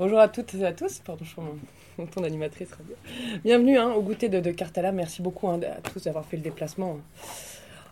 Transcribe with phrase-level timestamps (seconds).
[0.00, 1.00] Bonjour à toutes et à tous.
[1.00, 1.42] Pardon, je suis
[1.98, 2.70] mon, ton animatrice.
[3.44, 4.92] Bienvenue hein, au goûter de, de Cartala.
[4.92, 6.96] Merci beaucoup hein, à tous d'avoir fait le déplacement.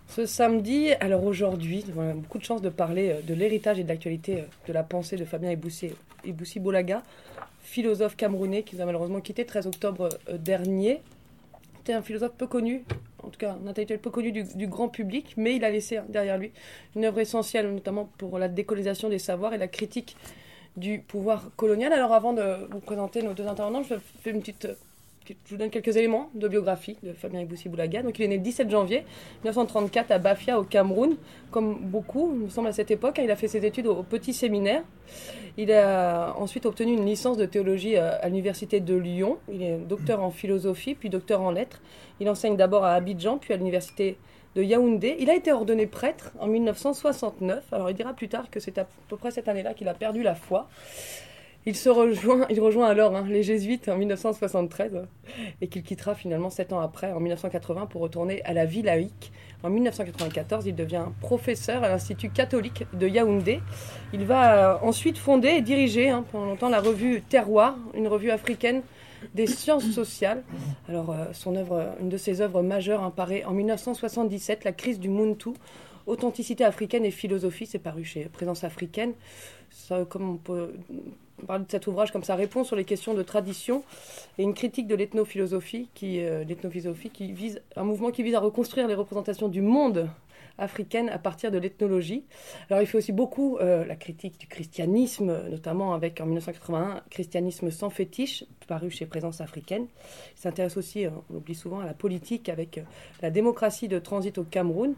[0.08, 3.82] Ce samedi, alors aujourd'hui, on a beaucoup de chance de parler euh, de l'héritage et
[3.82, 7.02] de l'actualité euh, de la pensée de Fabien Eboussi Boulaga,
[7.60, 11.02] philosophe camerounais qui nous a malheureusement quitté le 13 octobre euh, dernier.
[11.76, 12.84] C'était un philosophe peu connu,
[13.22, 16.00] en tout cas un intellectuel peu connu du, du, grand public, mais il a laissé
[16.08, 16.52] derrière lui
[16.96, 20.16] une œuvre essentielle, notamment pour la décolonisation des savoirs et la critique
[20.76, 21.92] du pouvoir colonial.
[21.92, 24.68] Alors avant de vous présenter nos deux intervenants, je fais une petite
[25.44, 28.02] je vous donne quelques éléments de biographie de Fabien Iboussi Boulaga.
[28.02, 29.04] Donc, il est né le 17 janvier
[29.44, 31.16] 1934 à Bafia, au Cameroun,
[31.50, 33.20] comme beaucoup, il me semble, à cette époque.
[33.22, 34.82] Il a fait ses études au, petit séminaire.
[35.56, 39.38] Il a ensuite obtenu une licence de théologie euh, à l'université de Lyon.
[39.52, 41.80] Il est docteur en philosophie, puis docteur en lettres.
[42.20, 44.16] Il enseigne d'abord à Abidjan, puis à l'université
[44.58, 45.16] de Yaoundé.
[45.20, 47.72] Il a été ordonné prêtre en 1969.
[47.72, 50.24] Alors, il dira plus tard que c'est à peu près cette année-là qu'il a perdu
[50.24, 50.68] la foi.
[51.64, 55.06] Il, se rejoint, il rejoint alors hein, les jésuites en 1973
[55.60, 59.32] et qu'il quittera finalement sept ans après, en 1980, pour retourner à la vie laïque.
[59.62, 63.60] En 1994, il devient professeur à l'Institut catholique de Yaoundé.
[64.12, 68.30] Il va euh, ensuite fonder et diriger hein, pendant longtemps la revue Terroir, une revue
[68.30, 68.82] africaine
[69.34, 70.44] des sciences sociales.
[70.88, 75.08] Alors, euh, son œuvre, une de ses œuvres majeures apparaît en 1977, La crise du
[75.08, 75.50] Muntu,
[76.06, 79.12] Authenticité africaine et philosophie, c'est paru chez Présence africaine.
[80.08, 80.72] Comme on peut
[81.42, 83.82] on parle de cet ouvrage comme ça répond sur les questions de tradition
[84.38, 86.44] et une critique de l'ethnophilosophie qui, euh,
[87.12, 90.08] qui vise un mouvement qui vise à reconstruire les représentations du monde
[90.58, 92.24] africaine à partir de l'ethnologie.
[92.70, 97.70] Alors il fait aussi beaucoup euh, la critique du christianisme, notamment avec en 1981 Christianisme
[97.70, 99.86] sans fétiche, paru chez Présence africaine.
[100.36, 102.80] Il s'intéresse aussi, euh, on oublie souvent, à la politique avec
[103.22, 104.94] la démocratie de transit au Cameroun.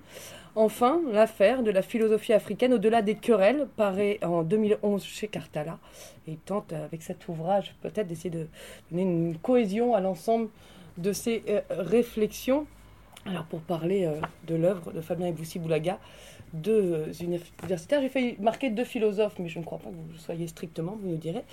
[0.56, 5.78] Enfin, l'affaire de la philosophie africaine au-delà des querelles paraît en 2011 chez Cartala.
[6.26, 8.48] Et il tente, avec cet ouvrage, peut-être d'essayer de
[8.90, 10.48] donner une cohésion à l'ensemble
[10.98, 12.66] de ces euh, réflexions.
[13.26, 15.98] Alors, pour parler euh, de l'œuvre de Fabien Eboussi Boulaga,
[16.52, 18.00] deux universitaires.
[18.00, 21.08] J'ai failli marquer deux philosophes, mais je ne crois pas que vous soyez strictement, vous
[21.08, 21.44] nous direz.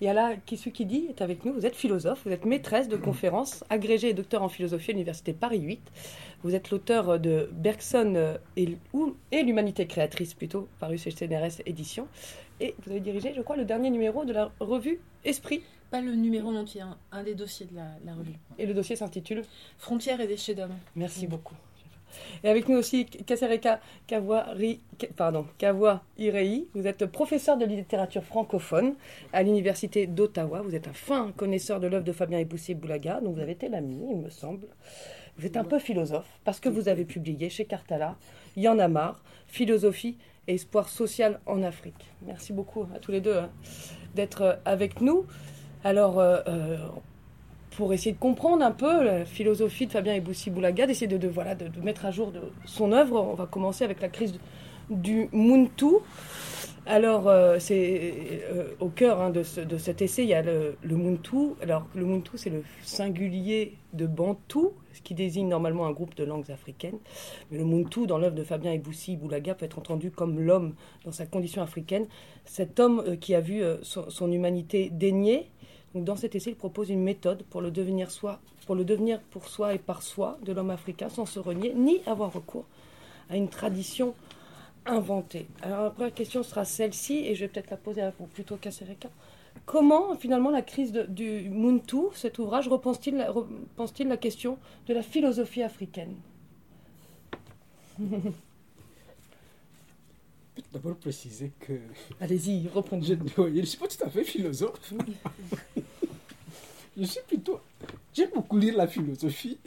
[0.00, 0.56] Il y a là qui
[0.86, 1.52] dit est avec nous.
[1.52, 5.32] Vous êtes philosophe, vous êtes maîtresse de conférences, agrégée et docteur en philosophie à l'Université
[5.32, 5.80] Paris 8.
[6.42, 12.06] Vous êtes l'auteur de Bergson euh, et, l'humanité créatrice, plutôt, paru chez CNRS Édition.
[12.60, 15.62] Et vous avez dirigé, je crois, le dernier numéro de la revue Esprit.
[15.90, 16.82] Pas le numéro entier,
[17.12, 18.34] un, des dossiers de la, la revue.
[18.58, 19.42] Et le dossier s'intitule
[19.78, 20.76] Frontières et déchets d'hommes.
[20.96, 21.54] Merci beaucoup.
[22.42, 24.80] Et avec nous aussi Kasereka Kawari,
[25.16, 26.66] pardon, Kavwa Irei.
[26.74, 28.94] Vous êtes professeur de littérature francophone
[29.32, 30.62] à l'université d'Ottawa.
[30.62, 33.68] Vous êtes un fin connaisseur de l'œuvre de Fabien Eboussi Boulaga, dont vous avez été
[33.68, 34.66] l'ami, il me semble.
[35.38, 38.16] Vous êtes un peu philosophe parce que vous avez publié chez Cartala
[38.56, 40.16] Il y en a marre, philosophie
[40.48, 42.10] et espoir social en Afrique.
[42.22, 43.50] Merci beaucoup à tous les deux hein,
[44.14, 45.26] d'être avec nous.
[45.84, 46.78] Alors, euh, euh,
[47.76, 51.54] pour essayer de comprendre un peu la philosophie de Fabien Eboussi Boulaga, d'essayer de, voilà,
[51.54, 52.32] de, mettre à jour
[52.64, 53.20] son œuvre.
[53.20, 54.34] On va commencer avec la crise
[54.90, 55.86] du Muntu.
[56.88, 58.44] Alors, euh, c'est
[58.78, 61.54] au cœur hein, de, cet essai, il y a le, le Muntu.
[61.60, 66.22] Alors, le Muntu, c'est le singulier de Bantou, ce qui désigne normalement un groupe de
[66.22, 66.98] langues africaines.
[67.50, 71.12] Mais le Muntu, dans l'œuvre de Fabien Eboussi Boulaga, peut être entendu comme l'homme dans
[71.12, 72.06] sa condition africaine.
[72.44, 75.50] Cet homme qui a vu son, son, humanité déniée,
[76.04, 78.08] dans cet essai, il propose une méthode pour le devenir
[79.30, 82.64] pour soi et par soi de l'homme africain sans se renier ni avoir recours
[83.30, 84.14] à une tradition
[84.84, 85.46] inventée.
[85.62, 88.56] Alors la première question sera celle-ci et je vais peut-être la poser à vous plutôt
[88.56, 89.08] qu'à Sereka.
[89.64, 95.62] Comment finalement la crise du Muntu, cet ouvrage, repense-t-il repense la question de la philosophie
[95.62, 96.14] africaine?
[100.76, 101.72] d'abord préciser que.
[102.20, 103.02] Allez-y, reprenez.
[103.02, 104.92] Je, je ne suis pas tout à fait philosophe.
[106.96, 107.60] je suis plutôt.
[108.12, 109.58] J'aime beaucoup lire la philosophie.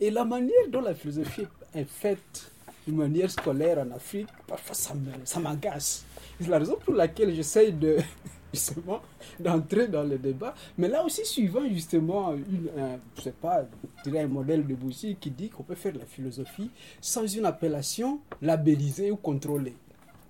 [0.00, 2.50] Et la manière dont la philosophie est faite
[2.86, 6.04] d'une manière scolaire en Afrique, parfois ça m'agace.
[6.40, 7.98] C'est la raison pour laquelle j'essaye de
[8.54, 9.02] justement
[9.38, 10.54] d'entrer dans le débat.
[10.78, 12.70] Mais là aussi, suivant justement une,
[13.16, 13.64] je sais pas,
[14.06, 19.10] un modèle de Boussy qui dit qu'on peut faire la philosophie sans une appellation labellisée
[19.10, 19.74] ou contrôlée.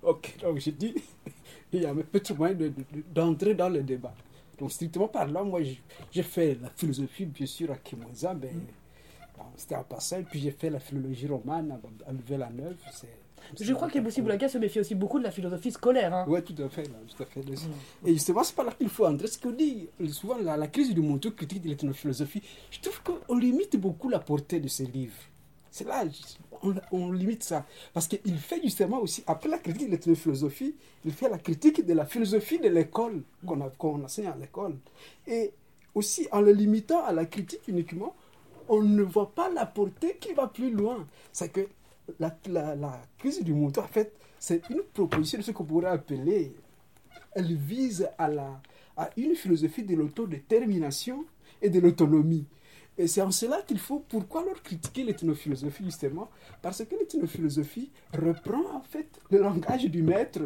[0.01, 0.95] Ok, donc j'ai dit,
[1.73, 2.55] il y a un petit moyen
[3.13, 4.13] d'entrer dans le débat.
[4.57, 5.61] Donc, strictement parlant, moi,
[6.11, 8.51] j'ai fait la philosophie, bien sûr, à Kimoza, mais
[9.55, 10.21] c'était en passant.
[10.23, 12.75] Puis j'ai fait la philologie romane à, Louvain-la-Neuve.
[13.59, 16.13] Je crois qu'Eboussi Boulaga se méfie aussi beaucoup de la philosophie scolaire.
[16.13, 16.25] Hein.
[16.27, 16.83] Oui, tout à fait.
[16.83, 17.39] tout à fait.
[17.39, 18.07] Mm.
[18.07, 19.27] Et justement, c'est pas là qu'il faut entrer.
[19.27, 23.77] Ce qu'on dit souvent, la, crise du monde critique de l'ethnophilosophie, je trouve qu'on limite
[23.77, 25.15] beaucoup la portée de ces livres.
[25.71, 26.03] C'est là,
[26.91, 27.65] on, limite ça.
[27.93, 30.75] Parce qu'il fait justement aussi, après la critique de l'ethnophilosophie,
[31.05, 34.75] il fait la critique de la philosophie de l'école, qu'on qu'on enseigne à l'école.
[35.27, 35.51] Et
[35.95, 38.15] aussi, en le limitant à la critique uniquement,
[38.67, 41.07] on ne voit pas la portée qui va plus loin.
[41.31, 41.67] C'est que
[42.19, 45.89] la, la, la crise du mouton, en fait, c'est une proposition de ce qu'on pourrait
[45.89, 46.53] appeler,
[47.33, 48.61] elle vise à, la,
[48.97, 51.25] à une philosophie de l'autodétermination
[51.61, 52.45] et de l'autonomie.
[52.99, 56.29] Et c'est en cela qu'il faut, pourquoi leur critiquer l'ethnophilosophie justement?
[56.61, 60.41] Parce que l'ethnophilosophie reprend en fait le langage du maître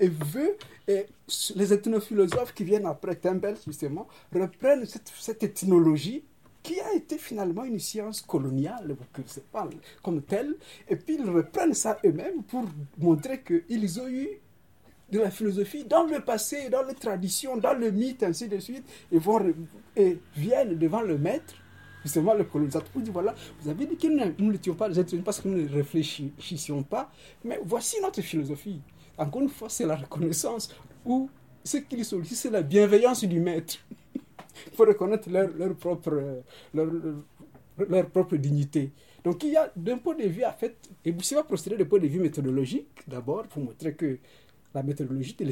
[0.00, 0.56] et veut,
[0.88, 1.06] et
[1.54, 6.24] les ethnophilosophes qui viennent après Tempel justement, reprennent cette, cette ethnologie
[6.64, 8.96] qui a été finalement une science coloniale,
[9.52, 9.68] pas
[10.02, 10.56] comme telle,
[10.88, 12.64] et puis ils reprennent ça eux-mêmes pour
[12.98, 14.28] montrer qu'ils ont eu
[15.12, 18.84] de la philosophie dans le passé, dans les traditions, dans le mythe, ainsi de suite,
[19.12, 19.54] et, vont,
[19.94, 21.54] et viennent devant le maître,
[22.02, 24.88] justement le colonisateur, dire voilà, vous avez dit que nous n'étions pas
[25.24, 27.10] parce que nous ne réfléchissions pas,
[27.44, 28.80] mais voici notre philosophie.
[29.18, 31.28] Encore une fois, c'est la reconnaissance ou
[31.64, 33.76] ce qu'ils sollicitent, c'est la bienveillance du maître.
[34.66, 36.42] Il faut reconnaître leur, propre,
[36.74, 36.86] leur,
[37.88, 38.92] leur, propre dignité.
[39.24, 41.84] Donc il y a d'un point de vue, en fait, et Boussi va procéder d'un
[41.84, 44.18] point de vue méthodologique, d'abord, pour montrer que
[44.74, 45.44] la méthodologie de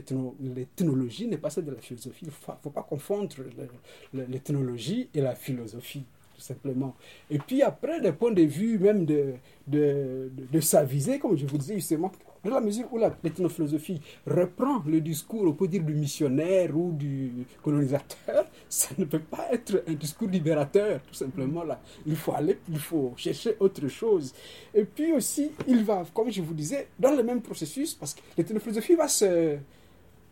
[0.55, 2.21] l'ethnologie n'est pas celle de la philosophie.
[2.23, 3.35] Il ne faut, faut, pas confondre
[4.13, 6.05] l'ethnologie et la philosophie,
[6.41, 6.95] simplement.
[7.31, 9.35] Et puis après, d'un point de vue même de,
[9.67, 12.11] de, de, de sa visée, comme je vous disais justement,
[12.45, 17.33] dans la mesure où l'ethnophilosophie reprend le discours, on peut dire, du missionnaire ou du
[17.63, 21.65] colonisateur, ça ne peut pas être un discours libérateur, tout simplement.
[21.65, 21.81] Là.
[22.07, 24.33] Il faut aller, il faut chercher autre chose.
[24.75, 28.21] Et puis aussi, il va, comme je vous disais, dans le même processus, parce que
[28.37, 29.59] l'ethnophilosophie va se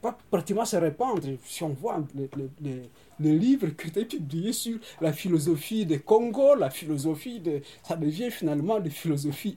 [0.01, 1.23] pas pratiquement se répandre.
[1.45, 2.89] Si on voit les
[3.21, 7.61] livres qui ont été publiés sur la philosophie des Congo, la philosophie de...
[7.83, 9.57] Ça devient finalement des philosophies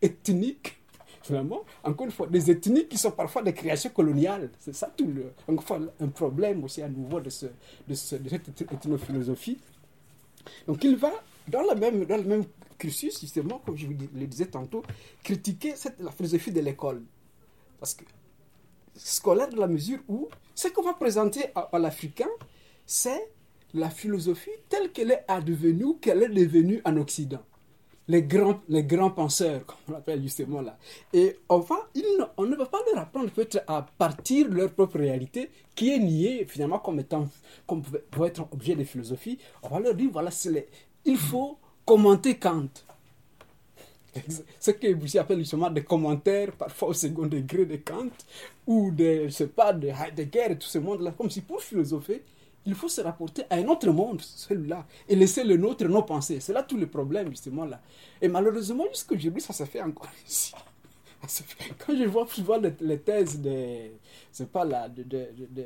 [0.00, 0.78] ethniques
[1.22, 4.50] finalement, encore une fois, des ethnies qui sont parfois des créations coloniales.
[4.58, 7.46] C'est ça tout le, encore un problème aussi à nouveau de, ce,
[7.86, 9.58] de cette ethnophilosophie.
[10.66, 11.12] Donc il va,
[11.48, 12.44] dans, la même, dans le même
[12.76, 14.82] cursus, justement, comme je vous le disais tantôt,
[15.22, 17.02] critiquer cette, la philosophie de l'école.
[17.78, 18.04] Parce que
[18.96, 22.28] scolaire de la mesure où ce qu'on va présenter à, à l'Africain,
[22.92, 23.32] c'est
[23.74, 27.42] la philosophie telle qu'elle est advenue, qu'elle est devenue en Occident
[28.08, 30.76] les grands, les grands penseurs, comme on l'appelle justement là.
[31.12, 31.36] Et
[31.94, 35.90] ils, on ne va pas leur apprendre peut-être à partir de leur propre réalité, qui
[35.90, 37.28] est niée finalement comme étant,
[37.66, 39.38] comme pouvant être objet de philosophie.
[39.62, 40.68] On va leur dire, voilà, les,
[41.04, 42.68] il faut commenter Kant.
[44.60, 48.10] Ce que Boussi appelle justement des commentaires, parfois au second degré de Kant,
[48.66, 52.22] ou de, je sais pas, de Heidegger et tout ce monde-là, comme si pour philosopher,
[52.64, 56.40] il faut se rapporter à un autre monde, celui-là, et laisser le nôtre, nos pensées.
[56.40, 57.80] C'est là tout le problème, justement, là.
[58.20, 60.52] Et malheureusement, jusqu'aujourd'hui, ça se fait encore ici.
[61.78, 63.92] Quand je vois souvent les, les thèses des,
[64.52, 65.64] pas là, de, de, de,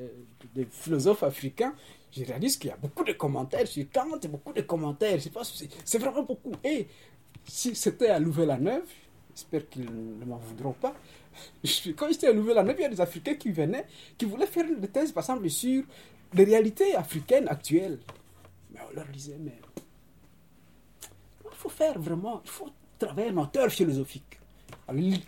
[0.54, 1.74] de, philosophes africains,
[2.12, 5.18] je réalise qu'il y a beaucoup de commentaires sur Kant, beaucoup de commentaires,
[5.84, 6.52] c'est vraiment beaucoup.
[6.62, 6.86] Et
[7.46, 8.84] si c'était à Louvain-la-Neuve,
[9.34, 10.94] j'espère qu'ils ne m'en voudront pas,
[11.96, 13.86] quand j'étais à Louvain-la-Neuve, il y a des Africains qui venaient,
[14.18, 15.84] qui voulaient faire des thèses, par exemple, sur
[16.34, 17.98] les réalités africaines actuelles.
[18.72, 19.58] Mais on leur disait, mais
[21.44, 22.68] il faut faire vraiment, il faut
[22.98, 24.40] travailler un auteur philosophique.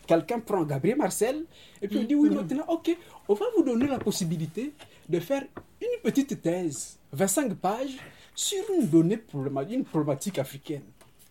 [0.07, 1.45] Quelqu'un prend Gabriel Marcel
[1.83, 2.97] et puis il dit, oui, maintenant, ok,
[3.29, 4.73] on va vous donner la possibilité
[5.09, 5.43] de faire
[5.81, 7.97] une petite thèse, 25 pages,
[8.35, 10.85] sur une donnée problématique, une problématique africaine.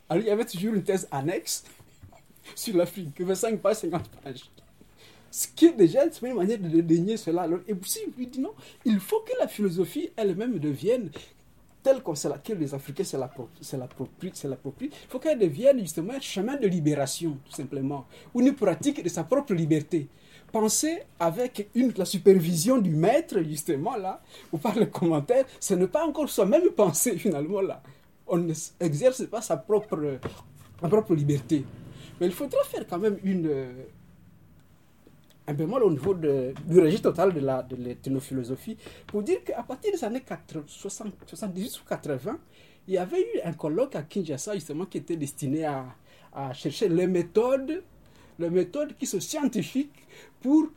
[0.10, 1.64] Alors il y avait toujours une thèse annexe
[2.56, 4.50] sur l'Afrique, 25 pages, 50 pages.
[5.38, 7.44] Ce qui est déjà une manière de dédaigner cela.
[7.44, 8.54] Alors, et puis, il dit non,
[8.86, 11.12] il faut que la philosophie elle-même devienne
[11.84, 14.32] telle qu'on sait laquelle les Africains c'est l'approprie,
[14.82, 19.10] il faut qu'elle devienne justement un chemin de libération, tout simplement, ou une pratique de
[19.10, 20.08] sa propre liberté.
[20.52, 26.04] Penser avec la supervision du maître, justement, là, ou par le commentaire, ce n'est pas
[26.04, 27.84] encore soi-même penser, finalement, là.
[28.26, 30.18] On n'exerce pas sa propre,
[30.82, 31.64] sa propre liberté.
[32.20, 33.52] Mais il faudra faire quand même une,
[35.48, 37.78] un bémol au niveau de, du registre total de la de
[39.08, 42.38] pour dire qu'à partir des années 80, 60, 78 ou 80,
[42.88, 45.86] il y avait eu un colloque à Kinshasa justement qui était destiné à,
[46.34, 47.82] à chercher les méthodes,
[48.40, 50.06] les méthodes qui sont scientifiques
[50.42, 50.68] pour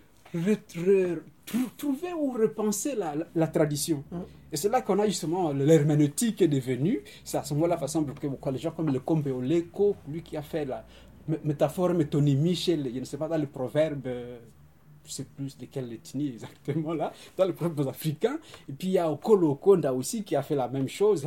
[1.76, 4.04] trouver ou repenser la, la, la tradition.
[4.10, 4.18] Mm.
[4.52, 7.00] Et c'est là qu'on a justement l'herméneutique est devenue.
[7.24, 10.42] C'est à ce moment-là, façon que les gens comme le Combe Oleko, lui qui a
[10.42, 10.84] fait la
[11.44, 14.08] métaphore métonymie chez, les, je ne sais pas, dans le proverbe
[15.04, 18.38] je sais plus de quelle ethnie exactement là, dans les peuples africains.
[18.68, 19.58] Et puis il y a Okolo
[19.94, 21.26] aussi qui a fait la même chose,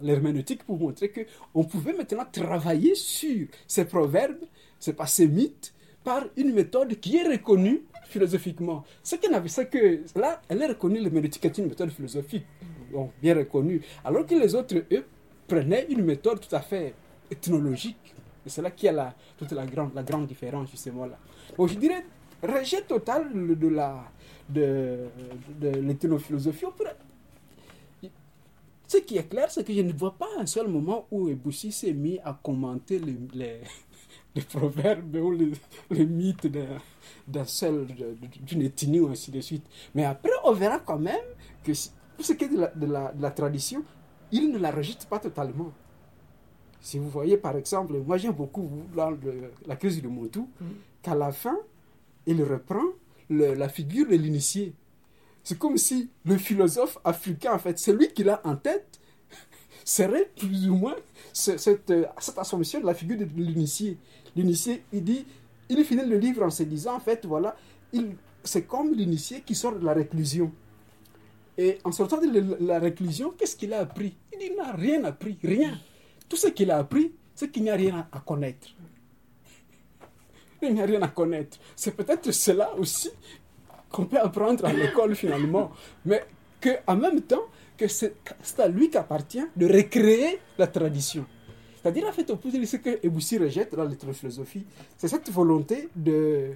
[0.00, 1.22] l'herméneutique, pour montrer que
[1.54, 4.44] on pouvait maintenant travailler sur ces proverbes,
[4.96, 8.84] pas ces mythes, par une méthode qui est reconnue philosophiquement.
[9.02, 12.46] Ce qu'elle avait, c'est que là, elle est reconnue, l'herméneutique est une méthode philosophique,
[12.92, 15.04] donc bien reconnue, alors que les autres, eux,
[15.48, 16.94] prenaient une méthode tout à fait
[17.30, 18.14] ethnologique.
[18.46, 21.18] Et c'est là qu'il y a la, toute la grande, la grande différence, justement, là.
[21.56, 22.04] Bon, je dirais,
[22.46, 24.04] rejet total de, de la
[24.48, 25.08] de,
[25.60, 25.70] de
[28.86, 31.72] Ce qui est clair, c'est que je ne vois pas un seul moment où Eboussi
[31.72, 33.60] s'est mis à commenter les, les,
[34.34, 35.52] les proverbes ou les,
[35.90, 36.46] les mythes
[37.26, 39.64] d'un seul, de- d'une ethnie ou ainsi de suite.
[39.94, 41.24] Mais après, on verra quand même
[41.64, 41.72] que
[42.16, 43.82] pour ce qui est de la, de la, de la tradition,
[44.30, 45.72] il ne la rejette pas totalement.
[46.80, 50.48] Si vous voyez, par exemple, moi j'aime beaucoup dans le- la crise du Montou,
[51.02, 51.56] qu'à la fin,
[52.26, 52.82] il reprend
[53.30, 54.74] la figure de l'initié.
[55.42, 59.00] C'est comme si le philosophe africain, en fait, celui qu'il a en tête,
[59.84, 60.96] serait plus ou moins
[61.32, 63.98] ce- cette, euh, cette assomption de la figure de l'initié.
[64.34, 65.26] L'initié, il dit,
[65.68, 67.54] il finit le livre en se disant, en fait, voilà,
[67.92, 70.50] il- c'est comme l'initié qui sort de la réclusion.
[71.58, 74.16] Et en sortant de la- réclusion, qu'est-ce qu'il a appris?
[74.40, 75.78] Il n'a rien appris, rien.
[76.28, 78.68] Tout ce qu'il a appris, c'est qu'il n'y a rien à connaître.
[80.66, 81.58] Il n'y a rien à connaître.
[81.76, 83.10] C'est peut-être cela aussi
[83.90, 85.70] qu'on peut apprendre à l'école finalement.
[86.04, 86.24] Mais
[86.60, 87.44] qu'en même temps,
[87.76, 88.14] que c'est
[88.58, 91.26] à lui qu'appartient de recréer la tradition.
[91.82, 94.64] C'est-à-dire, en fait, on peut dire ce que Eboussi rejette dans l'ethrophilosophie,
[94.96, 96.52] c'est cette volonté de,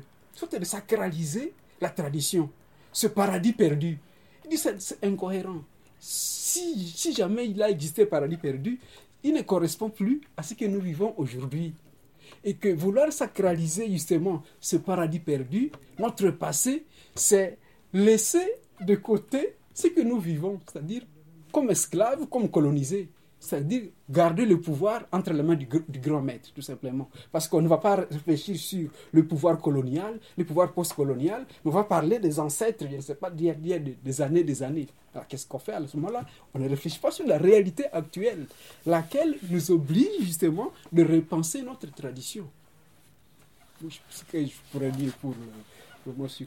[0.58, 2.48] de sacraliser la tradition,
[2.92, 3.98] ce paradis perdu.
[4.44, 5.62] Il dit c'est incohérent.
[6.00, 8.78] Si, si jamais il a existé paradis perdu,
[9.22, 11.74] il ne correspond plus à ce que nous vivons aujourd'hui.
[12.48, 17.58] Et que vouloir sacraliser justement ce paradis perdu, notre passé, c'est
[17.92, 18.46] laisser
[18.80, 21.02] de côté ce que nous vivons, c'est-à-dire
[21.52, 23.10] comme esclaves, comme colonisés.
[23.48, 27.08] C'est-à-dire garder le pouvoir entre les mains du, gr- du grand maître, tout simplement.
[27.32, 31.74] Parce qu'on ne va pas réfléchir sur le pouvoir colonial, le pouvoir postcolonial, mais on
[31.74, 34.86] va parler des ancêtres, je ne sais pas, d'il y a, des, années, des années.
[35.14, 36.26] Alors qu'est-ce qu'on fait à ce moment-là?
[36.52, 38.44] On ne réfléchit pas sur la réalité actuelle,
[38.84, 42.46] laquelle nous oblige justement de repenser notre tradition.
[44.10, 46.46] Ce que je pourrais dire pour, euh, moi sur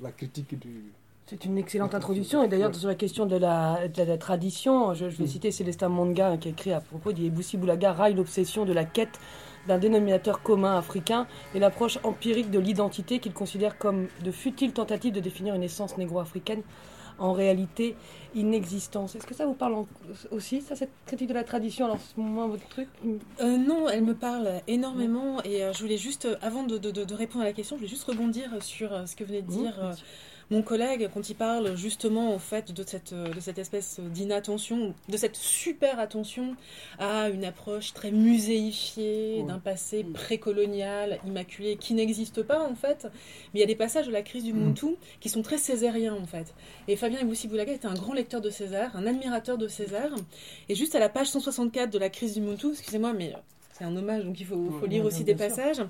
[0.00, 0.92] la critique du,
[1.26, 2.42] C'est une excellente introduction.
[2.42, 5.28] Et d'ailleurs, sur la question de la, de la tradition, je, je vais Mm.
[5.28, 8.72] citer Célestin Monga hein, qui a écrit à propos dit Boussi Boulaga raille l'obsession de
[8.74, 9.18] la quête
[9.66, 15.14] d'un dénominateur commun africain et l'approche empirique de l'identité qu'il considère comme de futiles tentatives
[15.14, 16.60] de définir une essence négro-africaine
[17.18, 17.96] en réalité
[18.34, 19.14] inexistence.
[19.14, 19.86] Est-ce que ça vous parle en-
[20.32, 22.88] aussi, ça, cette critique de la tradition Alors, c'est moins votre truc?
[23.40, 27.14] Euh, non, elle me parle énormément et euh, je voulais juste, euh, avant de, de-
[27.14, 29.74] répondre à la question, je voulais juste rebondir sur euh, ce que venait de dire
[30.50, 34.94] mon collègue quand il parle justement au fait de cette, euh, de cette espèce d'inattention,
[35.08, 36.56] de cette super attention
[36.98, 40.12] à une approche très muséifiée d'un passé Mm.
[40.12, 43.04] précolonial, immaculé, qui n'existe pas en fait.
[43.52, 46.14] Mais il y a des passages de la crise du Muntu qui sont très césariens
[46.14, 46.54] en fait.
[46.88, 50.10] Et Fabien Iboussi Boulaga était un grand lecteur de César, un admirateur de César.
[50.68, 53.34] Et juste à la page 164 de la crise du Muntu, excusez-moi, mais
[53.76, 55.84] c'est un hommage, donc il faut, lire aussi des passages.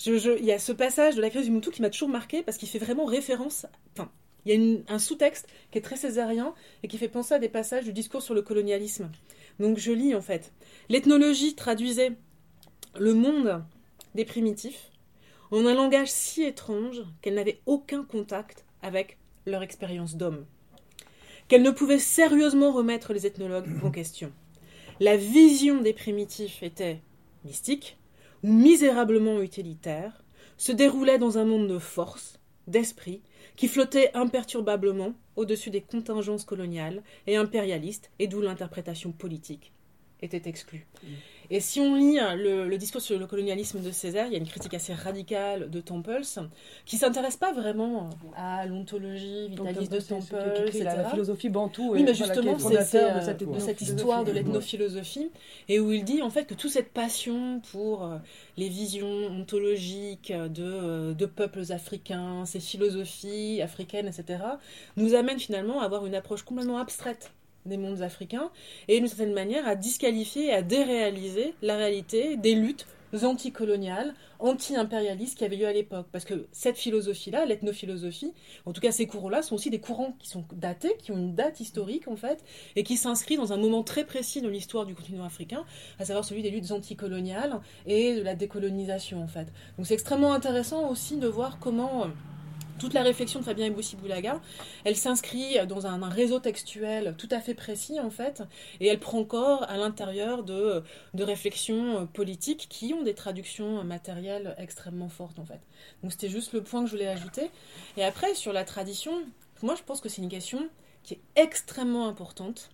[0.00, 2.08] Je- je- Il y a ce passage de la crise du Moutou qui m'a toujours
[2.08, 3.66] marqué parce qu'il fait vraiment référence.
[3.92, 4.10] Enfin,
[4.46, 7.38] il y a une- un sous-texte qui est très césarien et qui fait penser à
[7.38, 9.10] des passages du discours sur le colonialisme.
[9.60, 10.52] Donc je lis en fait.
[10.88, 12.12] L'ethnologie traduisait
[12.98, 13.62] le monde
[14.14, 14.90] des primitifs
[15.50, 20.46] en un langage si étrange qu'elle n'avait aucun contact avec leur expérience d'homme.
[21.48, 24.32] Qu'elle ne pouvait sérieusement remettre les ethnologues en question.
[25.00, 27.00] La vision des primitifs était
[27.44, 27.98] mystique
[28.42, 30.24] ou misérablement utilitaire,
[30.56, 33.22] se déroulait dans un monde de force, d'esprit,
[33.56, 39.72] qui flottait imperturbablement au-dessus des contingences coloniales et impérialistes, et d'où l'interprétation politique
[40.20, 40.86] était exclue.
[41.50, 44.36] Et si on lit hein, le, le discours sur le colonialisme de Césaire, il y
[44.36, 46.22] a une critique assez radicale de Temples,
[46.84, 50.84] qui s'intéresse pas vraiment à l'ontologie vitaliste de Temples, qui etc.
[50.84, 51.92] la, philosophie bantou.
[51.92, 53.84] Oui, et mais justement, qui c'est de cette, euh, de cette ethnophilosophie.
[53.84, 55.30] histoire de l'ethnophilosophie,
[55.68, 58.18] et où il dit en fait que toute cette passion pour euh,
[58.56, 64.40] les visions ontologiques de, euh, de peuples africains, ces philosophies africaines, etc.,
[64.96, 67.30] nous amène finalement à avoir une approche complètement abstraite
[67.66, 68.50] des mondes africains,
[68.88, 72.86] et d'une certaine manière à disqualifier et à déréaliser la réalité des luttes
[73.22, 76.06] anticoloniales, anti-impérialistes qui avaient lieu à l'époque.
[76.12, 78.32] Parce que cette philosophie-là, l'ethnophilosophie,
[78.66, 81.34] en tout cas ces courants-là, sont aussi des courants qui sont datés, qui ont une
[81.34, 82.44] date historique en fait,
[82.76, 85.64] et qui s'inscrivent dans un moment très précis de l'histoire du continent africain,
[85.98, 89.52] à savoir celui des luttes anticoloniales et de la décolonisation en fait.
[89.76, 92.08] Donc c'est extrêmement intéressant aussi de voir comment euh,
[92.78, 94.40] Toute la réflexion de Fabien Eboussi-Boulaga,
[94.84, 98.42] elle s'inscrit dans un, réseau textuel tout à fait précis en fait,
[98.80, 100.82] et elle prend corps à l'intérieur de,
[101.14, 105.60] de réflexions politiques qui ont des traductions matérielles extrêmement fortes en fait.
[106.02, 107.50] Donc c'était juste le point que je voulais ajouter.
[107.96, 109.12] Et après, sur la tradition,
[109.62, 110.68] moi je pense que c'est une question
[111.02, 112.70] qui est extrêmement importante.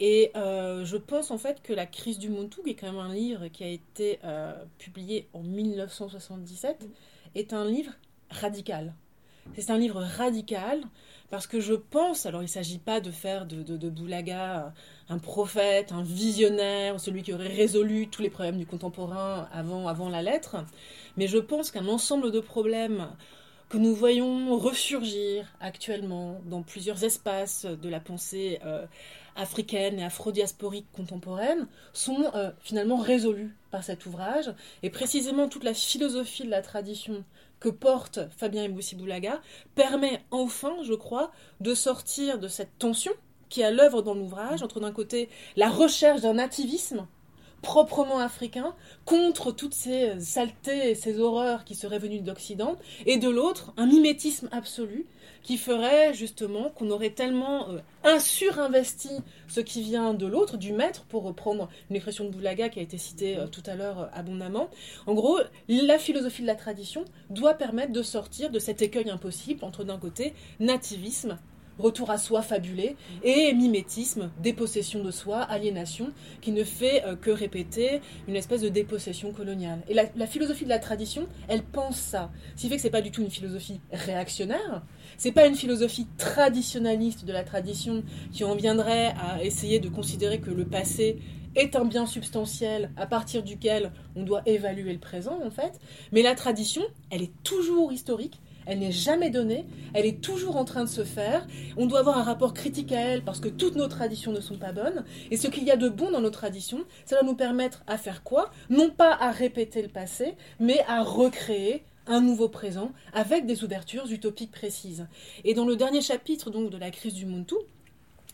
[0.00, 3.00] Et euh, je pense en fait que La crise du Montou, qui est quand même
[3.00, 6.86] un livre qui a été euh, publié en 1977,
[7.34, 7.92] est un livre
[8.30, 8.94] radical.
[9.56, 10.80] C'est un livre radical
[11.30, 14.72] parce que je pense, alors il ne s'agit pas de faire de, de, Boulaga
[15.08, 20.08] un prophète, un visionnaire, celui qui aurait résolu tous les problèmes du contemporain avant, avant
[20.08, 20.64] la lettre,
[21.16, 23.08] mais je pense qu'un ensemble de problèmes
[23.68, 28.86] que nous voyons ressurgir actuellement dans plusieurs espaces de la pensée euh,
[29.36, 34.50] africaine et afro-diasporique contemporaine sont euh, finalement résolus par cet ouvrage.
[34.82, 37.24] Et précisément toute la philosophie de la tradition
[37.60, 39.40] que porte Fabien Eboussi-Boulaga
[39.74, 43.12] permet enfin, je crois, de sortir de cette tension
[43.48, 47.06] qui est à l'œuvre dans l'ouvrage entre d'un côté la recherche d'un nativisme
[47.62, 48.74] proprement africain
[49.04, 53.86] contre toutes ces saletés et ces horreurs qui seraient venues d'Occident, et de l'autre un
[53.86, 55.06] mimétisme absolu
[55.42, 59.08] qui ferait justement qu'on aurait tellement euh, insurinvesti
[59.46, 62.82] ce qui vient de l'autre, du maître, pour reprendre une expression de Boulaga qui a
[62.82, 64.68] été citée euh, tout à l'heure euh, abondamment.
[65.06, 65.38] En gros,
[65.68, 69.98] la philosophie de la tradition doit permettre de sortir de cet écueil impossible entre d'un
[69.98, 71.38] côté nativisme
[71.78, 77.30] retour à soi fabulé, et mimétisme, dépossession de soi, aliénation, qui ne fait euh, que
[77.30, 79.80] répéter une espèce de dépossession coloniale.
[79.88, 82.30] Et la, philosophie de la tradition, elle pense ça.
[82.56, 84.82] Ce qui fait que c'est pas du tout une philosophie réactionnaire,
[85.16, 90.40] c'est pas une philosophie traditionnaliste de la tradition qui en viendrait à essayer de considérer
[90.40, 91.18] que le passé
[91.54, 95.80] est un bien substantiel à partir duquel on doit évaluer le présent en fait,
[96.12, 100.64] mais la tradition, elle est toujours historique, elle n'est jamais donnée, elle est toujours en
[100.64, 101.46] train de se faire.
[101.78, 104.58] On doit avoir un rapport critique à elle parce que toutes nos traditions ne sont
[104.58, 105.04] pas bonnes.
[105.30, 107.96] Et ce qu'il y a de bon dans nos traditions, ça va nous permettre à
[107.96, 108.50] faire quoi?
[108.68, 114.10] Non pas à répéter le passé, mais à recréer un nouveau présent avec des ouvertures
[114.10, 115.06] utopiques précises.
[115.44, 117.60] Et dans le dernier chapitre donc de la crise du monde tout,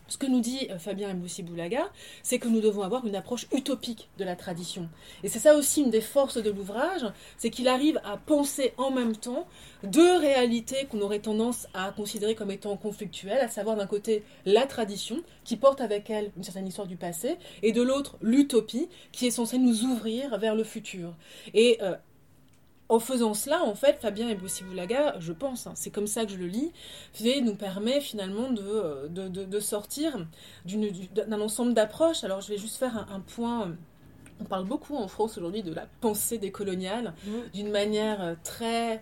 [0.07, 1.89] ce que nous dit euh, Fabien Mboussi Boulaga,
[2.23, 4.89] c'est que nous devons avoir une approche utopique de la tradition.
[5.23, 7.05] Et c'est ça aussi une des forces de l'ouvrage,
[7.37, 9.47] c'est qu'il arrive à penser en même temps
[9.83, 14.65] deux réalités qu'on aurait tendance à considérer comme étant conflictuelles, à savoir d'un côté la
[14.65, 19.27] tradition, qui porte avec elle une certaine histoire du passé, et de l'autre l'utopie, qui
[19.27, 21.13] est censée nous ouvrir vers le futur.
[21.53, 21.95] Et euh,
[22.87, 26.31] en faisant cela, en fait, Fabien et Boulaga, je pense, hein, c'est comme ça que
[26.31, 26.71] je le lis,
[27.41, 30.25] nous permet finalement de, euh, de, sortir
[30.65, 32.23] d'un ensemble d'approches.
[32.23, 33.75] Alors je vais juste faire un, point.
[34.39, 37.31] On parle beaucoup en France aujourd'hui de la pensée décoloniale mmh.
[37.53, 38.99] d'une manière euh, très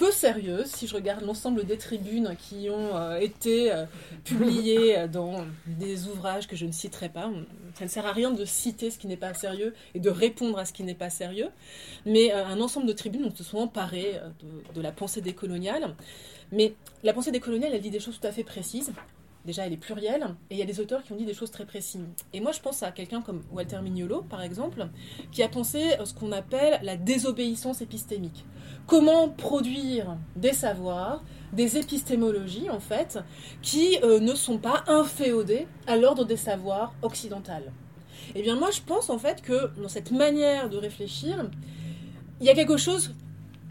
[0.00, 3.84] peu sérieuse si je regarde l'ensemble des tribunes qui ont euh, été euh,
[4.24, 7.30] publiées euh, dans des ouvrages que je ne citerai pas.
[7.74, 10.58] Ça ne sert à rien de citer ce qui n'est pas sérieux et de répondre
[10.58, 11.48] à ce qui n'est pas sérieux,
[12.06, 15.94] mais un ensemble de tribunes se sont emparées de, de, la pensée décoloniale.
[16.50, 16.72] Mais
[17.04, 18.92] la pensée décoloniale, elle dit des choses tout à fait précises.
[19.46, 21.50] Déjà, elle est plurielle, et il y a des auteurs qui ont dit des choses
[21.50, 22.04] très précises.
[22.34, 24.88] Et moi, je pense à quelqu'un comme Walter Mignolo, par exemple,
[25.32, 28.44] qui a pensé ce qu'on appelle la désobéissance épistémique.
[28.86, 31.24] Comment produire des savoirs,
[31.54, 33.18] des épistémologies, en fait,
[33.62, 37.52] qui euh, ne sont pas inféodés à l'ordre des savoirs occidentaux.
[38.34, 41.50] Eh bien, moi, je pense, en fait, que dans cette manière de réfléchir,
[42.40, 43.14] il y a quelque chose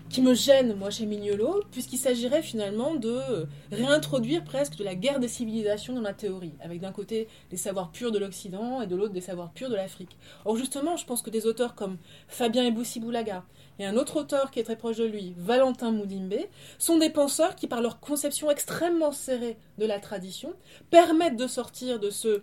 [0.10, 5.20] qui me gêne, moi, chez Mignolo, puisqu'il s'agirait finalement de réintroduire presque de la guerre
[5.20, 8.96] des civilisations dans la théorie, avec d'un côté des savoirs purs de l'Occident et de
[8.96, 10.18] l'autre des savoirs purs de l'Afrique.
[10.46, 13.44] Or, justement, je pense que des auteurs comme Fabien Eboussi Boulaga
[13.78, 16.34] et un autre auteur qui est très proche de lui, Valentin Moudimbe,
[16.80, 20.54] sont des penseurs qui, par leur conception extrêmement serrée de la tradition,
[20.90, 22.42] permettent de sortir de ce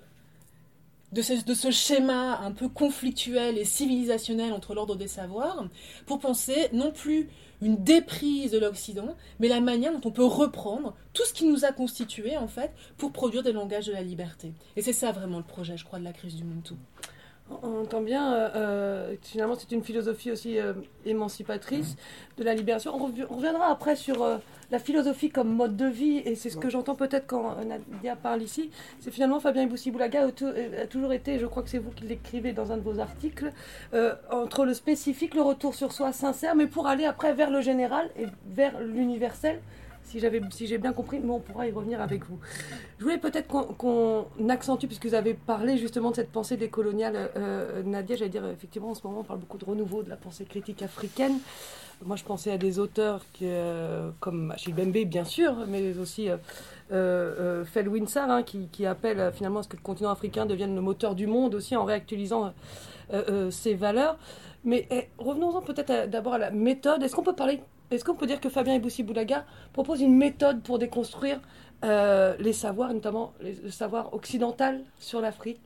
[1.13, 5.67] de ce, schéma un peu conflictuel et civilisationnel entre l'ordre des savoirs,
[6.05, 7.29] pour penser non plus
[7.63, 11.65] une déprise de l'Occident, mais la manière dont on peut reprendre tout ce qui nous
[11.65, 14.53] a constitué, en fait, pour produire des langages de la liberté.
[14.77, 16.77] Et c'est ça vraiment le projet, je crois, de la crise du monde tout.
[17.49, 20.73] On entend bien, euh, euh, finalement, c'est une philosophie aussi euh,
[21.05, 21.97] émancipatrice
[22.39, 22.93] de la libération.
[22.95, 24.27] On, reviendra après sur
[24.73, 28.43] la philosophie comme mode de vie, et c'est ce que j'entends peut-être quand Nadia parle
[28.43, 28.71] ici.
[28.99, 32.73] C'est finalement Fabien Iboussi-Boulaga a, toujours été, je crois que c'est vous qui l'écrivez dans
[32.73, 33.53] un de vos articles,
[34.31, 38.11] entre le spécifique, le retour sur soi sincère, mais pour aller après vers le général
[38.19, 39.61] et vers l'universel
[40.17, 42.39] si j'avais si j'ai bien compris, mais on pourra y revenir avec vous.
[42.99, 47.83] Je voulais peut-être qu'on accentue, puisque vous avez parlé justement de cette pensée décoloniale, euh,
[47.83, 50.47] Nadia, j'allais dire, effectivement, en ce moment, on parle beaucoup de renouveau de la pensée
[50.47, 51.39] critique africaine.
[52.05, 56.37] moi je pensais à des auteurs euh, comme Achille Bembe, bien sûr, mais aussi euh,
[56.93, 60.81] euh, Winsar, hein, qui, qui, appelle finalement à ce que le continent africain devienne le
[60.81, 62.55] moteur du monde aussi en réactualisant
[63.51, 64.19] ses valeurs.
[64.65, 67.03] Mais eh, revenons-en peut-être d'abord à la méthode.
[67.03, 70.63] Est-ce qu'on peut parler, est-ce qu'on peut dire que Fabien Iboussi Boulaga propose une méthode
[70.63, 71.41] pour déconstruire
[71.83, 75.61] les savoirs, notamment le savoir occidental sur l'Afrique?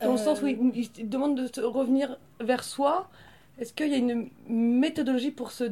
[0.00, 3.08] Dans le sens où il, demande de revenir vers soi,
[3.58, 5.64] est-ce qu'il y a une méthodologie pour se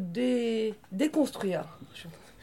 [0.93, 1.65] déconstruire?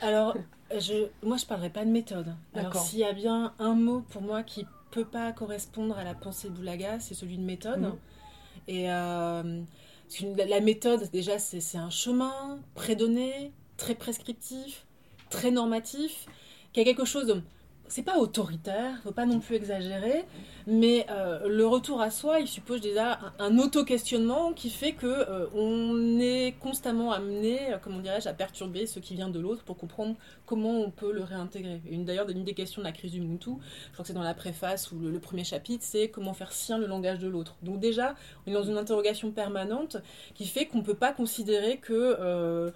[0.01, 0.35] Alors,
[0.77, 2.35] je, moi, je ne parlerai pas de méthode.
[2.53, 6.13] Alors, s'il y a bien un mot pour moi qui peut pas correspondre à la
[6.13, 7.81] pensée d'Oulaga, c'est celui de méthode.
[7.81, 7.95] Mhm.
[8.67, 9.61] Et euh,
[10.47, 14.85] la méthode, déjà, c'est un chemin prédonné, très prescriptif,
[15.29, 16.25] très normatif,
[16.73, 17.41] qui a quelque chose
[17.87, 20.25] c'est pas autoritaire, faut pas non plus exagérer,
[20.65, 25.47] mais euh, le retour à soi, il suppose déjà un, auto-questionnement qui fait que euh,
[25.55, 29.77] on est constamment amené, euh, comment dirais-je, à perturber ce qui vient de l'autre pour
[29.77, 31.81] comprendre comment on peut le réintégrer.
[31.91, 34.33] D'ailleurs une des questions de la crise du Moutou, je crois que c'est dans la
[34.33, 37.55] préface ou le, le premier chapitre, c'est comment faire sien le langage de l'autre.
[37.63, 39.97] Donc déjà, on est dans une interrogation permanente
[40.35, 42.73] qui fait qu'on peut pas considérer que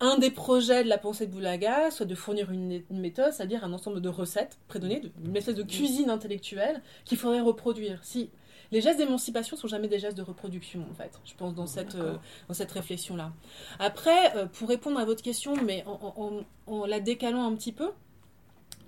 [0.00, 3.72] un des projets de la pensée de Boulaga soit de fournir une, méthode, c'est-à-dire un
[3.72, 8.00] ensemble de recettes prédonnées, une espèce de cuisine intellectuelle qu'il faudrait reproduire.
[8.02, 8.30] Si
[8.72, 11.96] les gestes d'émancipation sont jamais des gestes de reproduction, en fait, je pense, dans cette,
[11.96, 12.16] euh,
[12.48, 13.32] dans cette réflexion-là.
[13.78, 17.90] Après, euh, pour répondre à votre question, mais en, la décalant un petit peu,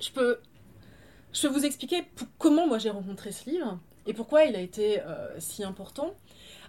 [0.01, 0.39] je peux,
[1.33, 2.05] je peux vous expliquer
[2.39, 6.15] comment moi j'ai rencontré ce livre et pourquoi il a été euh, si important.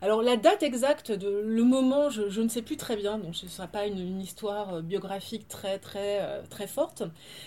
[0.04, 3.46] Alors la date exacte de le moment, je, ne sais plus très bien, donc ce
[3.46, 7.04] ne sera pas une, histoire euh, biographique très très euh, très forte,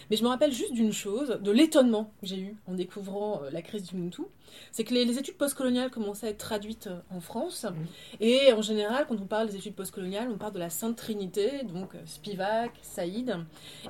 [0.08, 3.50] mais je me rappelle juste d'une chose, de l'étonnement que j'ai eu en découvrant euh,
[3.50, 4.28] la crise du Moutou,
[4.72, 8.22] c'est que les, études postcoloniales commençaient à être traduites en France, mmh.
[8.24, 11.62] et en général, quand on parle des études postcoloniales, on parle de la Sainte Trinité,
[11.64, 13.36] donc Spivak, Saïd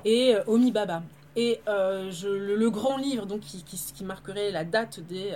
[0.03, 1.03] et Omi Baba.
[1.37, 5.35] Et le, grand livre donc, qui, marquerait la date des,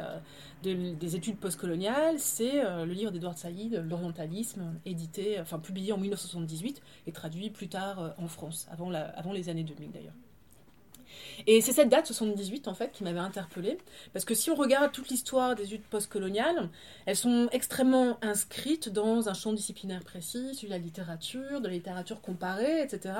[0.64, 6.82] des études postcoloniales, c'est euh, le livre d'Edouard Saïd, L'orientalisme, édité, enfin publié en 1978
[7.08, 10.14] et traduit plus tard euh, en France, avant les années 2000 d'ailleurs.
[11.47, 13.78] Et c'est cette date 78 en fait qui m'avait interpellée
[14.13, 16.69] parce que si on regarde toute l'histoire des études postcoloniales,
[17.06, 21.74] elles sont extrêmement inscrites dans un champ disciplinaire précis, celui de la littérature, de la
[21.74, 23.15] littérature comparée, etc.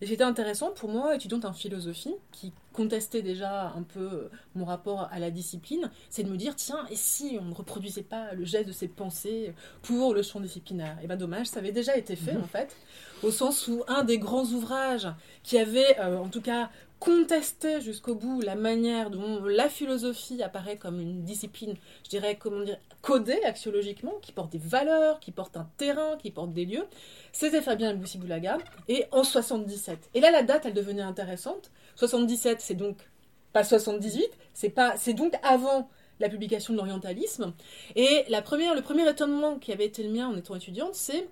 [0.00, 5.08] Et c'était intéressant pour moi, étudiante en philosophie, qui contestait déjà un peu mon rapport
[5.12, 8.44] à la discipline, c'est de me dire tiens, et si on ne reproduisait pas le
[8.44, 10.96] geste de ces pensées pour le champ disciplinaire?
[11.00, 12.42] Et eh bien dommage, ça avait déjà été fait mhm.
[12.42, 12.76] en fait,
[13.22, 15.08] au sens où un des grands ouvrages
[15.42, 16.70] qui avait euh, en tout cas
[17.02, 22.62] contester jusqu'au bout la manière dont la philosophie apparaît comme une discipline, je dirais, comment
[22.62, 26.84] dire, codée axiologiquement, qui porte des valeurs, qui porte un terrain, qui porte des lieux,
[27.32, 30.10] c'était Fabien Boussi-Boulaga, et en 77.
[30.14, 31.72] Et là, la date, elle devenait intéressante.
[31.96, 32.98] 77, c'est donc
[33.52, 37.52] pas 78, c'est pas, c'est donc avant la publication de l'orientalisme.
[37.96, 41.28] Et la première, le premier étonnement qui avait été le mien en étant étudiante, c'est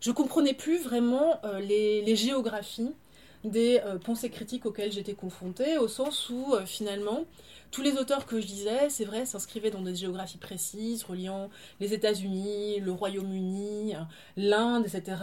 [0.00, 2.92] je comprenais plus vraiment euh, les géographies
[3.44, 7.24] des euh, pensées critiques auxquelles j'étais confrontée, au sens où euh, finalement
[7.70, 11.94] tous les auteurs que je disais, c'est vrai, s'inscrivaient dans des géographies précises, reliant les
[11.94, 13.94] États-Unis, le Royaume-Uni,
[14.36, 15.16] l'Inde, etc.,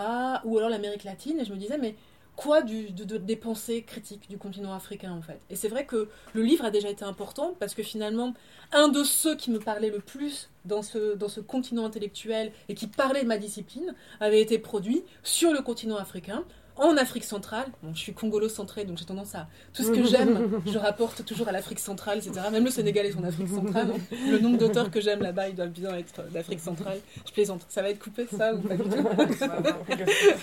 [0.45, 1.95] ou alors l'Amérique latine, et je me disais, mais
[2.37, 5.41] quoi de, des pensées critiques du continent africain en fait?
[5.49, 8.33] Et c'est vrai que le livre a déjà été important parce que finalement,
[8.71, 12.75] un de ceux qui me parlait le plus dans ce, dans ce continent intellectuel et
[12.75, 16.45] qui parlait de ma discipline avait été produit sur le continent africain
[16.79, 17.67] en Afrique centrale.
[17.93, 19.47] je suis congolo-centrée, donc j'ai tendance à.
[19.73, 22.33] Tout ce que j'aime, je rapporte toujours à l'Afrique centrale, etc.
[22.51, 23.93] Même le Sénégal est en Afrique centrale.
[24.29, 26.99] Le nombre d'auteurs que j'aime là-bas, ils doivent bien être d'Afrique centrale.
[27.25, 27.65] Je plaisante.
[27.69, 29.07] Ça va être coupé, ça, ou pas du tout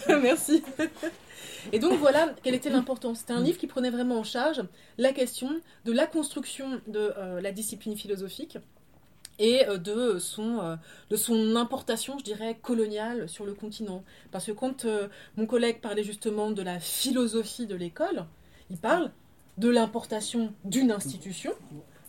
[0.23, 0.63] Merci.
[1.73, 3.19] Et donc voilà quelle était l'importance.
[3.21, 4.63] C'était un livre qui prenait vraiment en charge
[4.99, 5.51] la question
[5.85, 8.59] de la construction de euh, la discipline philosophique
[9.39, 10.77] et euh, de son, euh,
[11.11, 14.05] de son importation, je dirais, coloniale sur le continent.
[14.31, 18.27] Parce que quand euh, mon collègue parlait justement de la philosophie de l'école,
[18.71, 19.11] il parle
[19.59, 21.53] de l'importation d'une institution,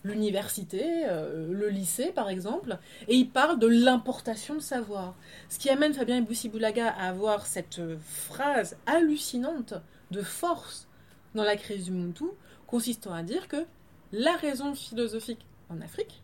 [0.04, 5.16] l'université, le lycée par exemple, et il parle de l'importation de savoir.
[5.50, 9.76] Ce qui amène Fabien Boussi-Boulaga à avoir cette phrase hallucinante
[10.10, 10.88] de force
[11.36, 12.26] dans la crise du Muntu,
[12.66, 13.66] consistant à dire que
[14.12, 16.24] la raison philosophique en Afrique,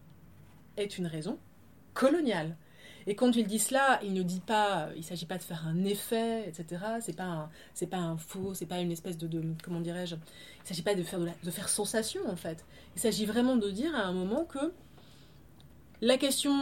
[0.82, 1.38] est une raison
[1.94, 2.56] coloniale.
[3.08, 5.84] Et quand il dit cela, il ne dit pas, il s'agit pas de faire un
[5.86, 6.84] effet, etc.
[7.02, 10.68] C'est pas, c'est pas un faux, c'est pas une espèce de, de comment dirais-je, il
[10.68, 12.64] s'agit pas de faire de, faire sensation en fait.
[12.96, 14.72] Il s'agit vraiment de dire à un moment que
[16.02, 16.56] la question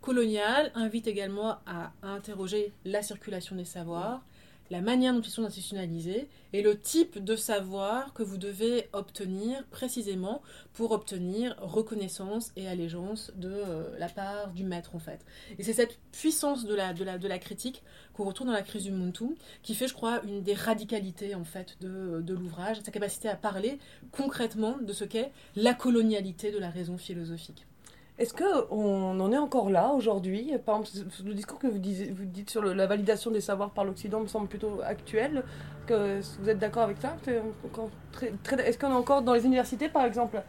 [0.00, 4.24] coloniale invite également à, interroger la circulation des savoirs,
[4.70, 9.64] la manière dont ils sont institutionnalisés et le type de savoir que vous devez obtenir
[9.66, 15.24] précisément pour obtenir reconnaissance et allégeance de euh, la part du maître en fait.
[15.58, 17.82] Et c'est cette puissance de la, critique
[18.14, 21.44] qu'on retrouve dans la crise du Muntu qui fait je crois une des radicalités en
[21.44, 23.78] fait de, de l'ouvrage, sa capacité à parler
[24.12, 27.66] concrètement de ce qu'est la colonialité de la raison philosophique.
[28.16, 30.52] Est-ce qu'on en est encore là aujourd'hui?
[30.64, 31.80] Par exemple, le discours que vous,
[32.14, 35.42] vous dites sur la validation des savoirs par l'Occident me semble plutôt actuel.
[35.86, 37.16] Que, vous êtes d'accord avec ça?
[38.58, 40.40] Est-ce qu'on est encore dans les universités, par exemple,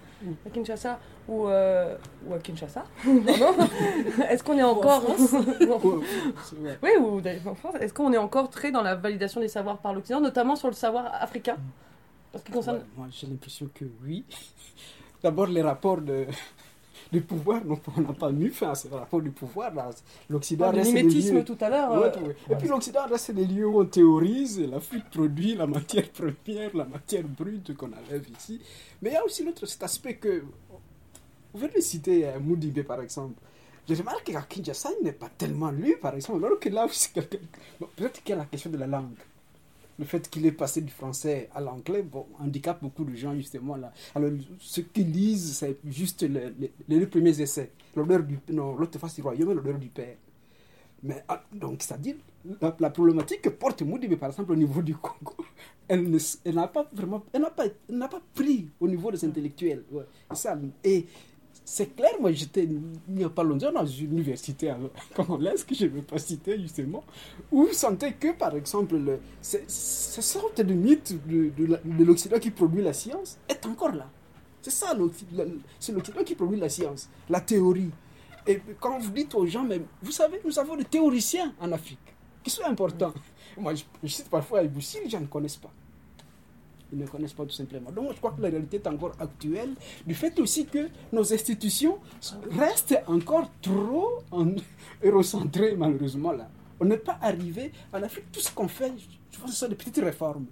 [0.45, 0.99] à Kinshasa?
[1.27, 1.97] Ou, euh,
[2.27, 2.85] ou à Kinshasa?
[4.29, 5.03] Est-ce qu'on est encore.
[6.83, 7.75] oui, ou en France.
[7.79, 10.75] Est-ce qu'on est encore très dans la validation des savoirs par l'Occident, notamment sur le
[10.75, 11.57] savoir africain?
[12.31, 12.81] Parce qui concerne...
[12.95, 14.23] moi, j'ai l'impression que oui.
[15.23, 16.27] D'abord, les rapports de
[17.11, 17.61] du pouvoir,
[17.97, 19.71] on n'a pas mis fin à ce rapport du pouvoir.
[20.29, 20.93] L'Occident reste.
[20.93, 21.91] mimétisme tout à l'heure.
[21.93, 22.11] Euh,
[22.49, 26.85] Et puis l'Occident reste des lieux où on théorise, l'Afrique produit la matière première, la
[26.85, 28.61] matière brute qu'on enlève ici.
[29.01, 30.43] Mais il y a aussi l'autre cet aspect que.
[31.53, 33.39] Vous venez citer euh, Moudibé par exemple.
[33.87, 37.09] Je remarque qu'à Kinshasa, il n'est pas tellement lu, par exemple, alors que là aussi,
[37.13, 39.13] peut-être qu'il y a la question de la langue
[39.97, 43.75] le fait qu'il est passé du français à l'anglais bon, handicape beaucoup de gens justement
[43.75, 43.91] là.
[44.13, 46.51] Alors ce qu'ils lisent, c'est juste les,
[46.87, 47.71] les, premiers essais.
[47.95, 50.17] L'odeur du non, l'autre face du royaume l'odeur du père.
[51.03, 52.15] Mais ah, donc c'est-à-dire
[52.79, 55.35] la, problématique que porte Moudi, par exemple au niveau du Congo,
[55.87, 56.09] elle
[56.53, 57.65] n'a pas vraiment, elle n'a pas,
[58.09, 59.83] pas pris au niveau des intellectuels.
[60.33, 61.05] Ça, et
[61.67, 64.71] c'est clair, moi j'étais il n'y a pas longtemps dans une université
[65.15, 67.03] congolaise que je ne vais pas citer justement,
[67.51, 72.51] où vous sentez que par exemple, le, cette sorte de mythe de, de, l'Occident qui
[72.51, 74.07] produit la science est encore là.
[74.61, 74.95] C'est ça,
[75.79, 77.91] c'est l'Occident qui produit la science, la théorie.
[78.47, 81.99] Et quand vous dites aux gens, mais vous savez, nous avons des théoriciens en Afrique
[82.43, 83.13] qui sont importants.
[83.57, 85.71] Moi, je, cite parfois Iboussi, les gens ne connaissent pas
[86.97, 87.91] ne connaissent pas tout simplement.
[87.91, 89.73] Donc je crois que la réalité est encore actuelle,
[90.05, 91.97] du fait aussi que nos institutions
[92.51, 94.47] restent encore trop en
[95.03, 96.49] eurocentrées malheureusement là.
[96.79, 98.91] On n'est pas arrivé en Afrique, tout ce qu'on fait,
[99.31, 100.45] je pense que ce sont des petites réformes.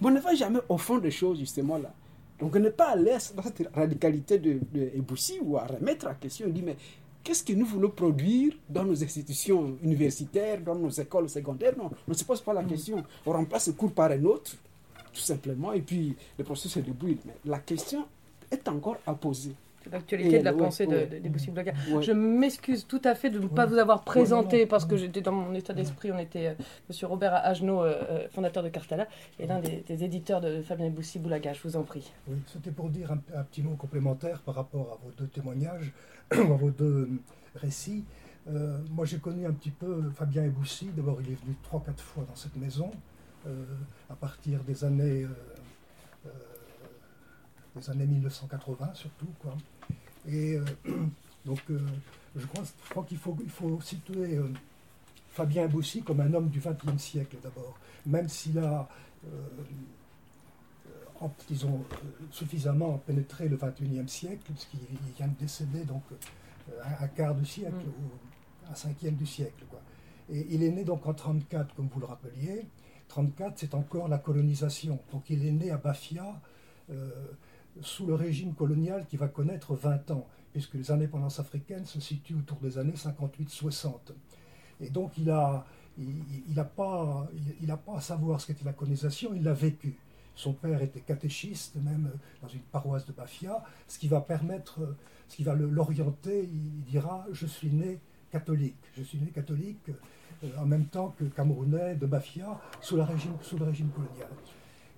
[0.00, 1.92] Mais on ne va jamais au fond des choses justement là.
[2.38, 4.90] Donc on n'est pas à l'aise dans cette radicalité de, de
[5.42, 6.76] ou à remettre la question, on dit mais
[7.22, 11.76] qu'est-ce que nous voulons produire dans nos institutions universitaires, dans nos écoles secondaires?
[11.76, 13.04] Non, on ne se pose pas la question.
[13.26, 14.52] On remplace ce cours par un autre
[15.12, 17.18] tout simplement, et puis le processus se débrouille.
[17.24, 18.06] Mais la question
[18.50, 19.54] est encore à poser.
[19.82, 21.64] C'est l'actualité de la pensée des possibles
[22.02, 25.32] Je m'excuse tout à fait de ne pas vous avoir présenté parce que j'étais dans
[25.32, 26.12] mon état d'esprit.
[26.12, 26.54] On était euh,
[26.88, 31.18] Monsieur Robert Agenot, euh, euh, fondateur de Cartala, et l'un des, éditeurs de Fabien Boussi
[31.18, 31.54] Boulaga.
[31.54, 32.12] Je vous en prie.
[32.28, 35.92] Oui, c'était pour dire un, petit mot complémentaire par rapport à vos deux témoignages,
[36.30, 37.08] à vos deux
[37.54, 38.04] récits.
[38.90, 40.90] moi, j'ai connu un petit peu Fabien Eboussi.
[40.94, 42.90] D'abord, il est venu trois, quatre fois dans cette maison.
[43.46, 43.64] Euh,
[44.10, 45.28] à partir des années, euh,
[46.26, 46.30] euh,
[47.74, 49.32] des années 1980 surtout.
[49.40, 49.56] Quoi.
[50.28, 50.58] Et
[51.46, 51.62] donc
[52.36, 54.38] je crois, je crois qu'il faut, il faut situer
[55.30, 58.86] Fabien Boussy comme un homme du XXe siècle d'abord, même s'il a
[61.48, 61.84] disons,
[62.30, 64.80] suffisamment pénétré le XXIe siècle, puisqu'il
[65.16, 66.02] vient de décéder donc
[66.82, 68.04] un, quart de siècle, mm.
[68.04, 69.64] ou un cinquième du siècle.
[69.68, 69.80] Quoi.
[70.30, 72.66] Et il est né donc en 1934, comme vous le rappeliez,
[73.10, 74.98] 34, c'est encore la colonisation.
[75.12, 76.40] Donc il est né à Bafia
[76.90, 77.10] euh,
[77.82, 82.36] sous le régime colonial qui va connaître 20 ans, puisque les indépendances africaines se situent
[82.36, 83.90] autour des années 58-60.
[84.80, 85.66] Et donc il n'a
[85.98, 87.28] il, pas,
[87.60, 89.98] il, pas à savoir ce qu'était la colonisation, il l'a vécu.
[90.34, 94.96] Son père était catéchiste, même dans une paroisse de Bafia, ce qui va permettre,
[95.28, 98.82] ce qui va l'orienter, il dira Je suis né catholique.
[98.96, 99.90] Je suis né catholique
[100.58, 104.30] en même temps que Camerounais de Bafia sous, la régime, sous le régime colonial.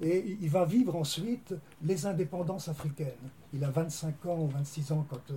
[0.01, 3.31] Et il va vivre ensuite les indépendances africaines.
[3.53, 5.37] Il a 25 ans ou 26 ans quand, euh,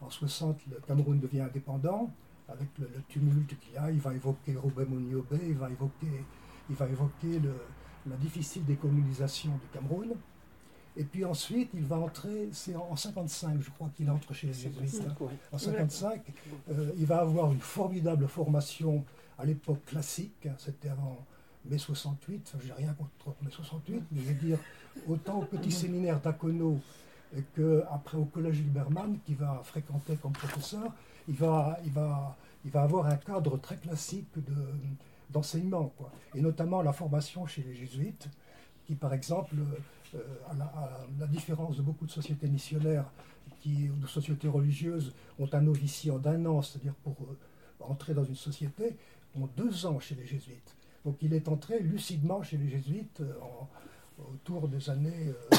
[0.00, 2.12] en 60, le Cameroun devient indépendant,
[2.48, 3.90] avec le, tumulte qu'il y a.
[3.90, 6.24] Il va évoquer Robert Moniobe, il va évoquer,
[6.70, 7.54] il va évoquer le,
[8.08, 10.14] la difficile décolonisation du Cameroun.
[10.96, 14.52] Et puis ensuite, il va entrer, c'est en 55, je crois qu'il entre chez les
[14.52, 15.02] jésuites.
[15.08, 15.26] Hein.
[15.50, 16.22] En 55,
[16.70, 19.04] euh, il va avoir une formidable formation
[19.38, 21.24] à l'époque classique, hein, c'était avant
[21.64, 24.58] mai 68, je n'ai rien contre mai 68, mais je veux dire,
[25.08, 26.78] autant au petit séminaire d'Acono
[27.56, 30.92] qu'après au collège Liberman, qui va fréquenter comme professeur,
[31.28, 34.54] il va, il va, il va avoir un cadre très classique de,
[35.30, 36.12] d'enseignement, quoi.
[36.34, 38.28] et notamment la formation chez les jésuites,
[38.86, 39.56] qui par exemple,
[40.14, 40.18] euh,
[40.48, 43.10] à, la, différence de beaucoup de sociétés missionnaires
[43.60, 47.36] qui, ou de sociétés religieuses, ont un noviciat d'un an, c'est-à-dire pour euh,
[47.80, 48.96] entrer dans une société,
[49.36, 50.74] ont deux ans chez les jésuites.
[51.04, 53.68] Donc il est entré lucidement chez les jésuites euh, en-
[54.32, 55.56] autour des années euh,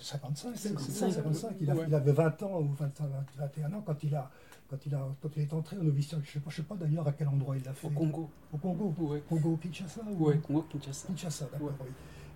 [0.00, 1.56] 55, 55, 55.
[1.60, 1.84] Il, a- Ouais.
[1.88, 4.30] il avait 20 ans ou 20 ans, 21 ans quand il, a,
[4.68, 6.18] quand, il a, quand il est entré au noviciat.
[6.24, 7.86] Je ne sais pas, d'ailleurs à quel endroit il l'a fait.
[7.86, 8.28] Au Congo.
[8.52, 9.22] Au Congo Ouais.
[9.28, 11.06] Congo Kinshasa ou- Ouais, Congo Kinshasa.
[11.08, 11.74] Kinshasa, d'accord, Ouais.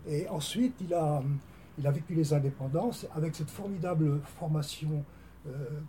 [0.07, 0.13] oui.
[0.13, 1.23] Et ensuite, il a,
[1.79, 5.05] il a vécu les indépendances avec cette formidable formation
[5.49, 5.81] euh,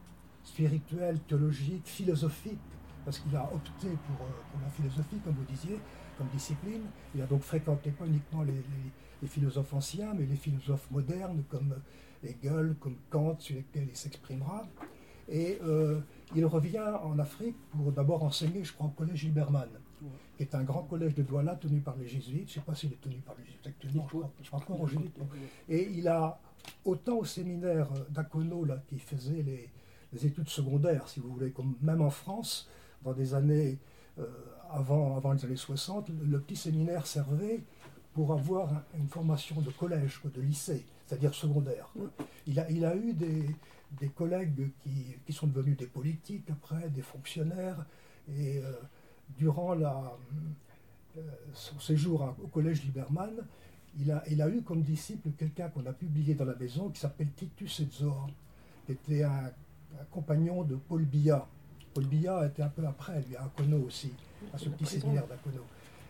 [0.43, 2.57] spirituelle, théologique, philosophique,
[3.07, 5.79] parce qu'il a opté pour, euh, pour la philosophie, comme vous disiez,
[6.17, 6.81] comme discipline.
[7.15, 11.73] Il a donc fréquenté pas uniquement les, philosophes anciens, mais les philosophes modernes, comme
[12.21, 14.67] Hegel, comme Kant, sur lesquels il s'exprimera.
[15.29, 16.01] Et euh,
[16.35, 19.69] il revient en Afrique pour d'abord enseigner, je crois, au collège Liberman,
[20.35, 22.49] qui est un grand collège de Douala tenu par les jésuites.
[22.49, 24.05] Je ne sais pas s'il est tenu par les jésuites actuellement,
[24.41, 25.17] je crois, encore jésuites.
[25.69, 26.41] Et il a,
[26.83, 29.71] autant au séminaire d'Akono, là, qui faisait
[30.11, 32.69] les études secondaires, si vous voulez, comme même en France,
[33.03, 33.77] dans des années
[34.19, 34.25] euh,
[34.71, 37.61] avant, avant les années 60, le, petit séminaire servait
[38.13, 41.89] pour avoir un- une formation de collège, de lycée, c'est-à-dire secondaire.
[41.93, 42.09] quoi.
[42.47, 43.55] Il, a, il a eu des,
[43.99, 47.85] des collègues qui, qui sont devenus des politiques après, des fonctionnaires,
[48.29, 48.73] et euh,
[49.37, 50.17] durant la,
[51.17, 51.21] euh,
[51.53, 53.31] son séjour à- au collège Liberman,
[53.99, 56.99] il a, il a eu comme disciple quelqu'un qu'on a publié dans la maison qui
[56.99, 58.29] s'appelle Titus Edzor,
[58.85, 59.45] qui était un,
[59.99, 61.47] un compagnon de Paul Biya.
[61.97, 64.11] Paul Biya était un peu après, lui, à Akono aussi,
[64.53, 65.63] à ce petit séminaire d'Akono.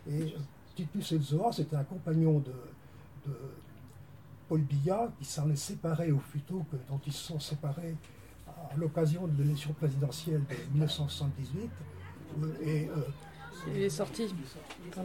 [0.10, 0.39] Et euh,
[0.76, 2.52] Titus Edzor, c'était un compagnon de,
[3.26, 3.34] de
[4.50, 7.95] Paul Biya qui s'en est séparé, plutôt que dont ils se sont séparés
[8.69, 11.69] à l'occasion de l'élection présidentielle de 1978.
[12.43, 12.95] Euh, Et euh,
[13.73, 14.28] Il est sorti.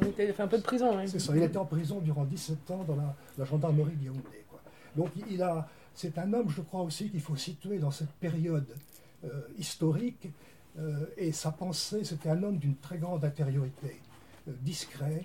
[0.03, 0.99] Il était- fait un peu de prison.
[0.99, 1.07] hein.
[1.07, 4.45] c'est ça, il était en prison durant 17 ans dans la, la gendarmerie de Yaoundé.
[4.51, 4.61] quoi.
[4.97, 8.67] Donc il a, c'est un homme, je crois aussi, qu'il faut situer dans cette période
[9.25, 10.29] euh, historique.
[10.79, 14.01] Euh, et sa pensée, c'était un homme d'une très grande intériorité,
[14.49, 15.23] euh, discret,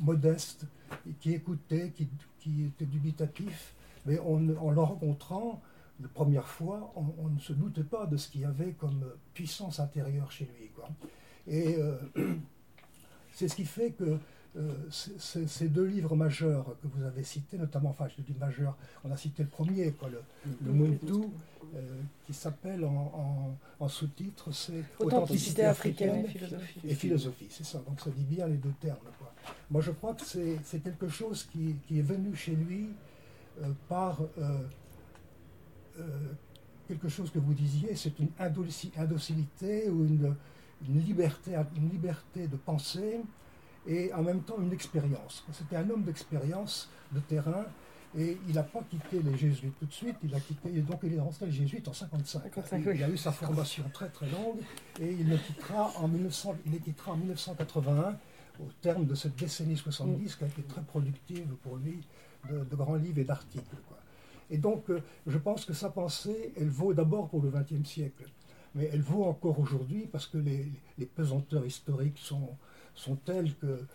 [0.00, 0.66] modeste,
[1.20, 1.92] qui écoutait,
[2.38, 3.74] qui, était dubitatif.
[4.04, 5.62] Mais on- en le rencontrant,
[6.00, 9.80] la première fois, on, ne se doutait pas de ce qu'il y avait comme puissance
[9.80, 10.70] intérieure chez lui.
[11.46, 11.96] Et euh,
[13.32, 14.18] c'est ce qui fait que
[14.90, 19.10] ces- ces deux livres majeurs que vous avez cités, notamment, enfin je dis majeurs, on
[19.10, 20.20] a cité le premier, quoi, le,
[20.66, 21.12] le Muntu,
[21.74, 21.80] euh,
[22.26, 26.80] qui s'appelle en, en- en sous-titre, c'est Authenticité africaine et philosophie.
[26.84, 28.98] et philosophie, c'est ça, donc ça dit bien les deux termes.
[29.18, 29.32] quoi.
[29.70, 32.90] Moi je crois que c'est quelque chose qui, qui est venu chez lui
[33.62, 34.58] euh, par euh,
[35.98, 36.02] euh,
[36.88, 40.34] quelque chose que vous disiez, c'est une indocilité ou une,
[40.88, 43.20] une liberté, une liberté de penser
[43.86, 45.44] et en même temps une expérience.
[45.52, 47.64] C'était un homme d'expérience, de terrain,
[48.16, 51.14] et il n'a pas quitté les jésuites tout de suite, il a quitté, donc il
[51.14, 52.42] est rentré les jésuites en 55.
[52.42, 54.58] 55, il, a eu sa formation très très longue,
[55.00, 58.18] et il le quittera en, 1900, il les quittera en 1981,
[58.60, 62.06] au terme de cette décennie 70, qui a été très productive pour lui,
[62.50, 63.76] de, de grands livres et d'articles.
[64.50, 68.24] Et donc, euh, je pense que sa pensée, elle vaut d'abord pour le XXe siècle,
[68.74, 72.50] mais elle vaut encore aujourd'hui parce que les, les pesanteurs historiques sont,
[72.94, 73.86] sont telles que euh,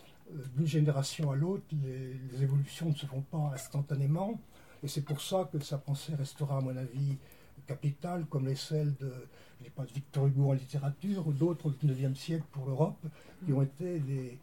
[0.56, 4.40] d'une génération à l'autre, les, évolutions ne se font pas instantanément.
[4.84, 7.18] Et c'est pour ça que sa pensée restera, à mon avis,
[7.66, 9.12] capitale, comme les celles de,
[9.60, 13.06] je sais pas, Victor Hugo en littérature ou d'autres du XIXe siècle pour l'Europe,
[13.46, 14.38] qui ont été des,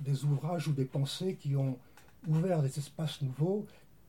[0.00, 1.78] des, ouvrages ou des pensées qui ont
[2.26, 3.66] ouvert des espaces nouveaux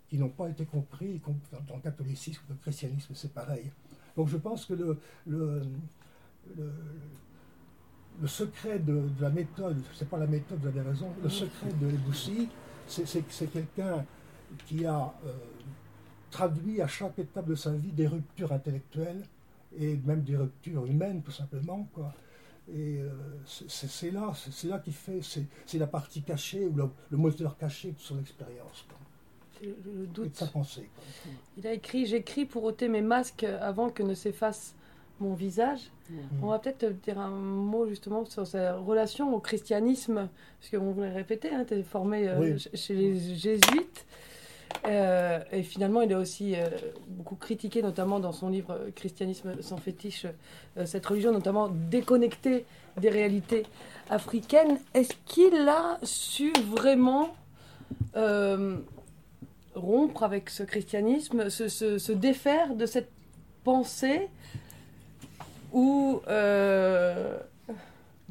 [0.10, 1.36] qui n'ont pas été compris com-
[1.68, 3.72] dans le catholicisme, le christianisme, c'est pareil.
[4.16, 5.62] Donc je pense que le, le,
[8.22, 11.70] le secret de, de la méthode, c'est pas la méthode, vous avez raison, le secret
[11.82, 12.50] de Boussi,
[12.88, 14.06] c'est c'est que c'est quelqu'un
[14.68, 15.34] qui a euh,
[16.32, 19.24] traduit à chaque étape de sa vie des ruptures intellectuelles
[19.78, 21.88] et même des ruptures humaines, tout simplement.
[21.94, 22.14] Quoi.
[22.74, 23.10] Et euh,
[23.46, 27.92] c'est- là, c'est là qui fait, c'est la partie cachée ou le, le moteur caché
[27.92, 28.86] de son expérience
[29.62, 30.36] le, le et de doute.
[30.36, 30.90] sa pensée.
[30.96, 31.04] quoi.
[31.58, 34.74] Il a écrit J'écris pour ôter mes masques avant que ne s'efface
[35.20, 35.80] mon visage.
[36.44, 40.28] On va peut-être dire un mot justement sur sa relation au christianisme,
[40.60, 42.66] parce qu'on vous l'a répété, tu es formé euh, Oui.
[42.74, 44.06] chez les jésuites.
[44.88, 46.70] Euh, et finalement, il est aussi euh,
[47.08, 50.28] beaucoup critiqué, notamment dans son livre Christianisme sans fétiche,
[50.86, 52.66] cette religion notamment déconnectée
[52.98, 53.64] des réalités
[54.10, 54.78] africaines.
[54.94, 57.30] Est-ce qu'il a su vraiment
[59.76, 63.10] rompre avec ce christianisme, se, se- se défaire de cette
[63.64, 64.30] pensée
[65.76, 67.38] où, euh,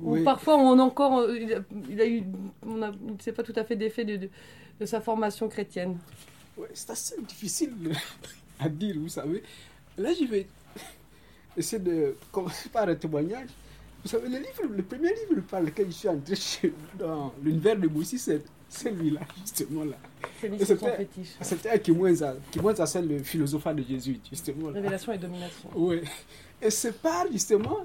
[0.02, 1.58] où parfois on a encore, il a,
[1.90, 2.22] il a eu,
[2.66, 4.30] on a, il ne s'est pas tout à fait défait de, de-
[4.80, 5.98] de sa formation chrétienne.
[6.56, 7.72] Ouais, c'est assez difficile
[8.58, 9.42] à dire, vous savez.
[9.98, 10.46] Là, je vais
[11.56, 13.48] essayer de commencer par un témoignage.
[14.02, 17.76] Vous savez, le, livre, le premier livre par lequel je suis entré chez- dans l'univers
[17.78, 19.96] de Boussi, c'est celui-là, justement là.
[20.40, 21.28] C'était- fétiche.
[21.40, 22.34] C'était un Kimwenza.
[22.50, 24.68] Kimwenza, c'est le philosophe de Jésus, justement.
[24.70, 24.74] là.
[24.74, 25.68] Révélation et domination.
[25.76, 26.00] Oui.
[26.64, 27.84] Et c'est par justement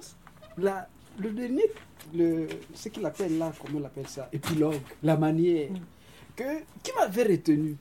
[0.57, 0.87] la,
[1.19, 1.65] le dernier,
[2.13, 5.69] le, ce qu'il appelle là, comment on appelle ça, épilogue, la manière,
[6.33, 7.75] que, qui m'avait retenu.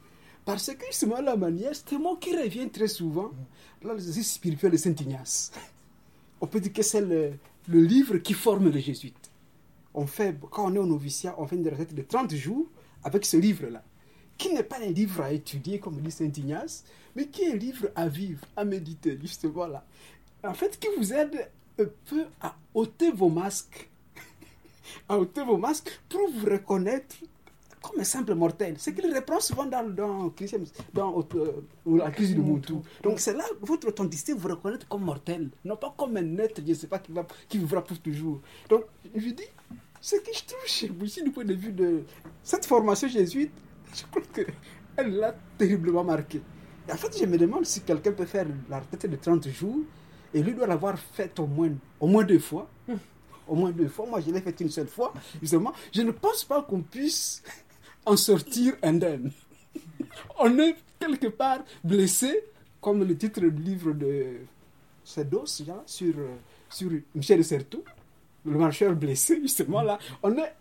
[0.45, 3.31] Parce que justement, la manière, c'est un mot qui revient très souvent
[3.81, 5.53] dans l'exercice spirituel de Saint Ignace.
[6.41, 7.35] On peut dire que c'est le,
[7.69, 9.31] le livre qui forme les jésuites.
[9.95, 12.67] On fait, quand on est au noviciat, on fait une retraite de 30 jours
[13.05, 13.85] avec ce livre-là,
[14.37, 16.85] qui n'est pas un livre à étudier, comme dit Saint Ignace,
[17.15, 19.85] mais qui est un livre à vivre, à méditer, justement là.
[20.45, 23.89] En fait, qui vous aide un peu à ôter vos masques,
[25.09, 27.17] à ôter vos masques pour vous reconnaître
[27.83, 28.75] comme un simple mortel?
[28.79, 30.61] C'est qu'il reprend souvent dans, dans, Christian-
[30.95, 32.83] dans euh, la crise du Moutou.
[33.03, 36.69] Donc c'est là votre authenticité, vous reconnaître comme mortel, non pas comme un être, je
[36.71, 38.41] ne sais pas, qui, va, qui vivra pour toujours.
[38.69, 38.85] Donc
[39.15, 39.45] je dis,
[40.01, 42.05] ce que je trouve chez Boussy du point de vue de
[42.43, 43.53] cette formation jésuite,
[43.95, 46.41] je crois qu'elle l'a terriblement marqué.
[46.89, 49.81] Et en fait, je me demande si quelqu'un peut faire la retraite de 30 jours
[50.35, 51.71] et lui doit l'avoir faite au moins,
[52.01, 52.69] au moins deux fois.
[53.47, 54.07] Au moins deux fois.
[54.07, 55.13] Moi, je l'ai faite une seule fois.
[55.41, 57.43] Justement, je ne pense pas qu'on puisse
[58.05, 59.31] en sortir indemne.
[60.39, 62.45] On est quelque part blessé,
[62.81, 64.39] comme le titre du livre de
[65.05, 65.47] Sedos,
[65.87, 66.15] sur,
[66.69, 67.83] sur Michel Certeau,
[68.45, 69.99] le marcheur blessé, justement là.
[70.23, 70.55] On est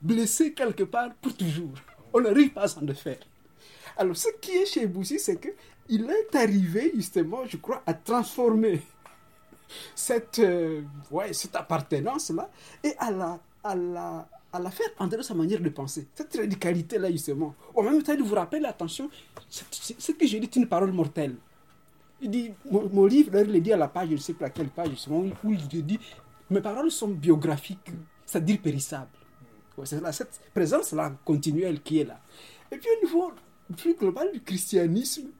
[0.00, 1.74] blessé quelque part pour toujours.
[2.12, 3.18] On n'arrive pas à s'en défaire.
[3.96, 5.48] Alors, ce qui est chez Boussy, c'est que
[5.88, 8.82] il est arrivé, justement, je crois, à transformer
[9.94, 12.50] cette, euh, ouais, cette appartenance-là
[12.82, 16.06] et à la, à, la, à la faire entrer dans sa manière de penser.
[16.14, 17.54] Cette radicalité-là, justement.
[17.74, 19.10] En même temps, il vous rappelle, attention,
[19.48, 21.36] ce que je dis est une parole mortelle.
[22.20, 24.44] Il dit, mon, livre, d'ailleurs, il est dit à la page, je ne sais plus
[24.44, 25.98] à quelle page, justement, où il dit,
[26.50, 27.90] mes paroles sont biographiques,
[28.24, 29.08] c'est-à-dire périssables.
[29.84, 32.20] C'est là, cette présence-là continuelle qui est là.
[32.70, 33.32] Et puis au niveau
[33.76, 35.30] plus global du christianisme,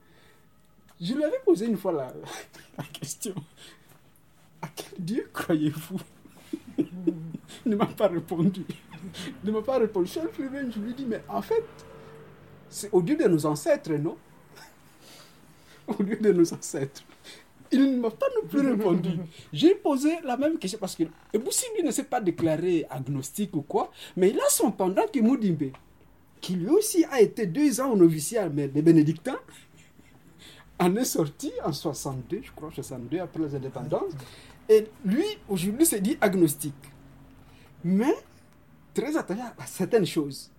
[1.05, 2.13] je lui avais posé une fois la,
[2.79, 3.35] la question
[4.65, 6.01] à quel Dieu croyez-vous?
[6.79, 6.87] Il
[7.67, 8.65] ne m'a pas répondu.
[9.43, 10.11] Il ne m'a pas répondu.
[10.15, 11.65] Je lui ai dit, mais en fait,
[12.71, 14.17] c'est au Dieu de nos ancêtres, non?
[15.87, 17.03] Au Dieu de nos ancêtres.
[17.71, 19.11] Il ne m'a pas non plus répondu.
[19.53, 23.63] J'ai posé la même question parce que Eboussi, lui, ne s'est pas déclaré agnostique ou
[23.63, 25.73] quoi, mais il a son pendant qui Moudimbe,
[26.41, 29.39] qui lui aussi a été deux ans au noviciat, mais des bénédictins,
[30.79, 34.13] en est sorti en 62, je crois, 62, après les indépendances.
[34.69, 36.75] Et lui, aujourd'hui, s'est dit agnostique.
[37.85, 38.15] Mais,
[38.95, 40.51] très attention à certaines choses.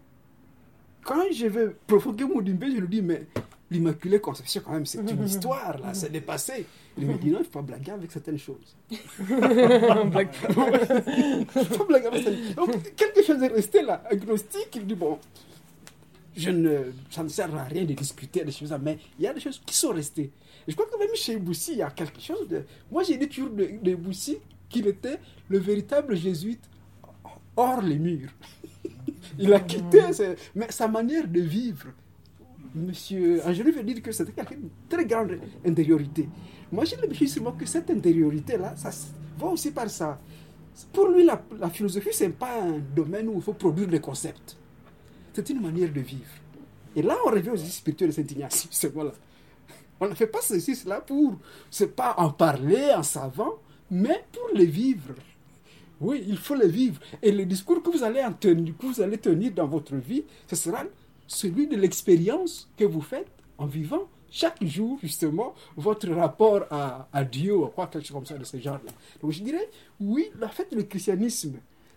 [1.03, 3.27] Quand je vais provoquer Moudimbe, je lui dis, mais
[3.69, 6.65] l'Immaculée Conception, quand même, c'est une histoire, là, c'est dépassé.
[6.97, 8.75] Il me dit, non, il ne faut pas blaguer avec certaines choses.
[8.91, 10.69] On blague pas.
[11.55, 12.55] Il faut pas blaguer avec certaines choses.
[12.55, 14.69] Donc, quelque chose est resté là, agnostique.
[14.75, 15.19] Il dit, bon,
[16.35, 19.33] je ne, ça ne sert à rien de discuter des choses, mais il y a
[19.33, 20.31] des choses qui sont restées.
[20.67, 22.63] Et je crois que même chez Boussi, il y a quelque chose de.
[22.91, 26.63] Moi, j'ai dit toujours de, de Boussi qu'il était le véritable jésuite
[27.55, 28.31] hors les murs.
[29.39, 30.01] Il a quitté,
[30.53, 31.87] mais sa manière de vivre.
[32.73, 36.27] Monsieur Angélou veut dire que c'était quelqu'un de très grande intériorité.
[36.71, 38.89] Moi, j'ai l'impression seulement que cette intériorité-là, ça
[39.39, 40.19] va aussi par ça.
[40.91, 43.99] Pour lui, la, la philosophie, ce n'est pas un domaine où il faut produire des
[43.99, 44.57] concepts.
[45.35, 46.31] C'est une manière de vivre.
[46.95, 48.67] Et là, on revient aux exercices spirituels de Saint-Ignace.
[48.71, 48.93] C'est.
[49.99, 51.35] On ne fait pas ces exercices-là pour,
[51.69, 53.55] c'est pas en parler en savant,
[53.89, 55.13] mais pour les vivre.
[56.01, 56.99] Oui, il faut les vivre.
[57.21, 60.55] Et le discours que vous allez, en tenir, vous allez tenir dans votre vie, ce
[60.55, 60.83] sera
[61.27, 63.27] celui de l'expérience que vous faites
[63.57, 68.37] en vivant chaque jour, justement, votre rapport à, Dieu, ou quoi, quelque chose comme ça
[68.37, 68.91] de ce genre-là.
[69.21, 69.69] Donc je dirais,
[69.99, 71.53] oui, la fête le christianisme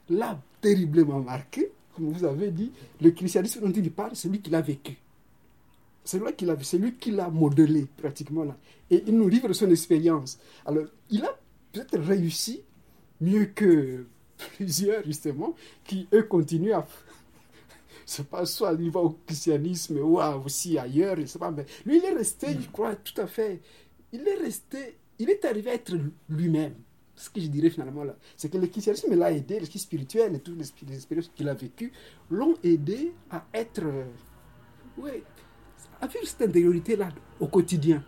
[0.09, 1.72] l'a terriblement marqué.
[1.99, 2.71] Comme vous avez dit,
[3.01, 4.97] le christianisme dont il parle, c'est lui qui l'a vécu.
[6.05, 8.57] C'est lui qui l'a c'est lui qui modelé pratiquement là.
[8.89, 10.39] Et il nous livre son expérience.
[10.65, 11.37] Alors, il a
[11.73, 12.63] peut-être réussi
[13.21, 14.07] mieux que
[14.57, 16.87] plusieurs, justement, qui, eux, continuent à...
[18.07, 21.99] C'est pas soit il va au christianisme ou aussi ailleurs, je sais pas, mais lui,
[21.99, 23.61] il est resté, je crois, tout à fait...
[24.13, 24.97] Il est resté...
[25.19, 25.95] Il est arrivé à être
[26.31, 26.75] lui-même.
[27.19, 30.39] Ce que je dirais finalement là, c'est que le christianisme l'a aidé, l'esprit spirituel et
[30.39, 30.57] toutes
[30.89, 31.93] les expériences qu'il a vécues
[32.31, 33.83] l'ont aidé à être...
[33.85, 34.05] euh,
[34.99, 35.23] ouais,
[36.01, 37.09] à vivre cette intériorité-là
[37.41, 38.05] au quotidien.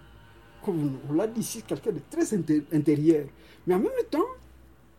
[0.62, 3.26] Comme on l'a dit ici, quelqu'un de très inté- intérieur.
[3.66, 4.30] Mais en même temps,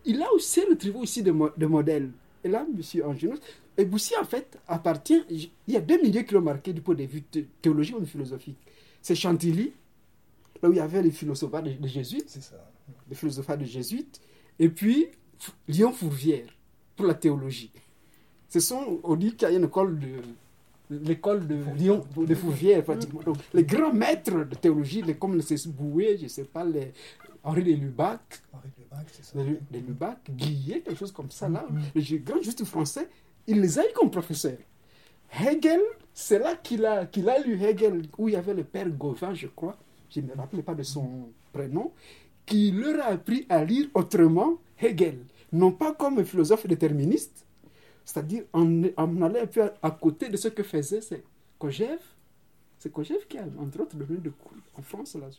[0.03, 2.11] il a aussi retrouvé aussi des, mo- des modèles.
[2.43, 2.81] Et là, M.
[3.05, 3.37] Angelos,
[3.77, 5.23] et Boussi, en fait, appartient.
[5.29, 8.05] Il y a deux milieux qui l'ont marqué du point de vue thé- théologique ou
[8.05, 8.57] philosophique.
[9.01, 9.71] C'est Chantilly,
[10.61, 12.71] là où il y avait les philosophes des, des jésuites, C'est ça.
[13.09, 14.21] les philosophes des jésuites,
[14.59, 15.07] et puis
[15.67, 16.47] Lyon Fourvière
[16.95, 17.71] pour la théologie.
[18.49, 20.09] Ce sont, on dit qu'il y a une école de
[20.89, 23.21] l'école de Lyon, de Fourvière, pratiquement.
[23.21, 26.91] Donc, les grands maîtres de théologie, les, comme les Boué, je ne sais pas, les
[27.43, 28.19] Henri de Lubac,
[28.53, 29.39] Henri de Lubac, c'est ça.
[29.41, 31.81] les, les Lubac, Guillet, quelque chose comme ça, là, Mhm.
[31.95, 33.07] les grands justes français,
[33.47, 34.57] il les a eu comme professeurs.
[35.39, 35.79] Hegel,
[36.13, 39.33] c'est là qu'il a, qu'il a lu Hegel, où il y avait le père Gauvin,
[39.33, 39.77] je crois,
[40.13, 41.91] je ne me rappelle pas de son prénom,
[42.45, 45.19] qui leur a appris à lire autrement Hegel,
[45.51, 47.45] non pas comme un philosophe déterministe,
[48.03, 51.01] c'est-à-dire en, allant un peu à, à côté de ce que faisait
[51.57, 52.01] Kojève.
[52.79, 55.29] C'est Kojève qui a, entre autres, donné de cours en France là,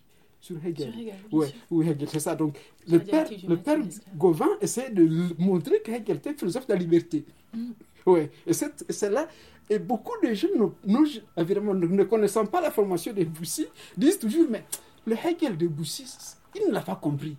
[0.40, 0.92] sur Hegel.
[0.92, 2.36] Sur Hegel, Ouais, oui, Hegel, c'est ça.
[2.36, 2.56] Donc,
[2.88, 3.78] le père, le père.
[4.16, 7.24] Gauvin essaie de montrer que Hegel était philosophe de la liberté.
[7.52, 7.70] Mm.
[8.06, 9.28] Ouais, et c'est et c'est là.
[9.70, 13.66] Et beaucoup de jeunes, nous, nous, évidemment, ne ne connaissant pas la formation de Boussy,
[13.96, 14.64] disent toujours Mais
[15.06, 16.04] le Hegel de Boussy,
[16.54, 17.36] il ne l'a pas compris.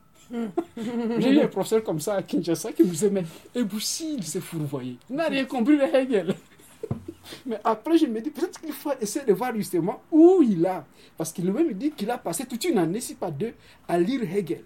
[1.19, 4.23] J'ai eu un professeur comme ça à Kinshasa qui me disait Mais et Boussy, il
[4.23, 4.97] s'est fourvoyé.
[5.09, 6.35] Il n'a rien compris de Hegel.
[7.45, 10.85] Mais après, je me dis, peut-être qu'il faut essayer de voir justement où il a.
[11.17, 13.53] Parce qu'il lui-même dit qu'il a passé toute une année, si pas deux,
[13.87, 14.63] à lire Hegel.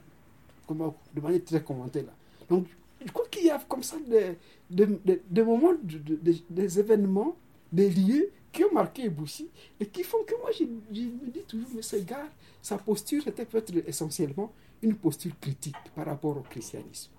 [0.66, 2.12] Comment, de manière très commentée là.
[2.50, 2.66] Donc,
[3.06, 4.38] je crois qu'il y a comme ça des,
[4.70, 7.36] des, des- des moments, de- de- des- des événements,
[7.72, 11.44] des lieux qui ont marqué Boussy et qui font que moi, je, je me dis
[11.48, 12.28] toujours, mais ce gars,
[12.62, 17.12] sa posture était peut-être essentiellement une posture critique par rapport au christianisme.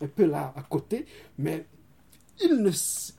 [0.00, 1.06] Un peu là, à côté,
[1.38, 1.64] mais
[2.42, 2.70] il ne,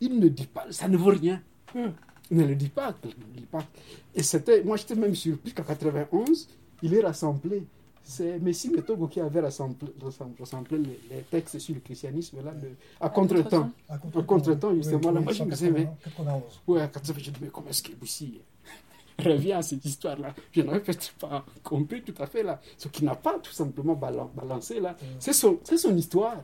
[0.01, 1.41] il ne dit pas, ça ne vaut rien.
[1.74, 1.89] Hmm.
[2.32, 2.95] Il ne le dit pas.
[3.03, 3.66] il ne le dit pas.
[4.14, 6.49] Et c'était, moi j'étais même surpris qu'en 91,
[6.82, 7.64] il est rassemblé.
[8.08, 12.51] C'est Messi Metogo qui avait rassemblé, rassemblé, rassemblé les, les textes sur le christianisme là,
[12.51, 12.70] de-
[13.01, 13.72] à contre-temps.
[13.89, 16.43] À contre-temps, justement, là, moi, je me disais, mais- 91.
[16.68, 17.91] Ouais, à 91, je dis, mais comment est-ce que
[19.20, 20.36] revient à cette histoire-là?
[20.51, 22.62] Je n'avais peut-être pas compris tout à fait là.
[22.78, 24.95] Ce qui n'a pas tout simplement balan- balancé là.
[25.20, 26.36] C'est son, c'est son histoire.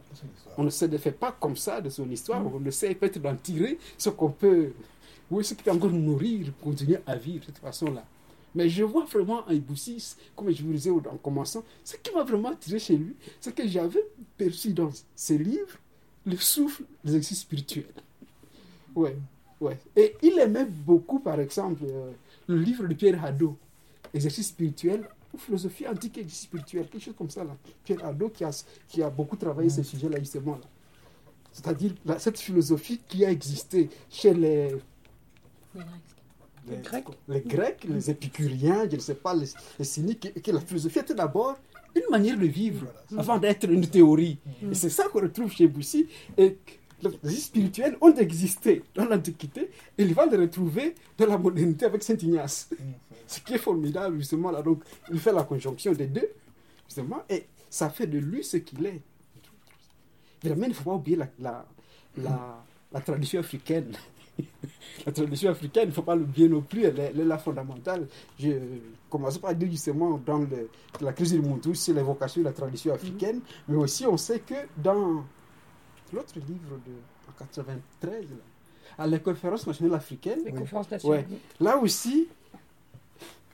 [0.57, 2.41] On ne se défait pas comme ça de son histoire.
[2.43, 4.71] On essaie peut-être d'en tirer ce qu'on peut,
[5.29, 8.03] oui, ce qui peut encore nous nourrir, continuer à vivre de cette façon-là.
[8.53, 12.13] Mais je vois vraiment un Boussis, comme je vous le disais en commençant, ce qui
[12.13, 14.05] m'a vraiment attiré chez lui, c'est que j'avais
[14.37, 15.77] perçu dans ses livres
[16.25, 17.85] le souffle des exercices spirituels.
[18.95, 19.15] Ouais,
[19.59, 19.79] ouais.
[19.95, 22.11] Et il aimait beaucoup, par exemple, euh,
[22.47, 23.57] le livre de Pierre Hadot,
[24.13, 27.45] Exercices spirituels ou philosophie antique et spirituelle, quelque chose comme ça.
[27.45, 27.55] Là.
[27.85, 28.51] Pierre Hadot qui a,
[28.89, 30.55] qui a beaucoup travaillé ce sujet-là, justement.
[30.55, 30.67] Là.
[31.53, 34.75] C'est-à-dire cette philosophie qui a existé chez les,
[36.69, 37.05] Les Grecs.
[37.27, 39.47] les Grecs, les épicuriens, je ne sais pas, les,
[39.79, 41.57] les cyniques, et que la philosophie était d'abord
[41.95, 43.23] une manière de vivre Voilà.
[43.23, 44.37] avant d'être une théorie.
[44.71, 46.07] Et c'est ça qu'on retrouve chez Boussy.
[46.37, 46.57] Et
[47.23, 52.03] les spirituels ont existé dans l'Antiquité et il va les retrouver dans la modernité avec
[52.03, 52.69] Saint Ignace.
[53.27, 54.61] Ce qui est formidable, justement, là.
[54.61, 56.29] Donc, il fait la conjonction des deux,
[56.87, 59.01] justement, et ça fait de lui ce qu'il est.
[60.43, 61.65] Évidemment, il ne faut pas oublier la, la,
[62.17, 63.93] la, la tradition africaine.
[65.05, 67.37] la tradition africaine, il ne faut pas l'oublier non plus, elle est, elle est là
[67.37, 68.07] fondamentale.
[68.39, 68.49] Je
[69.09, 70.69] commence par dire justement dans le-
[71.01, 74.55] la crise du Montouche, c'est l'évocation de la tradition africaine, mais aussi on sait que
[74.77, 75.23] dans
[76.13, 76.91] l'autre livre de
[77.29, 78.35] en 93, là,
[78.97, 80.39] à la conférence nationale africaine,
[81.05, 81.17] Oui.
[81.59, 82.27] Là aussi,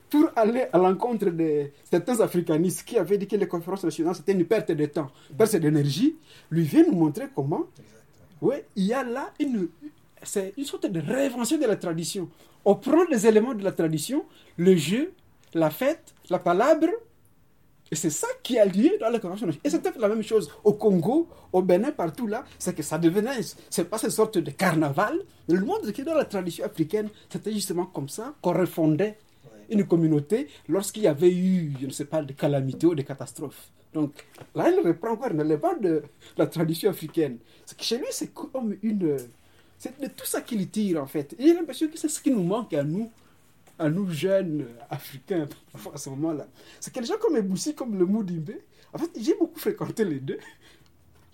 [0.10, 4.32] pour aller à l'encontre de certains africanistes qui avaient dit que les conférences nationales c'était
[4.32, 6.16] une perte de temps, perte d'énergie,
[6.50, 7.66] lui vient nous montrer comment,
[8.42, 9.68] ouais, il y a là une,
[10.28, 12.30] c'est une sorte de réinvention de la tradition.
[12.66, 14.26] On prend les éléments de la tradition,
[14.58, 15.14] le jeu,
[15.54, 16.88] la fête, la palabre,
[17.92, 19.56] et c'est ça qui a lieu dans conférences nationales.
[19.64, 23.40] Et c'était la même chose au Congo, au Bénin, partout là, c'est que ça devenait,
[23.70, 25.20] c'est pas cette sorte de carnaval.
[25.48, 29.18] Le monde qui est dans la tradition africaine, c'était justement comme ça qu'on refondait
[29.70, 33.70] une communauté lorsqu'il y avait eu, je ne sais pas, des calamités ou des catastrophes.
[33.94, 34.12] Donc
[34.54, 36.04] là, il reprend encore un élément de
[36.38, 37.38] la tradition africaine.
[37.80, 39.18] Chez lui, c'est comme une.
[39.78, 41.34] C'est de tout ça qu'il tire en fait.
[41.38, 43.12] Et j'ai l'impression que c'est ce qui nous manque à nous,
[43.78, 45.48] à nous jeunes africains,
[45.94, 46.48] à ce moment-là.
[46.80, 48.56] C'est que les gens comme Eboussi, comme le Moudimbe,
[48.94, 50.40] en fait, j'ai beaucoup fréquenté les deux.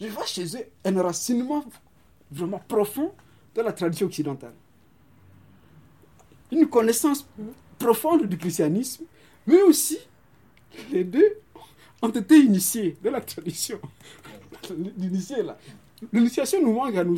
[0.01, 1.63] Je vois chez eux un enracinement
[2.31, 3.13] vraiment profond
[3.55, 4.53] de la tradition occidentale.
[6.51, 7.27] Une connaissance
[7.79, 9.05] profonde du christianisme,
[9.47, 9.97] mais aussi
[10.91, 11.37] les deux
[12.01, 13.79] ont été initiés de la tradition.
[16.11, 17.17] L'initiation nous manque à nous,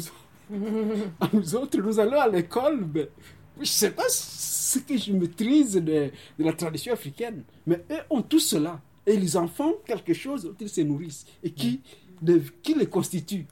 [1.34, 1.78] nous autres.
[1.80, 3.10] Nous allons à l'école, mais
[3.58, 7.44] je ne sais pas ce que je maîtrise de, de la tradition africaine.
[7.66, 8.82] Mais eux ont tout cela.
[9.08, 11.82] Et ils en font quelque chose dont ils se nourrissent et qui,
[12.22, 13.46] de- qui les constitue.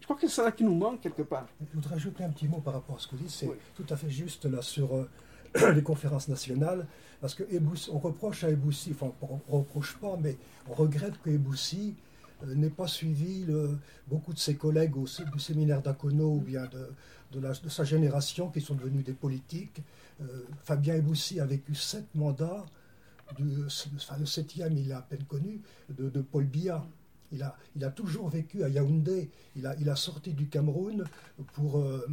[0.00, 1.46] Je crois que c'est ça qui nous manque quelque part.
[1.60, 3.30] Je voudrais ajouter un petit mot par rapport à ce que vous dites.
[3.30, 3.54] C'est Oui.
[3.76, 6.86] tout à fait juste là sur euh, les conférences nationales.
[7.20, 10.36] Parce que Eboussi- on reproche à Eboussi, enfin on ne reproche pas, mais
[10.68, 11.94] on regrette que Eboussi
[12.46, 13.46] n'ait pas suivi
[14.06, 18.60] beaucoup de ses collègues au, du séminaire d'Acono ou bien de, de, sa génération qui
[18.60, 19.82] sont devenus des politiques.
[20.64, 22.64] Fabien Eboussi a vécu sept mandats
[23.38, 25.60] le septième, il a à peine connu,
[25.90, 26.84] de, Paul Biya.
[27.30, 29.30] Il a, il a, toujours vécu à Yaoundé.
[29.54, 31.04] Il a, il a sorti du Cameroun
[31.52, 32.06] pour euh,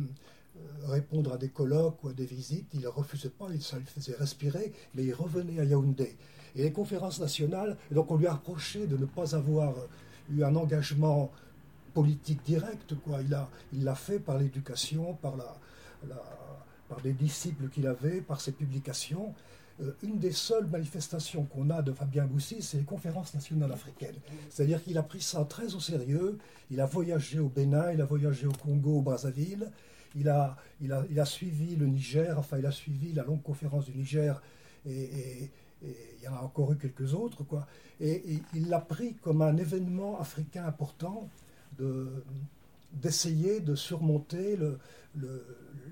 [0.58, 2.68] euh, répondre à des colloques ou à des visites.
[2.74, 6.18] Il ne refusait pas, il, ça lui faisait respirer, mais il revenait à Yaoundé.
[6.56, 9.76] Et les conférences nationales, donc on lui a reproché de ne pas avoir
[10.30, 11.32] eu un engagement
[11.94, 12.94] politique direct.
[13.04, 13.22] Quoi.
[13.22, 15.56] Il l'a il fait par l'éducation, par, la,
[16.90, 19.34] par des disciples qu'il avait, par ses publications.
[19.82, 24.16] Euh, une des seules manifestations qu'on a de Fabien Boussy, c'est les conférences nationales africaines.
[24.50, 26.38] C'est-à-dire qu'il a pris ça très au sérieux.
[26.72, 29.70] Il a voyagé au Bénin, il a voyagé au Congo, au Brazzaville.
[30.16, 33.42] Il a, il a, il a suivi le Niger, enfin il a suivi la longue
[33.44, 34.42] conférence du Niger
[34.86, 35.50] et,
[35.82, 37.44] il y en a encore eu quelques autres.
[37.44, 37.68] Quoi.
[38.00, 41.30] Et, il l'a pris comme un événement africain important
[42.94, 44.58] d'essayer de surmonter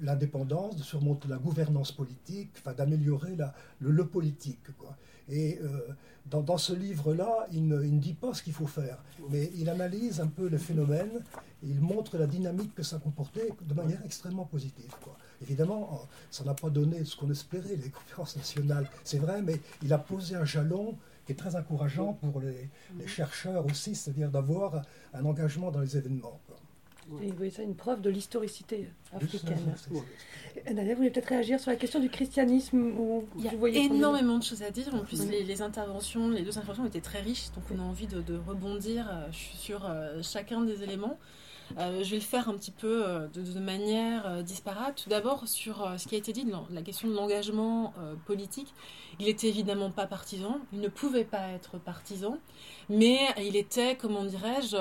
[0.01, 3.36] l'indépendance, de surmonter la gouvernance politique, enfin, d'améliorer
[3.79, 4.75] le, politique.
[4.77, 4.95] Quoi.
[5.29, 5.88] Et euh,
[6.25, 8.97] dans, dans, ce livre-là, il ne, il ne, dit pas ce qu'il faut faire,
[9.29, 11.21] mais il analyse un peu le phénomène,
[11.63, 14.93] il montre la dynamique que ça comportait de manière extrêmement positive.
[15.01, 15.17] Quoi.
[15.44, 19.60] Évidemment, euh, ça n'a pas donné ce qu'on espérait, les conférences nationales, c'est vrai, mais
[19.82, 22.70] il a posé un jalon qui est très encourageant pour les,
[23.00, 24.82] les chercheurs aussi, c'est-à-dire d'avoir
[25.14, 26.39] un engagement dans les événements.
[27.22, 29.58] Et vous voyez ça une preuve de l'historicité africaine.
[30.72, 32.94] Nadia, vous voulez peut-être réagir sur la question du christianisme
[33.38, 34.94] Il y a énormément de choses à dire.
[34.94, 38.38] En plus, les, interventions, les deux interventions étaient très riches, donc on a envie de,
[38.48, 41.18] rebondir euh, sur euh, chacun des éléments.
[41.78, 43.03] Euh, je vais le faire un petit peu
[43.34, 45.01] de, manière disparate.
[45.03, 47.93] Tout d'abord, sur ce qui a été dit, la question de l'engagement
[48.26, 48.74] politique.
[49.19, 52.38] Il était évidemment pas partisan, il ne pouvait pas être partisan,
[52.89, 54.76] mais il était, comment dirais-je,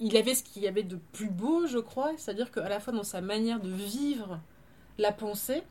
[0.00, 2.92] il avait ce qu'il y avait de plus beau, je crois, c'est-à-dire qu'à la fois
[2.92, 4.40] dans sa manière de vivre
[4.98, 5.62] la pensée,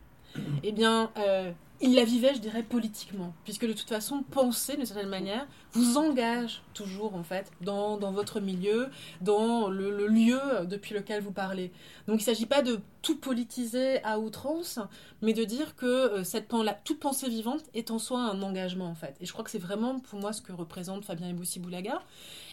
[0.63, 4.85] eh bien, euh, il la vivait, je dirais, politiquement, puisque de toute façon, penser d'une
[4.85, 8.87] certaine manière vous engage toujours, en fait, dans, votre milieu,
[9.21, 11.71] dans le, lieu depuis lequel vous parlez.
[12.07, 14.79] Donc, il ne s'agit pas de tout politiser à outrance,
[15.21, 16.51] mais de dire que euh, cette,
[16.83, 19.15] toute pensée vivante est en soi un engagement, en fait.
[19.21, 22.01] Et je crois que c'est vraiment, pour moi, ce que représente Fabien Eboussi-Boulaga.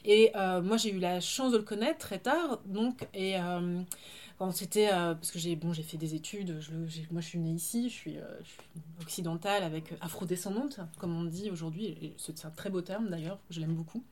[0.05, 3.37] Et euh, moi, j'ai eu la chance de le connaître très tard, donc, et
[4.53, 6.73] c'était euh, parce que j'ai bon j'ai fait des études je,
[7.11, 8.23] moi je suis née ici je suis, euh,
[9.01, 13.61] occidentale avec euh, afrodescendante comme on dit aujourd'hui c'est un très beau terme d'ailleurs je
[13.61, 14.03] l'aime beaucoup.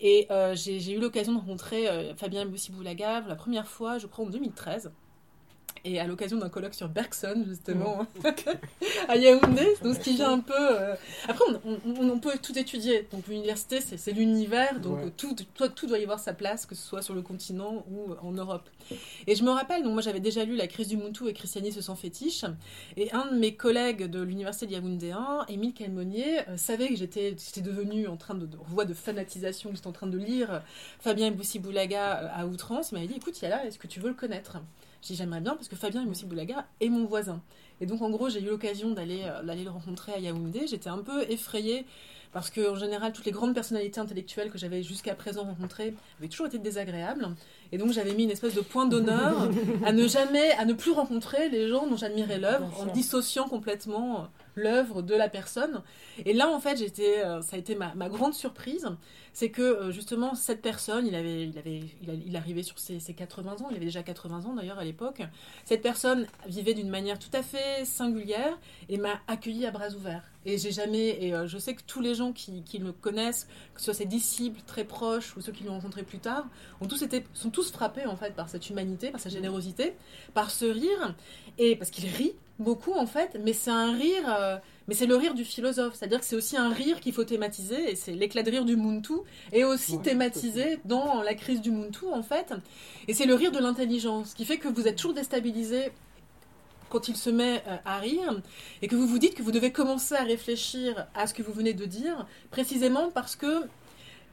[0.00, 4.90] Et j'ai eu l'occasion de rencontrer Fabien Boussi-Boulaga la première fois je crois en 2013
[5.84, 8.28] et à l'occasion d'un colloque sur Bergson, justement, mm.
[9.08, 10.54] à Yaoundé, donc ce qui vient un peu...
[10.56, 10.94] Euh,
[11.28, 11.44] après,
[11.84, 16.32] on, peut tout étudier, donc l'université, c'est l'univers, donc tout, tout, doit y avoir sa
[16.32, 18.68] place, que ce soit sur le continent ou en Europe.
[19.26, 21.82] Et je me rappelle, donc moi j'avais déjà lu La crise du Muntu et Christianisme
[21.82, 22.44] sans fétiche,
[22.96, 26.96] et un de mes collègues de l'université de Yaoundé 1, Émile Calmonier, euh, savait que
[26.96, 30.62] j'étais devenue en train de, de voie de fanatisation, j'étais en train de lire
[31.00, 33.86] Fabien Boussi-Boulaga euh, à outrance, il m'avait dit, écoute, il y a là, est-ce que
[33.86, 34.58] tu veux le connaître?
[35.06, 37.42] J'ai j'aimerais bien parce que Fabien Moussi Boulaga est mon voisin.
[37.80, 40.66] Et donc en gros j'ai eu l'occasion d'aller euh, le rencontrer à Yaoundé.
[40.66, 41.84] J'étais un peu effrayée
[42.32, 46.46] parce qu'en général toutes les grandes personnalités intellectuelles que j'avais jusqu'à présent rencontrées avaient toujours
[46.46, 47.28] été désagréables.
[47.70, 49.50] Et donc j'avais mis une espèce de point d'honneur
[49.84, 54.20] à ne jamais, à ne plus rencontrer les gens dont j'admirais l'œuvre en dissociant complètement
[54.20, 54.24] euh,
[54.54, 55.82] l'œuvre de la personne.
[56.24, 58.88] Et là, en fait, j'étais, euh, ça a été ma, grande surprise,
[59.32, 61.80] c'est que euh, justement cette personne, il avait, il avait,
[62.26, 65.22] il, arrivait sur ses, 80 ans, il avait déjà 80 ans d'ailleurs à l'époque.
[65.64, 70.30] Cette personne vivait d'une manière tout à fait singulière et m'a accueilli à bras ouverts.
[70.46, 73.48] Et j'ai jamais, et euh, je sais que tous les gens qui, qui, le connaissent,
[73.74, 76.46] que ce soit ses disciples très proches ou ceux qui l'ont rencontré plus tard,
[76.80, 77.02] ont tous
[77.32, 79.94] sont tous frappés en fait par cette humanité, par sa générosité,
[80.34, 81.14] par ce rire,
[81.58, 85.16] et parce qu'il rit beaucoup en fait, mais c'est un rire, euh, mais c'est le
[85.16, 88.42] rire du philosophe, c'est-à-dire que c'est aussi un rire qu'il faut thématiser, et c'est l'éclat
[88.42, 89.14] de rire du Muntu,
[89.52, 92.54] et aussi thématisé dans la crise du Muntu en fait,
[93.08, 95.90] et c'est le rire de l'intelligence, ce qui fait que vous êtes toujours déstabilisé
[96.90, 98.40] quand il se met euh, à rire,
[98.82, 101.52] et que vous vous dites que vous devez commencer à réfléchir à ce que vous
[101.52, 103.64] venez de dire, précisément parce que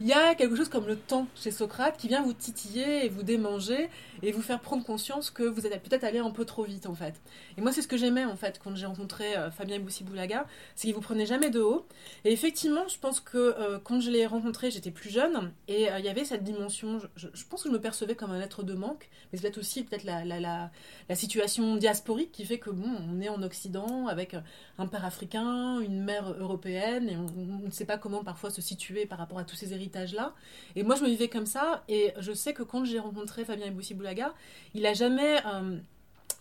[0.02, 3.10] il y a quelque chose comme le temps chez Socrate qui vient vous titiller et
[3.10, 3.88] vous démanger
[4.24, 6.96] et vous faire prendre conscience que vous êtes peut-être allé un peu trop vite en
[6.96, 7.22] fait.
[7.56, 10.88] Et moi c'est ce que j'aimais en fait quand j'ai rencontré euh, Fabien Boussi-Boulaga, c'est
[10.88, 11.86] qu'il vous prenait jamais de haut.
[12.26, 16.00] Et effectivement, je pense que euh, quand je l'ai rencontré, j'étais plus jeune et euh,
[16.00, 17.00] il y avait cette dimension.
[17.16, 19.84] Je, pense que je me percevais comme un être de manque, mais c'est peut-être aussi
[19.84, 20.72] peut-être la,
[21.14, 24.36] situation diasporique qui fait que bon, on est en Occident avec
[24.80, 27.28] un père africain, une mère européenne et on,
[27.64, 30.34] on ne sait pas comment parfois se situer par rapport à tous ces héritages héritage-là.
[30.76, 31.84] Et moi, je me vivais comme ça.
[31.88, 34.34] Et je sais que quand j'ai rencontré Fabien Eboussi-Boulaga,
[34.74, 35.38] il a jamais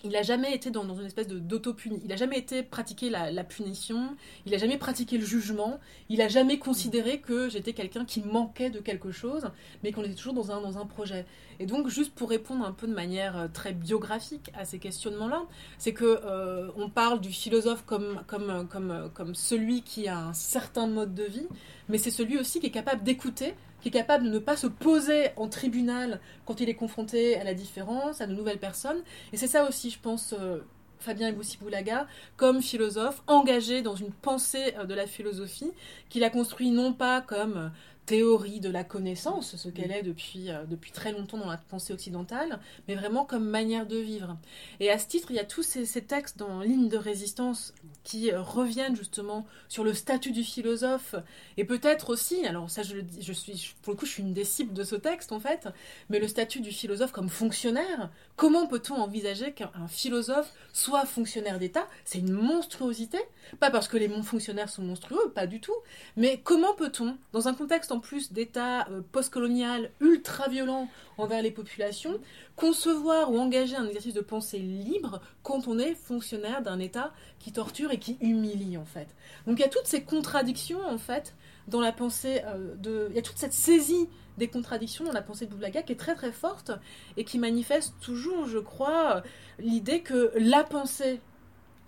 [0.04, 2.00] il n'a jamais été dans, une espèce d'auto-puni.
[2.02, 4.16] Il n'a jamais été pratiqué la, punition.
[4.46, 5.78] Il n'a jamais pratiqué le jugement.
[6.08, 9.50] Il n'a jamais considéré que j'étais quelqu'un qui manquait de quelque chose,
[9.82, 11.26] mais qu'on était toujours dans un, dans un projet.
[11.58, 15.42] Et donc, juste pour répondre un peu de manière euh, très biographique à ces questionnements-là,
[15.78, 20.32] c'est que euh, on parle du philosophe comme, comme, comme, comme celui qui a un
[20.32, 21.46] certain mode de vie,
[21.88, 24.66] mais c'est celui aussi qui est capable d'écouter qui est capable de ne pas se
[24.66, 29.02] poser en tribunal quand il est confronté à la différence, à de nouvelles personnes.
[29.32, 30.58] Et c'est ça aussi, je pense, euh,
[31.00, 32.06] Fabien Eboussi-Boulaga,
[32.36, 35.72] comme philosophe engagé dans une pensée euh, de la philosophie,
[36.08, 37.72] qu'il a construit non pas comme
[38.06, 41.92] théorie de la connaissance, ce qu'elle est depuis, euh, depuis très longtemps dans la pensée
[41.92, 44.36] occidentale, mais vraiment comme manière de vivre.
[44.80, 47.74] Et à ce titre, il y a tous ces, textes dans Ligne de résistance
[48.04, 51.14] qui euh, reviennent justement sur le statut du philosophe,
[51.56, 54.44] et peut-être aussi, alors ça je, je suis, pour le coup je suis une des
[54.44, 55.68] cibles de ce texte en fait,
[56.08, 61.86] mais le statut du philosophe comme fonctionnaire, comment peut-on envisager qu'un philosophe soit fonctionnaire d'État?
[62.04, 63.18] C'est une monstruosité,
[63.58, 65.76] pas parce que les fonctionnaires sont monstrueux, pas du tout,
[66.16, 70.88] mais comment peut-on, dans un contexte en plus d'État euh, postcolonial ultra violent
[71.18, 72.18] envers les populations,
[72.56, 77.52] concevoir ou engager un exercice de pensée libre quand on est fonctionnaire d'un État qui
[77.52, 79.08] torture et qui humilie en fait.
[79.46, 81.34] Donc il y a toutes ces contradictions en fait
[81.68, 83.06] dans la pensée euh, de...
[83.10, 85.96] Il y a toute cette saisie des contradictions dans la pensée de Boublaga qui est
[85.96, 86.72] très très forte
[87.16, 89.22] et qui manifeste toujours, je crois,
[89.58, 91.20] l'idée que la pensée,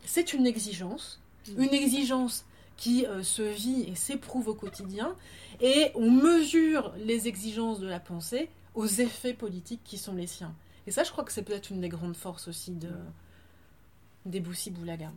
[0.05, 1.21] c'est une exigence,
[1.57, 2.45] une exigence
[2.83, 5.15] qui euh, se vit et s'éprouve au quotidien,
[5.61, 10.53] et on mesure les exigences de la pensée aux effets politiques qui sont les siens.
[10.89, 15.13] Et ça, je crois que c'est peut-être une des grandes forces aussi de Boussi Boulaga.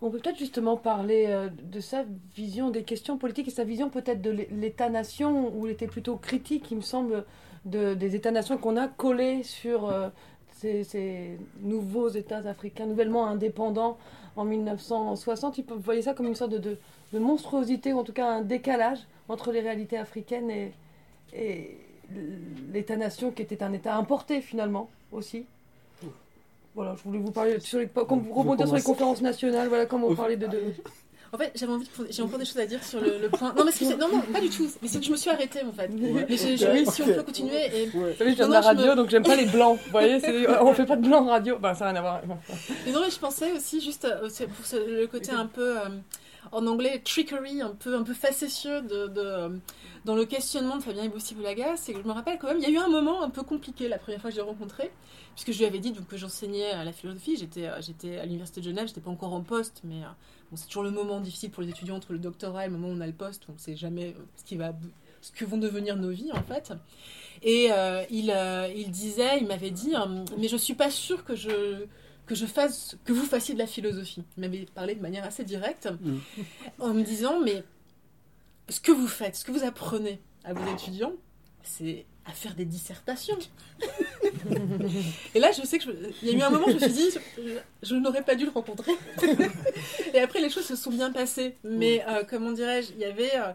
[0.00, 2.04] On peut peut-être justement parler euh, de sa
[2.34, 6.72] vision des questions politiques et sa vision peut-être de l'État-nation, où il était plutôt critique,
[6.72, 7.24] il me semble,
[7.64, 10.08] de, des États-nations qu'on a collés sur euh,
[10.50, 13.98] ces, nouveaux États africains, nouvellement indépendants
[14.36, 15.60] en 1960.
[15.68, 16.78] Vous voyez ça comme une sorte de,
[17.12, 20.72] de monstruosité, ou en tout cas un décalage entre les réalités africaines et,
[21.34, 21.78] et
[22.72, 25.46] l'État-nation qui était un État importé finalement aussi.
[26.74, 29.84] Voilà, je voulais vous parler sur les, comme vous rebondir sur les conférences nationales, voilà
[29.84, 30.58] comment on parlait de, de...
[31.34, 33.54] En fait, j'avais envie, j'ai encore des choses à dire sur le, point.
[33.54, 34.70] Non, mais non, non, pas du tout.
[34.82, 35.88] Mais c'est que je me suis arrêtée en fait.
[35.88, 37.64] Mais je, je, si on peut continuer.
[37.74, 37.86] Et...
[37.86, 39.78] Vous savez, je viens de la radio, donc j'aime pas les blancs.
[39.82, 40.20] Vous voyez,
[40.60, 41.58] on fait pas de blanc radio.
[41.58, 42.22] Bah, ça n'a rien à voir.
[42.84, 45.78] Mais non, mais je pensais aussi juste euh, pour le côté un peu.
[45.78, 45.88] Euh,
[46.50, 49.60] en anglais trickery, un peu, un peu facétieux de, de
[50.04, 52.66] dans le questionnement de Fabien Eboussi-Boulaga, c'est que je me rappelle quand même, il y
[52.66, 54.90] a eu un moment un peu compliqué la première fois que je l'ai rencontré,
[55.34, 58.24] puisque je lui avais dit donc, que j'enseignais à la philosophie, j'étais, euh, j'étais à
[58.24, 60.08] l'université de Genève, j'étais pas encore en poste, mais euh,
[60.52, 62.92] bon, c'est toujours le moment difficile pour les étudiants entre le doctorat et le moment
[62.92, 64.72] où on a le poste, on ne sait jamais euh, ce, qui va,
[65.20, 66.72] ce que vont devenir nos vies en fait.
[67.42, 67.70] Et
[68.10, 68.32] il,
[68.76, 69.94] il disait, il m'avait dit,
[70.38, 71.86] mais je suis pas sûr que je
[72.26, 74.22] que je fasse, que vous fassiez de la philosophie.
[74.36, 76.18] Il m'avait parlé de manière assez directe, mm.
[76.78, 77.64] en me disant, mais
[78.68, 81.12] ce que vous faites, ce que vous apprenez à vos étudiants,
[81.62, 83.38] c'est à faire des dissertations.
[85.34, 85.90] et là, je sais que
[86.22, 87.10] il y a eu un moment, je me suis dit,
[87.82, 88.92] je, n'aurais pas dû le rencontrer.
[90.14, 91.56] et après, les choses se sont bien passées.
[91.64, 93.52] Mais euh, comment dirais-je, il y avait, euh,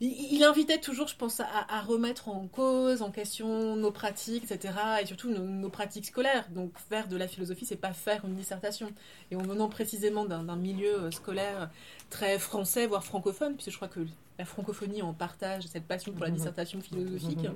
[0.00, 4.74] il, invitait toujours, je pense, à, remettre en cause, en question nos pratiques, etc.
[5.02, 6.46] Et surtout nos, pratiques scolaires.
[6.50, 8.90] Donc faire de la philosophie, c'est pas faire une dissertation.
[9.30, 11.70] Et en venant précisément d'un milieu euh, scolaire
[12.08, 14.00] très français, voire francophone, puisque je crois que
[14.38, 16.36] la francophonie en partage cette passion pour la mhm.
[16.36, 17.46] dissertation philosophique.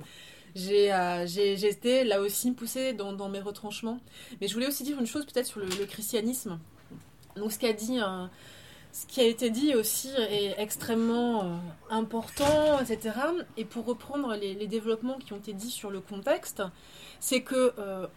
[0.55, 0.61] Mhm.
[0.71, 3.99] Euh, j'ai été là aussi poussée dans, mes retranchements.
[4.39, 6.59] Mais je voulais aussi dire une chose peut-être sur le, christianisme.
[7.35, 7.99] Donc ce qu'a dit...
[7.99, 8.25] Euh,
[8.93, 11.55] ce qui a été dit aussi est extrêmement euh,
[11.89, 13.15] important, etc.
[13.57, 16.61] Et pour reprendre les, développements qui ont été dits sur le contexte,
[17.19, 18.07] c'est que euh,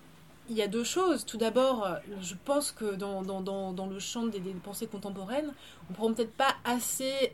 [0.48, 1.24] il y a deux choses.
[1.24, 1.88] Tout d'abord,
[2.20, 5.52] je pense que dans, dans, le champ des, pensées contemporaines,
[5.88, 7.32] on ne prend peut-être pas assez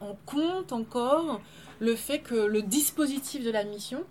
[0.00, 1.40] en compte encore
[1.80, 4.04] le fait que le dispositif de la mission,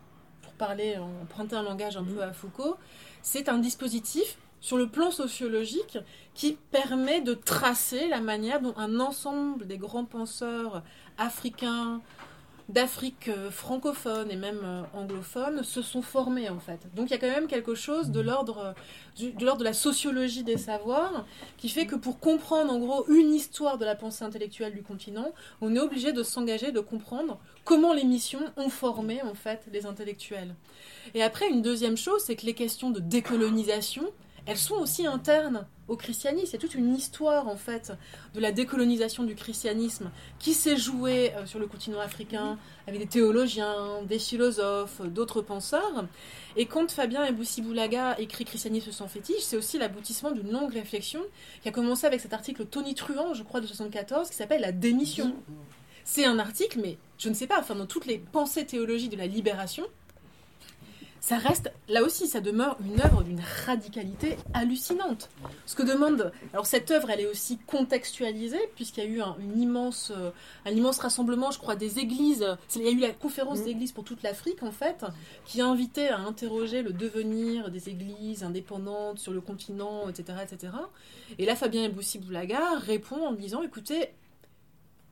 [0.59, 2.77] parler, emprunter un langage un peu à Foucault,
[3.23, 5.97] c'est un dispositif sur le plan sociologique
[6.35, 10.83] qui permet de tracer la manière dont un ensemble des grands penseurs
[11.17, 12.01] africains,
[12.69, 16.79] d'Afrique euh, francophone et même euh, anglophone se sont formés en fait.
[16.95, 18.75] Donc il y a quand même quelque chose de l'ordre
[19.17, 21.25] de l'ordre de la sociologie des savoirs
[21.57, 25.33] qui fait que pour comprendre en gros une histoire de la pensée intellectuelle du continent,
[25.61, 29.85] on est obligé de s'engager, de comprendre comment les missions ont formé en fait les
[29.85, 30.55] intellectuels.
[31.15, 34.05] Et après une deuxième chose, c'est que les questions de décolonisation
[34.49, 36.47] elles sont aussi internes au christianisme.
[36.49, 37.93] C'est toute une histoire en fait
[38.33, 43.05] de la décolonisation du christianisme qui s'est jouée euh, sur le continent africain avec des
[43.05, 46.05] théologiens, des philosophes, d'autres penseurs.
[46.55, 51.21] Et quand Fabien Ebousi-Boulaga écrit Christianisme sans fétiche, c'est aussi l'aboutissement d'une longue réflexion
[51.61, 54.71] qui a commencé avec cet article Tony Truant, je crois, de 74, qui s'appelle La
[54.71, 55.35] démission.
[56.05, 59.17] C'est un article, mais je ne sais pas, enfin, dans toutes les pensées théologiques de
[59.17, 59.85] la libération,
[61.21, 65.29] ça reste, là aussi, ça demeure une œuvre d'une radicalité hallucinante.
[65.65, 69.35] Ce que demande, alors cette œuvre, elle est aussi contextualisée, puisqu'il y a eu un,
[69.55, 70.31] immense, euh,
[70.65, 72.45] un immense rassemblement, je crois, des églises.
[72.75, 75.05] Il y a eu la conférence des églises pour toute l'Afrique, en fait,
[75.45, 80.39] qui a invité à interroger le devenir des églises indépendantes sur le continent, etc.
[80.43, 80.73] etc.
[81.37, 84.09] Et là, Fabien Eboussi Boulaga répond en disant, écoutez,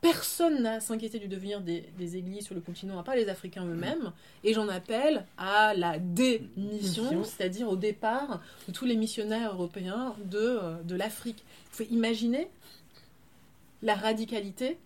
[0.01, 4.11] Personne n'a s'inquiété du devenir des, églises sur le continent, à part les Africains eux-mêmes.
[4.43, 10.37] Et j'en appelle à la démission, c'est-à-dire au départ de tous les missionnaires européens de,
[10.37, 11.43] euh, de l'Afrique.
[11.71, 12.47] Vous pouvez imaginer
[13.81, 14.77] la radicalité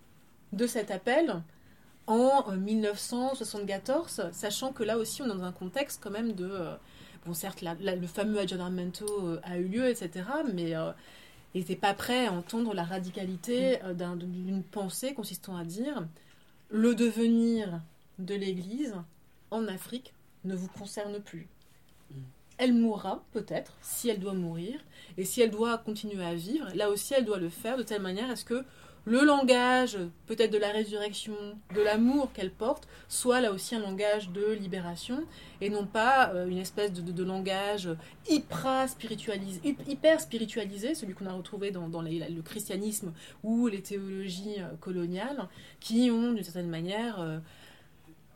[0.54, 1.42] de cet appel
[2.06, 6.48] en 1974, euh, sachant que là aussi on est dans un contexte quand même de...
[6.50, 6.74] Euh,
[7.26, 10.74] bon certes, le fameux aggiornamento a eu lieu, etc., mais
[11.54, 14.02] n'était pas prêt à entendre la radicalité mm.
[14.02, 16.06] euh, d'une pensée consistant à dire
[16.70, 17.80] le devenir
[18.18, 18.94] de l'Église
[19.50, 21.48] en Afrique ne vous concerne plus.
[22.10, 22.14] Mm.
[22.58, 24.78] Elle mourra peut-être si elle doit mourir,
[25.16, 28.02] et si elle doit continuer à vivre, là aussi elle doit le faire de telle
[28.02, 28.64] manière à ce que
[29.04, 31.34] le langage, peut-être de la résurrection,
[31.74, 35.24] de l'amour qu'elle porte, soit là aussi un langage de libération,
[35.60, 37.88] et non pas euh, une espèce de, langage
[38.28, 44.68] hyper spiritualisé, hyper spiritualisé celui qu'on a retrouvé dans, le christianisme ou les théologies euh,
[44.80, 45.48] coloniales,
[45.80, 47.38] qui ont d'une certaine manière euh,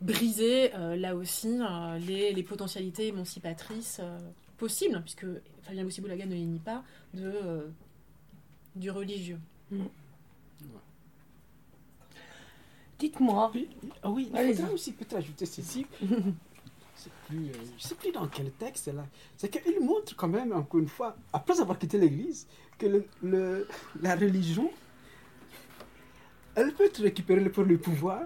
[0.00, 1.58] brisé là aussi
[2.06, 4.02] les, potentialités émancipatrices
[4.58, 5.24] possibles, puisque
[5.62, 6.84] Fabien Boussi-Boulaga ne les nie pas,
[8.74, 9.38] du religieux.
[9.70, 9.86] Mm.
[12.98, 13.52] Dites-moi.
[14.02, 15.86] Ah oui, il faudrait aussi peut-être ajouter ceci.
[17.28, 19.06] Plus, euh, je ne sais plus dans quel texte là.
[19.36, 22.46] C'est qu'il montre quand même, encore une fois, après avoir quitté l'Église,
[22.78, 23.68] que le,
[24.00, 24.70] la religion,
[26.54, 28.22] elle peut être récupérée pour le pouvoir,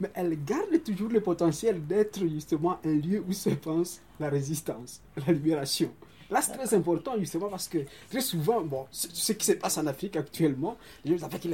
[0.00, 5.02] mais elle garde toujours le potentiel d'être justement un lieu où se pense la résistance,
[5.26, 5.92] la libération.
[6.30, 7.78] Là, c'est très important, justement, parce que
[8.10, 11.50] très souvent, bon, ce qui se passe en Afrique actuellement, les gens les,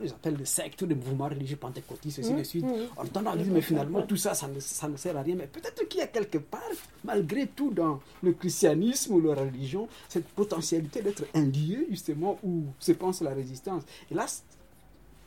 [0.00, 2.64] les appellent des sectes, des mouvements religieux pentecôtistes, ainsi de mmh, suite.
[2.64, 2.88] Mmh.
[2.96, 5.34] On entend dire, mais finalement, tout ça, ça ne, ça ne sert à rien.
[5.36, 6.60] Mais peut-être qu'il y a quelque part,
[7.04, 12.64] malgré tout, dans le christianisme ou la religion, cette potentialité d'être un lieu, justement, où
[12.78, 13.82] se pense la résistance.
[14.10, 14.26] Et là,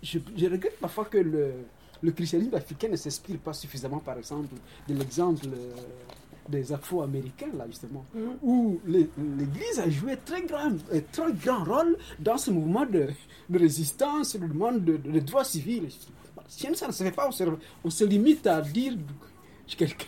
[0.01, 1.53] je, je regrette parfois que le,
[2.01, 4.55] le christianisme africain ne s'inspire pas suffisamment, par exemple,
[4.87, 5.45] de l'exemple.
[5.47, 5.73] Euh,
[6.49, 8.19] des Afro-Américains, là, justement, mm.
[8.41, 13.07] où l'Église a joué très grand, un très grand rôle dans ce mouvement de,
[13.53, 15.89] résistance, le mouvement de, droits civils.
[16.47, 17.29] Si ça ne se fait pas,
[17.83, 18.93] on se, limite à dire,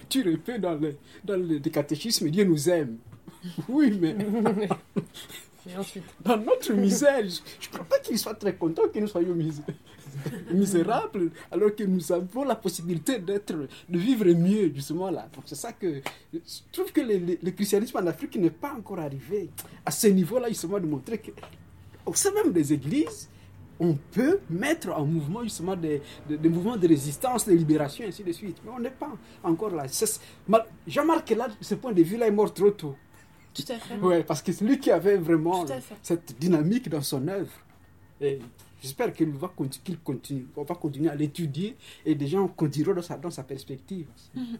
[0.09, 2.97] tu peu dans le, dans le catéchisme, Dieu nous aime.
[3.69, 4.15] Oui, mais.
[6.23, 7.23] Dans notre misère,
[7.59, 9.35] je ne crois pas qu'il soit très content que nous soyons
[10.53, 15.27] misérables misérable, alors que nous avons la possibilité d'être, de vivre mieux, justement là.
[15.33, 16.01] Donc c'est ça que
[16.33, 16.39] je
[16.71, 19.49] trouve que le, christianisme en Afrique n'est pas encore arrivé
[19.85, 21.31] à ce niveau-là, justement, de montrer que,
[22.05, 23.29] au sein même des églises,
[23.79, 28.31] on peut mettre en mouvement justement des, des, mouvements de résistance, de libération, ainsi de
[28.31, 28.57] suite.
[28.65, 29.11] Mais on n'est pas
[29.43, 29.85] encore là.
[30.87, 32.95] Jean-Marc, là, ce point de vue-là, est mort trop tôt.
[33.53, 33.97] Tout à fait.
[33.97, 35.65] Ouais, parce que c'est lui qui avait vraiment
[36.01, 37.51] cette dynamique dans son œuvre.
[38.21, 38.39] Et
[38.81, 39.51] J'espère qu'il va,
[39.83, 41.75] qu'il continue, on va continuer à l'étudier
[42.05, 44.07] et des gens continueront dans sa, dans sa perspective.
[44.35, 44.57] Mhm.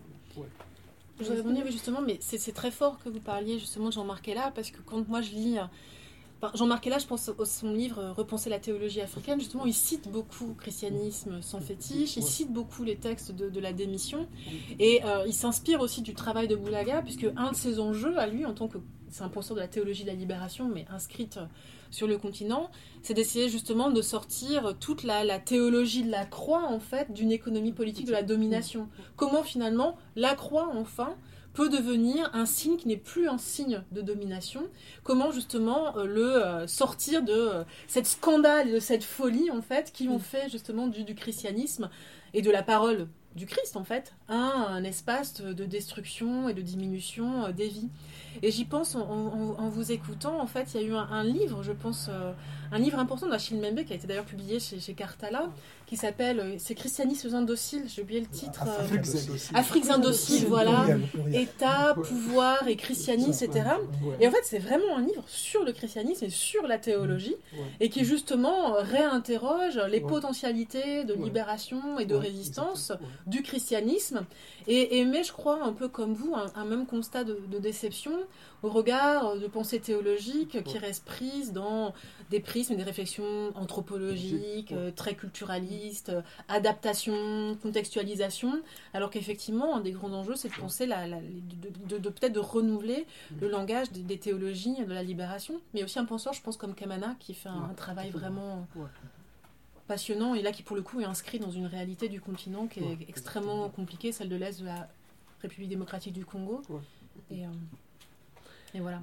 [1.19, 4.51] Je voudrais revenir justement, mais c'est très fort que vous parliez justement de Jean-Marc là,
[4.53, 8.13] parce que quand moi je lis euh, Jean-Marc là, je pense à son livre euh,
[8.13, 12.95] Repenser la théologie africaine, justement, il cite beaucoup christianisme sans fétiche, il cite beaucoup les
[12.95, 14.27] textes de, la démission,
[14.79, 18.27] et euh, il s'inspire aussi du travail de Boulaga, puisque un de ses enjeux à
[18.27, 18.77] lui, en tant que
[19.09, 21.39] c'est un penseur de la théologie de la libération, mais inscrite
[21.91, 22.69] sur le continent,
[23.01, 27.71] c'est d'essayer justement de sortir toute la, théologie de la croix, en fait, d'une économie
[27.71, 28.89] politique de la domination.
[29.15, 31.15] Comment finalement la croix, enfin,
[31.53, 34.63] peut devenir un signe qui n'est plus un signe de domination?
[35.03, 39.91] Comment justement euh, le euh, sortir de euh, cette scandale, de cette folie en fait,
[39.91, 41.89] qui ont fait justement du, du christianisme
[42.33, 43.07] et de la parole?
[43.37, 47.89] Du Christ en fait à un espace de destruction et de diminution euh, des vies.
[48.43, 51.63] Et j'y pense en, vous écoutant, en fait, il y a eu un, un livre,
[51.63, 52.33] je pense, euh,
[52.71, 55.49] un livre important d'Achille Mbembe qui a été d'ailleurs publié chez, chez Cartala,
[55.85, 58.63] qui s'appelle euh, C'est Christianisme indocile, j'ai oublié le titre.
[58.67, 58.87] euh,
[59.53, 60.85] Afrique indocile, voilà.
[61.33, 63.69] État, pouvoir et christianisme, etc.
[64.19, 67.35] Et en fait, c'est vraiment un livre sur le christianisme et sur la théologie,
[67.79, 72.91] et qui justement réinterroge les potentialités de libération et de résistance
[73.25, 74.25] du christianisme,
[74.67, 77.57] et, et mais je crois un peu comme vous, un, un même constat de, de
[77.59, 78.11] déception
[78.63, 81.93] au regard de pensées théologiques qui restent prises dans
[82.29, 88.61] des prismes, des réflexions anthropologiques, euh, très culturalistes, euh, adaptation, contextualisation,
[88.93, 92.33] alors qu'effectivement, un des grands enjeux, c'est de penser la, la- de, de- de- peut-être
[92.33, 93.05] de renouveler
[93.39, 96.75] le langage des, des théologies de la libération, mais aussi un penseur, je pense, comme
[96.75, 98.87] Kamana, qui fait un, travail vraiment Ouais.
[99.87, 102.81] passionnant et là qui, pour le coup, est inscrit dans une réalité du continent qui
[102.81, 104.89] est extrêmement compliquée, celle de l'Est de la
[105.41, 106.61] République démocratique du Congo.
[107.31, 107.49] Et, euh,
[108.73, 109.01] et voilà.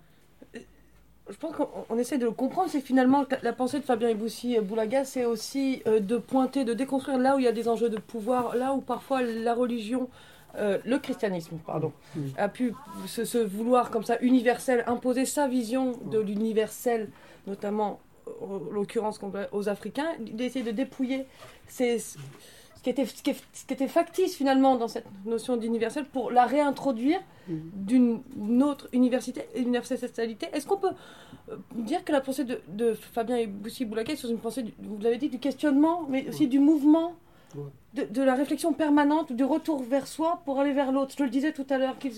[1.30, 4.58] Je pense qu'on on essaie de le comprendre, c'est finalement la pensée de Fabien Eboussi
[4.60, 7.88] Boulaga, c'est aussi euh, de pointer, de déconstruire là où il y a des enjeux
[7.88, 10.10] de pouvoir, là où parfois la religion,
[10.56, 11.92] euh, le christianisme, pardon,
[12.36, 12.74] a pu
[13.06, 17.08] se, se vouloir comme ça universel, imposer sa vision de l'universel,
[17.46, 18.00] notamment
[18.42, 19.18] en l'occurrence
[19.52, 21.26] aux Africains, d'essayer de dépouiller
[21.68, 22.18] ces, ce,
[22.84, 26.30] qui était, ce, qui est- ce qui était factice finalement dans cette notion d'universel pour
[26.30, 27.54] la réintroduire Mm.
[27.74, 30.46] d'une autre université, universalité.
[30.52, 30.92] Est-ce qu'on peut
[31.50, 34.62] euh, dire que la pensée de, de Fabien et Boussi Boulaga est sur une pensée,
[34.62, 36.48] du- vous l'avez dit, du questionnement, mais aussi Ouais.
[36.48, 37.14] du mouvement,
[37.54, 37.62] Ouais.
[37.94, 41.14] de, de la réflexion permanente, du retour vers soi pour aller vers l'autre?
[41.18, 42.14] Je le disais tout à l'heure, qu'ils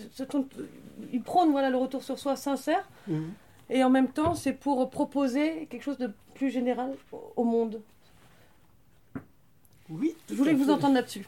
[1.12, 3.31] ils prônent voilà, le retour sur soi sincère, Mhm.
[3.71, 6.95] et en même temps, c'est pour proposer quelque chose de plus général
[7.37, 7.81] au monde.
[9.89, 10.14] Oui.
[10.28, 11.22] Je voulais vous entendre là-dessus.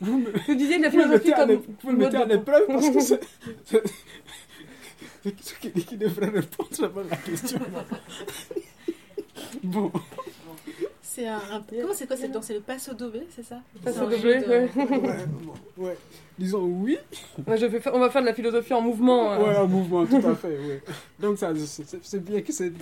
[0.00, 1.62] Vous me, Vous disiez de la vous me philosophie à comme...
[1.82, 3.20] vous me mettez à l'épreuve parce que c'est.
[3.64, 3.82] c'est-
[5.24, 6.68] c'est ce qui, qui devrait répondre
[6.98, 7.60] à la question.
[9.62, 9.92] Bon.
[11.02, 12.46] C'est un, un- Comment c'est quoi cette danse?
[12.46, 13.60] C'est le passo doble, c'est ça?
[13.84, 14.44] Passo de- ouais.
[14.48, 14.68] Ouais,
[15.28, 15.54] bon,
[15.84, 15.96] ouais.
[16.38, 16.96] Disons oui.
[17.46, 19.32] Ouais, je vais faire- on va faire de la philosophie en mouvement.
[19.34, 19.38] euh.
[19.38, 20.48] Ouais, un mouvement, tout à fait.
[20.58, 20.82] Ouais.
[21.20, 21.52] Donc, ça,
[22.02, 22.72] c'est bien que c'est.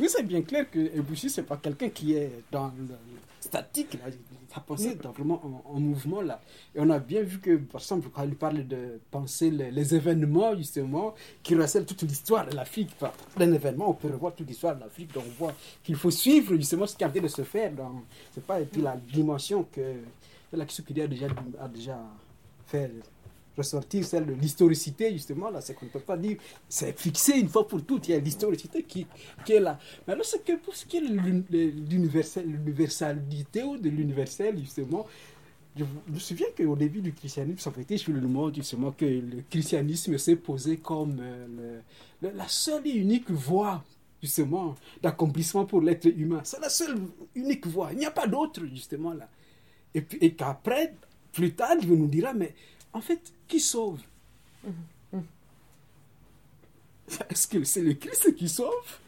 [0.00, 2.94] Oui, c'est bien clair que Ebouchi, c'est pas quelqu'un qui est dans le,
[3.40, 3.94] statique.
[3.94, 4.10] Là.
[4.52, 6.22] Sa pensée est vraiment en, en mouvement.
[6.22, 6.40] là.
[6.74, 9.94] Et on a bien vu que, par exemple, quand il parle de penser les, les
[9.94, 12.90] événements, justement, qui recèlent toute l'histoire de l'Afrique.
[12.98, 15.12] Par un événement, on peut revoir toute l'histoire de l'Afrique.
[15.12, 17.72] Donc, on voit qu'il faut suivre, justement, ce qui est en train de se faire.
[17.72, 19.96] Dans, c'est pas, et puis la dimension que.
[20.52, 21.26] La Kisukiri a déjà,
[21.60, 21.96] a déjà
[22.66, 22.90] fait
[23.56, 26.36] ressortir celle de l'historicité, justement, là, c'est qu'on ne peut pas dire,
[26.68, 29.06] c'est fixé une fois pour toutes, il y a l'historicité qui,
[29.44, 29.78] qui est là.
[30.06, 31.08] Mais alors, c'est que pour ce qui est de
[31.90, 35.06] l'universalité ou de l'universel, justement,
[35.76, 39.42] je me souviens qu'au début du christianisme, ça fait sur le monde, justement, que le
[39.48, 41.80] christianisme s'est posé comme euh,
[42.22, 43.84] la seule et unique voie,
[44.22, 46.40] justement, d'accomplissement pour l'être humain.
[46.44, 46.96] C'est la seule
[47.34, 47.92] unique voie.
[47.92, 49.28] Il n'y a pas d'autre, justement, là.
[49.94, 50.94] Et, et qu'après,
[51.32, 52.54] plus tard, il nous dira, mais
[52.92, 54.00] en fait, qui sauve?
[57.30, 58.98] Est-ce que c'est le Christ qui sauve?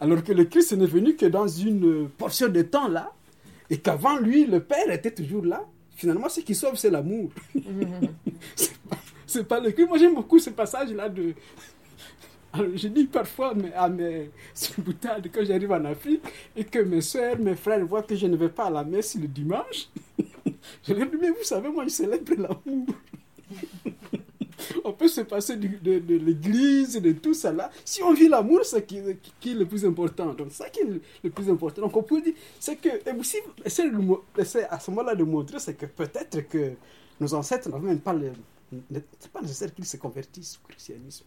[0.00, 3.12] Alors que le Christ n'est venu que dans une portion de temps là,
[3.70, 5.64] et qu'avant lui, le Père était toujours là.
[5.94, 7.30] Finalement, ce qui sauve, c'est l'amour.
[8.54, 9.88] c'est pas, pas le Christ.
[9.88, 11.34] Moi, j'aime beaucoup ce passage-là de.
[12.52, 14.30] Alors, je dis parfois mais, à mes
[14.78, 16.22] boutades quand j'arrive en Afrique
[16.56, 19.16] et que mes soeurs, mes frères voient que je ne vais pas à la messe
[19.16, 19.88] le dimanche.
[20.86, 22.86] Je leur dis, mais vous savez, moi, je célèbre l'amour.
[24.84, 25.68] on peut se passer de,
[26.16, 27.70] l'église, de tout ça là.
[27.84, 29.00] Si on vit l'amour, c'est qui,
[29.40, 30.34] qui- est le plus important.
[30.34, 31.82] Donc, c'est ça qui est le, plus important.
[31.82, 33.90] Donc, on peut dire, c'est que, et aussi, essayer
[34.70, 36.72] à ce moment-là de montrer, c'est que peut-être que
[37.20, 38.32] nos ancêtres n'avaient même pas le.
[39.18, 41.24] C'est pas nécessaire qu'ils se convertissent au christianisme.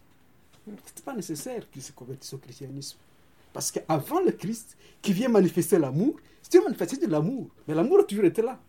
[0.86, 2.96] C'était pas nécessaire qu'ils se convertissent au christianisme.
[3.52, 7.48] Parce qu'avant le Christ, qui vient manifester l'amour, c'était une manifestation de l'amour.
[7.66, 8.60] Mais l'amour a toujours été là.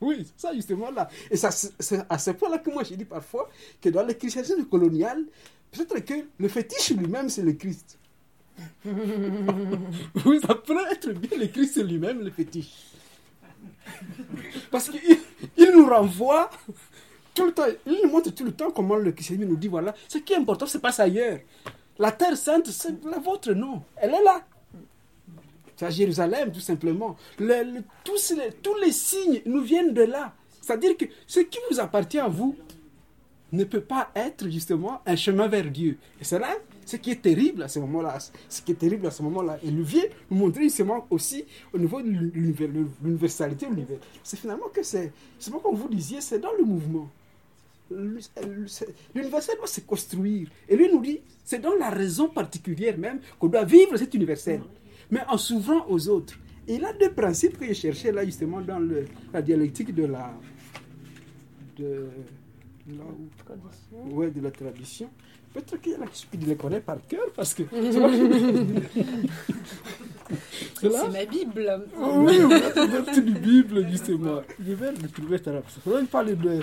[0.00, 1.08] Oui, c'est ça justement là.
[1.30, 3.48] Et c'est à ce point-là que moi j'ai dit parfois
[3.80, 5.24] que dans le christianisme colonial,
[5.70, 7.98] peut-être que le fétiche lui-même c'est le Christ.
[8.84, 12.92] oui, ça pourrait être bien le Christ lui-même le fétiche.
[14.70, 15.18] Parce qu'il
[15.56, 16.50] il nous renvoie
[17.34, 19.94] tout le temps, il nous montre tout le temps comment le christianisme nous dit voilà,
[20.08, 21.38] ce qui est important, c'est pas ailleurs.
[21.98, 23.82] La terre sainte, c'est la vôtre, non.
[23.96, 24.42] Elle est là.
[25.80, 27.16] C'est à Jérusalem, tout simplement.
[27.38, 28.34] Le- le- tous,
[28.82, 30.34] les, signes nous viennent de là.
[30.60, 32.54] C'est-à-dire que ce qui vous appartient à vous
[33.50, 35.96] ne peut pas être justement un chemin vers Dieu.
[36.20, 36.54] Et c'est là
[36.84, 38.18] Ce qui est terrible à ce moment-là,
[38.50, 41.78] ce qui est terrible à ce moment-là, et lui vient nous montrer justement aussi au
[41.78, 43.66] niveau de l'universalité,
[44.22, 47.08] c'est finalement que c'est, c'est comme vous disiez, c'est dans le mouvement.
[49.14, 50.46] L'universel doit se construire.
[50.68, 54.60] Et lui nous dit, c'est dans la raison particulière même qu'on doit vivre cet universel,
[55.10, 56.34] mais en s'ouvrant aux autres.
[56.68, 60.04] Et il a deux principes que je cherchais là justement dans le, la dialectique de
[60.04, 60.32] la...
[61.78, 62.08] De,
[64.10, 65.08] ouais, de la tradition.
[65.52, 67.64] Peut-être qu'il y en a qui les connaît par cœur parce que.
[70.80, 71.82] C'est ma Bible.
[71.98, 72.38] Oui,
[73.04, 74.42] c'est une Bible, justement.
[74.64, 75.64] Je vais le trouver tout à l'heure.
[76.00, 76.60] Il parle de.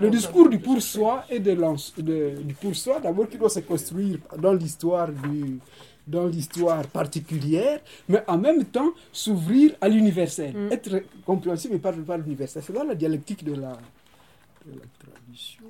[0.00, 1.54] Le, discours du pour soi et de,
[2.42, 5.58] du pour soi, d'abord, qui doit se construire dans l'histoire du
[6.08, 10.72] dans l'histoire particulière, mais en même temps s'ouvrir à l'universel, mm.
[10.72, 12.62] être compréhensible par, par l'universel.
[12.66, 13.72] C'est là la dialectique de la,
[14.66, 15.64] de la tradition.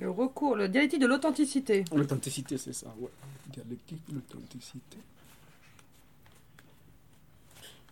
[0.00, 1.84] Le recours, le dialectique de l'authenticité.
[1.94, 3.08] L'authenticité, c'est ça, ouais.
[3.52, 4.98] Dialectique de l'authenticité.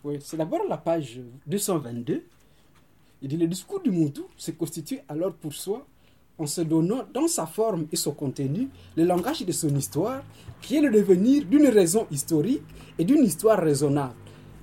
[0.03, 2.23] Oui, c'est d'abord la page 222.
[3.23, 5.85] Il dit le discours du Moutou se constitue alors pour soi
[6.37, 10.23] en se donnant dans sa forme et son contenu le langage de son histoire,
[10.61, 12.63] qui est le devenir d'une raison historique
[12.97, 14.15] et d'une histoire raisonnable.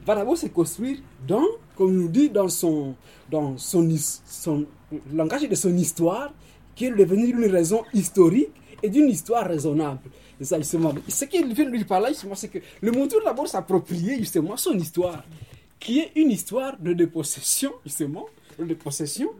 [0.04, 1.44] Va d'abord se construire dans,
[1.76, 2.94] comme nous dit, dans son,
[3.30, 3.88] dans son,
[4.26, 4.66] son
[5.12, 6.32] langage de son histoire,
[6.74, 8.50] qui est le devenir d'une raison historique
[8.82, 10.00] et d'une histoire raisonnable.
[10.38, 10.92] C'est ça, justement.
[11.06, 15.22] Ce qu'il vient de lui parler, c'est que le Montour d'abord s'approprier, justement, son histoire,
[15.78, 18.26] qui est une histoire de dépossession, justement,
[18.58, 19.30] de dépossession,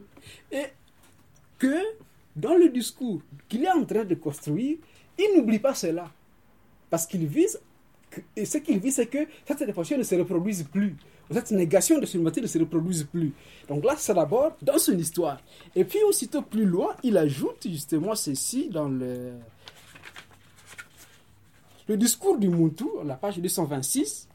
[0.50, 0.66] et
[1.58, 1.74] que
[2.36, 4.78] dans le discours qu'il est en train de construire,
[5.18, 6.10] il n'oublie pas cela.
[6.90, 7.60] Parce qu'il vise,
[8.36, 10.96] et ce qu'il vise, c'est que cette dépossession ne se reproduise plus
[11.32, 13.32] cette négation de l'humanité ne se reproduise plus.
[13.68, 15.40] Donc là, c'est d'abord dans son histoire.
[15.74, 19.32] Et puis aussitôt plus loin, il ajoute justement ceci dans le,
[21.88, 24.28] discours du Muntu, la page 226,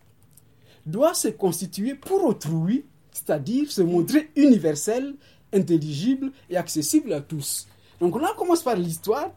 [0.86, 5.16] doit se constituer pour autrui, c'est-à-dire se montrer universel,
[5.52, 7.68] intelligible et accessible à tous.
[8.00, 9.32] Donc là, on commence par l'histoire,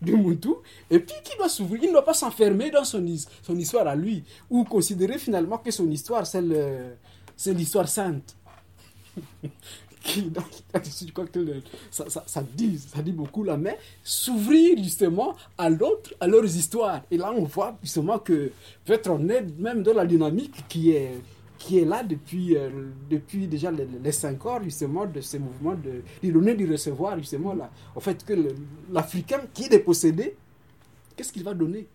[0.00, 0.50] du Muntu,
[0.90, 1.82] et puis qui doit s'ouvrir.
[1.82, 3.04] Il ne doit pas s'enfermer dans son,
[3.42, 8.36] son histoire à lui, ou considérer finalement que son histoire, c'est l'histoire sainte.
[10.04, 10.30] qui,
[11.06, 15.70] je crois que ça, ça, ça, dit, ça dit beaucoup là, mais s'ouvrir justement à
[15.70, 17.00] l'autre, à leurs histoires.
[17.10, 18.52] Et là, on voit justement que
[18.84, 21.18] peut-être on est même dans la dynamique qui est
[21.58, 22.70] qui est là depuis, euh,
[23.10, 27.54] depuis déjà les, cinq ans, justement, de ce mouvement de, du donner, du recevoir, justement,
[27.54, 27.70] là.
[27.94, 28.34] Au fait que
[28.90, 30.36] l'Africain qui est dépossédé,
[31.16, 31.86] qu'est-ce qu'il va donner?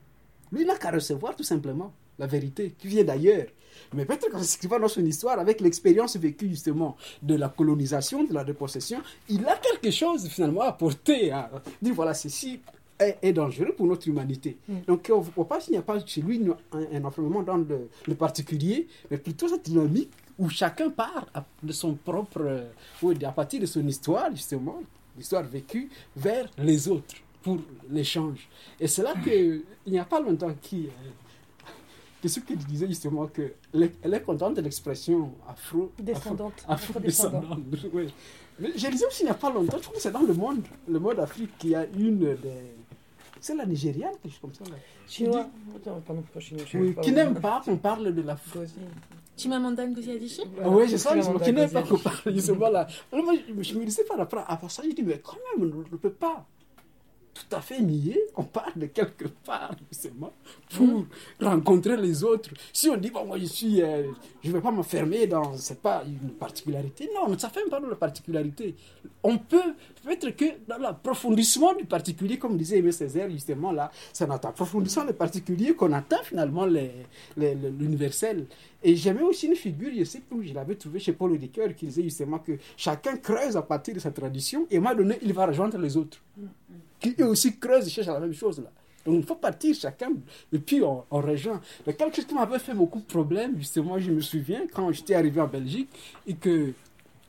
[0.51, 3.47] Lui, il n'a qu'à recevoir, tout simplement, la vérité, qui vient d'ailleurs.
[3.93, 8.33] Mais peut-être qu'en s'écrivant dans son histoire, avec l'expérience vécue, justement, de la colonisation, de
[8.33, 11.51] la dépossession, il a quelque chose, finalement, à apporter, à
[11.81, 12.59] dire, voilà, ceci
[12.99, 14.57] est, dangereux pour notre humanité.
[14.67, 14.75] Mm.
[14.87, 16.41] Donc, on ne voit pas s'il n'y a pas chez lui
[16.71, 21.25] un, enfermement dans le, particulier, mais plutôt cette dynamique où chacun part
[21.63, 22.65] de son propre,
[23.01, 24.81] ou à partir de son histoire, justement,
[25.17, 27.57] l'histoire vécue, vers les autres pour
[27.89, 28.47] l'échange.
[28.79, 30.89] Et c'est là qu'il n'y a pas longtemps qui.
[32.21, 33.53] que ce qu'il disait justement qu'elle
[34.03, 37.59] elle est contente de l'expression afro descendante afro, descendante
[37.93, 38.13] oui.
[38.59, 40.33] mais je disais aussi il n'y a pas longtemps je crois que c'est dans le
[40.33, 42.78] monde le monde Afrique qui a une des
[43.41, 44.63] c'est la Nigériane, quelque chose comme ça.
[44.65, 44.77] Là.
[45.07, 45.47] Chinois.
[46.73, 48.37] Oui, qui n'aime pas qu'on parle de la
[49.37, 52.17] Chimamanda Ngozi Adichie ah Oui, c'est ça, qui n'aime pas qu'on parle
[53.23, 55.97] moi, je me disais par rapport à ça, je dis, mais quand même, on ne
[55.97, 56.45] peut pas
[57.39, 60.33] tout à fait nier qu'on parle de quelque part, justement,
[60.75, 61.07] pour mm.
[61.41, 62.49] rencontrer les autres.
[62.73, 64.03] Si on dit, bon, moi, je suis, euh,
[64.43, 67.09] je ne vais pas m'enfermer dans, c'est pas une particularité.
[67.15, 68.75] Non, ça fait pas de la particularité.
[69.23, 69.73] On peut,
[70.03, 75.05] peut-être que dans l'approfondissement du particulier, comme disait Aimé Césaire, justement, là, c'est notre approfondissement
[75.05, 76.65] du particulier qu'on atteint finalement
[77.37, 78.47] l'universel.
[78.83, 81.85] Et j'aimais aussi une figure, je sais plus, je l'avais trouvé chez Paul Ricoeur, qui
[81.87, 85.45] disait justement que chacun creuse à partir de sa tradition et moment donné, il va
[85.45, 86.19] rejoindre les autres.
[86.37, 86.45] Mm
[86.99, 88.71] qui eux aussi creusent et cherchent la même chose là.
[89.05, 90.11] Donc il faut partir chacun
[90.51, 91.61] et puis on, on rejoint.
[91.85, 95.15] Donc quelque chose qui m'avait fait beaucoup de problèmes, justement, je me souviens quand j'étais
[95.15, 95.89] arrivé en Belgique
[96.27, 96.73] et que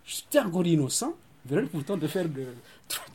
[0.05, 1.15] j'étais encore innocent,
[1.45, 2.27] venais pourtant de faire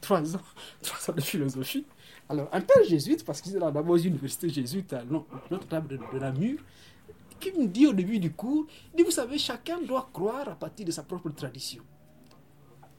[0.01, 0.41] trois, ans,
[0.81, 1.85] trois ans de philosophie.
[2.29, 5.99] Alors un père jésuite, parce qu'il est dans la université jésuite à notre table de,
[6.13, 6.59] de Namur,
[7.39, 10.55] qui me dit au début du cours, il dit, vous savez, chacun doit croire à
[10.55, 11.83] partir de sa propre tradition.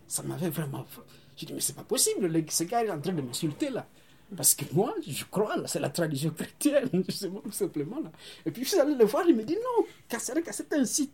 [0.07, 0.85] Ça m'avait vraiment
[1.37, 3.87] j'ai dit, mais c'est pas possible, ce gars est en train de m'insulter là.
[4.35, 8.01] Parce que moi, je crois, c'est la tradition chrétienne, justement, tout simplement.
[8.01, 8.11] Là.
[8.45, 9.87] Et puis, je suis allé le voir, il me dit, non,
[10.19, 11.11] c'est ainsi.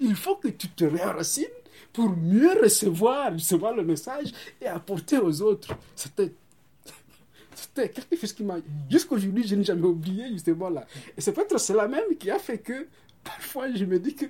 [0.00, 1.46] Il faut que tu te réenracines
[1.92, 5.76] pour mieux recevoir, recevoir le message et apporter aux autres.
[5.94, 6.32] C'était
[7.54, 8.58] c'était quelque chose qui m'a.
[8.88, 10.86] Jusqu'aujourd'hui, je n'ai jamais oublié, justement, là.
[11.16, 12.86] Et c'est peut-être cela même qui a fait que,
[13.24, 14.26] parfois, je me dis que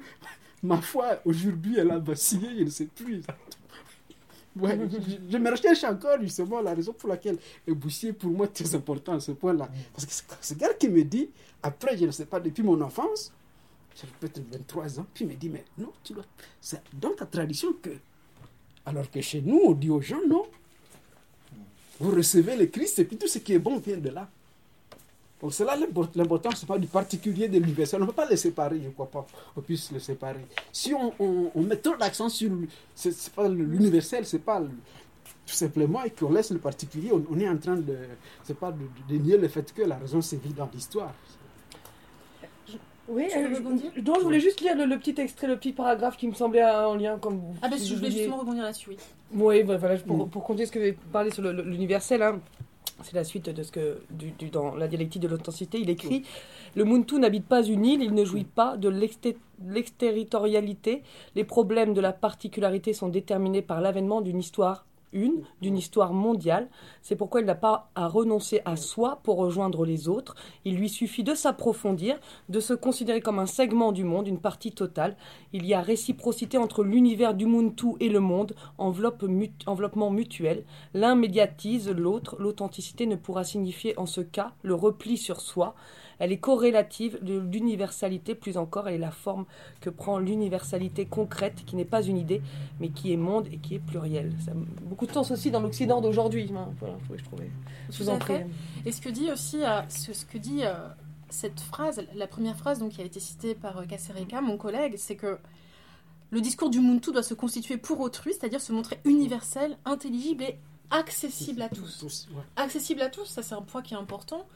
[0.63, 3.23] ma foi, aujourd'hui, elle a vacillé, je ne sais plus.
[4.61, 8.75] Ouais, je, je me recherche encore justement la raison pour laquelle Boussier pour moi très
[8.75, 9.69] important à ce point-là.
[9.93, 11.31] Parce que c'est ce gars qui me dit,
[11.63, 13.33] après, je ne sais pas, depuis mon enfance,
[13.97, 16.25] j'avais peut-être 23 ans, puis il me dit, mais non, tu dois.
[16.61, 17.91] C'est dans ta tradition que.
[18.87, 20.47] Alors que chez nous, on dit aux gens, non.
[22.01, 24.31] Vous recevez le Christ et puis tout ce qui est bon vient de là.
[25.41, 25.77] Donc c'est là
[26.17, 28.01] l'important, c'est pas du particulier de l'universel.
[28.01, 29.25] On ne peut pas les séparer, je ne crois pas
[29.55, 30.45] qu'on puisse les séparer.
[30.73, 32.51] Si on, on, on met trop d'accent sur
[32.95, 34.69] c'est pas l'universel, c'est pas le-
[35.47, 37.97] tout simplement, et qu'on laisse le particulier, on, on est en train de,
[38.43, 41.15] c'est pas de, de nier le fait que la raison sévit dans l'histoire.
[43.11, 43.91] Oui, euh, rebondir?
[43.97, 46.35] je, non, je voulais juste lire le, le petit extrait, le petit paragraphe qui me
[46.35, 47.41] semblait en lien comme.
[47.63, 48.97] Ah, bah, si je voulais justement rebondir là-dessus, oui.
[49.33, 50.31] Oui, voilà, voilà, pour, Mm.
[50.31, 52.39] pour continuer ce que vous avez parlé sur l'universel, hein,
[53.03, 56.23] c'est la suite de ce que, du, du- dans la dialectique de l'authenticité, il écrit
[56.75, 61.03] Le Muntu n'habite pas une île, il ne jouit pas de l'exterritorialité.
[61.35, 66.69] Les problèmes de la particularité sont déterminés par l'avènement d'une histoire une, d'une histoire mondiale.
[67.03, 70.35] C'est pourquoi il n'a pas à renoncer à soi pour rejoindre les autres.
[70.65, 72.19] Il lui suffit de s'approfondir,
[72.49, 75.17] de se considérer comme un segment du monde, une partie totale.
[75.53, 80.65] Il y a réciprocité entre l'univers du Muntu et le monde, enveloppement mutuel.
[80.95, 82.37] L'un médiatise l'autre.
[82.39, 85.75] L'authenticité ne pourra signifier en ce cas le repli sur soi.
[86.19, 89.45] Elle est corrélative de l'universalité, plus encore, elle est la forme
[89.81, 92.43] que prend l'universalité concrète, qui n'est pas une idée,
[92.81, 94.33] mais qui est monde et qui est pluriel.
[94.45, 96.51] Ça a beaucoup de sens aussi dans l'Occident d'aujourd'hui.
[96.57, 96.69] hein.
[96.81, 97.51] Voilà, je trouvais.
[97.91, 98.35] Je vous Tout en à prie.
[98.35, 98.47] fait.
[98.87, 100.75] Et ce que dit aussi, euh, ce, ce que dit euh,
[101.31, 105.17] cette phrase, la première phrase donc, qui a été citée par euh, mon collègue, c'est
[105.17, 105.39] que
[106.31, 110.59] le discours du Muntu doit se constituer pour autrui, c'est-à-dire se montrer universel, intelligible et
[110.91, 112.29] accessible à tous.
[112.35, 112.43] ouais.
[112.57, 114.47] Accessible à tous, ça c'est un point qui est important.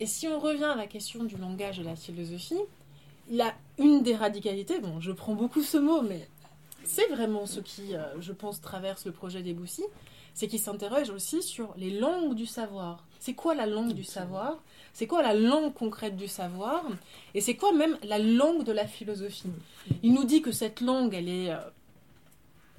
[0.00, 2.60] Et si on revient à la question du langage et de la philosophie,
[3.30, 6.28] il a une des radicalités, bon, je prends beaucoup ce mot, mais
[6.84, 9.82] c'est vraiment ce qui, euh, je pense, traverse le projet des Boussy,
[10.34, 13.04] c'est qu'il s'interroge aussi sur les langues du savoir.
[13.18, 14.58] C'est quoi la langue du savoir?
[14.92, 16.84] C'est quoi la langue concrète du savoir?
[17.34, 19.50] Et c'est quoi même la langue de la philosophie?
[20.02, 21.50] Il nous dit que cette langue, elle est...
[21.50, 21.58] euh,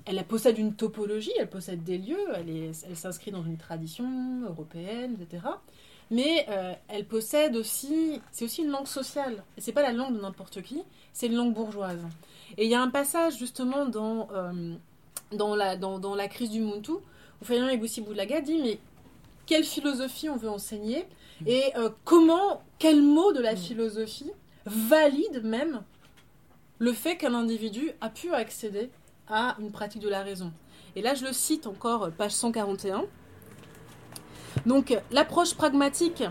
[0.06, 4.08] elle possède une topologie, elle possède des lieux, elle, est- elle s'inscrit dans une tradition
[4.48, 5.44] européenne, etc.
[6.10, 9.44] Mais euh, elle possède aussi, c'est aussi une langue sociale.
[9.58, 10.82] Et c'est pas la langue de n'importe qui,
[11.14, 12.00] c'est une langue bourgeoise.
[12.58, 14.76] Et il y a un passage justement dans euh,
[15.34, 18.80] dans la dans, dans la crise du Muntu où Fayyan Eboussi Boulaga dit mais
[19.46, 21.06] quelle philosophie on veut enseigner
[21.46, 24.32] et euh, comment quel mot de la philosophie
[24.66, 25.84] valide même
[26.80, 28.90] le fait qu'un individu a pu accéder
[29.28, 30.54] à une pratique de la raison.
[30.96, 33.06] Et là je le cite encore page 141.
[34.66, 36.24] Donc, l'approche pragmatique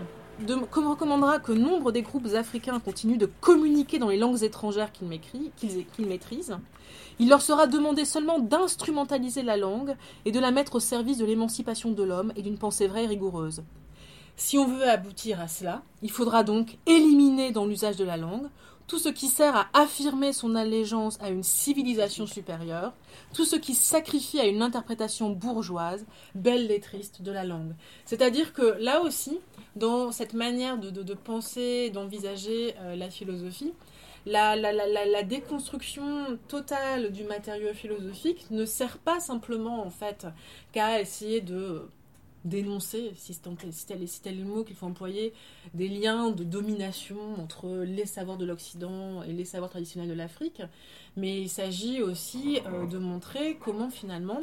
[0.69, 6.07] comme recommandera que nombre des groupes africains continuent de communiquer dans les langues étrangères qu'ils
[6.07, 6.57] maîtrisent.
[7.19, 9.95] Il leur sera demandé seulement d'instrumentaliser la langue
[10.25, 13.07] et de la mettre au service de l'émancipation de l'homme et d'une pensée vraie et
[13.07, 13.63] rigoureuse.
[14.35, 18.47] Si on veut aboutir à cela, il faudra donc éliminer dans l'usage de la langue
[18.87, 22.93] tout ce qui sert à affirmer son allégeance à une civilisation supérieure,
[23.33, 26.05] tout ce qui sacrifie à une interprétation bourgeoise,
[26.35, 27.75] belle lettriste de la langue.
[28.05, 29.39] C'est-à-dire que là aussi,
[29.75, 33.73] dans cette manière de, penser, d'envisager euh, la philosophie,
[34.25, 40.27] la- la déconstruction totale du matériau philosophique ne sert pas simplement en fait
[40.73, 41.87] qu'à essayer de
[42.47, 45.33] dénoncer, si tel est le mot qu'il faut employer,
[45.73, 50.61] des liens de domination entre les savoirs de l'Occident et les savoirs traditionnels de l'Afrique,
[51.15, 54.41] mais il s'agit aussi euh, de montrer comment finalement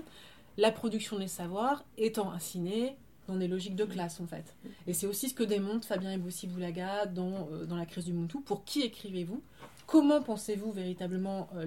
[0.57, 4.55] la production des savoirs est enracinée dans des logiques de classe en fait.
[4.87, 8.13] Et c'est aussi ce que démontre Fabien Eboussi Boulaga dans, euh, dans La crise du
[8.13, 8.41] Muntu.
[8.41, 9.43] Pour qui écrivez-vous?
[9.87, 11.65] Comment pensez-vous véritablement euh,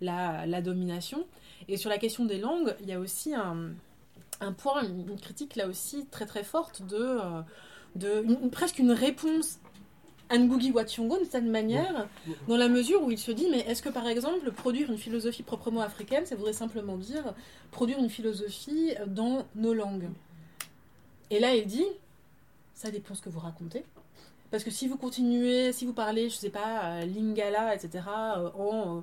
[0.00, 1.26] la, la domination?
[1.68, 3.70] Et sur la question des langues, il y a aussi un,
[4.40, 7.40] un point, une, une critique là aussi très très forte de, euh,
[7.94, 9.58] de une- une- presque une réponse
[10.28, 12.08] à Ngugi wa Thiong'o d'une certaine manière,
[12.48, 15.44] dans la mesure où il se dit mais est-ce que par exemple produire une philosophie
[15.44, 17.32] proprement africaine, ça voudrait simplement dire
[17.70, 20.08] produire une philosophie dans nos langues?
[21.30, 21.86] Et là il dit
[22.74, 23.84] ça dépend ce que vous racontez.
[24.50, 28.04] Parce que si vous continuez, si vous parlez, je sais pas, euh, lingala, etc.,
[28.36, 29.00] euh, en, euh,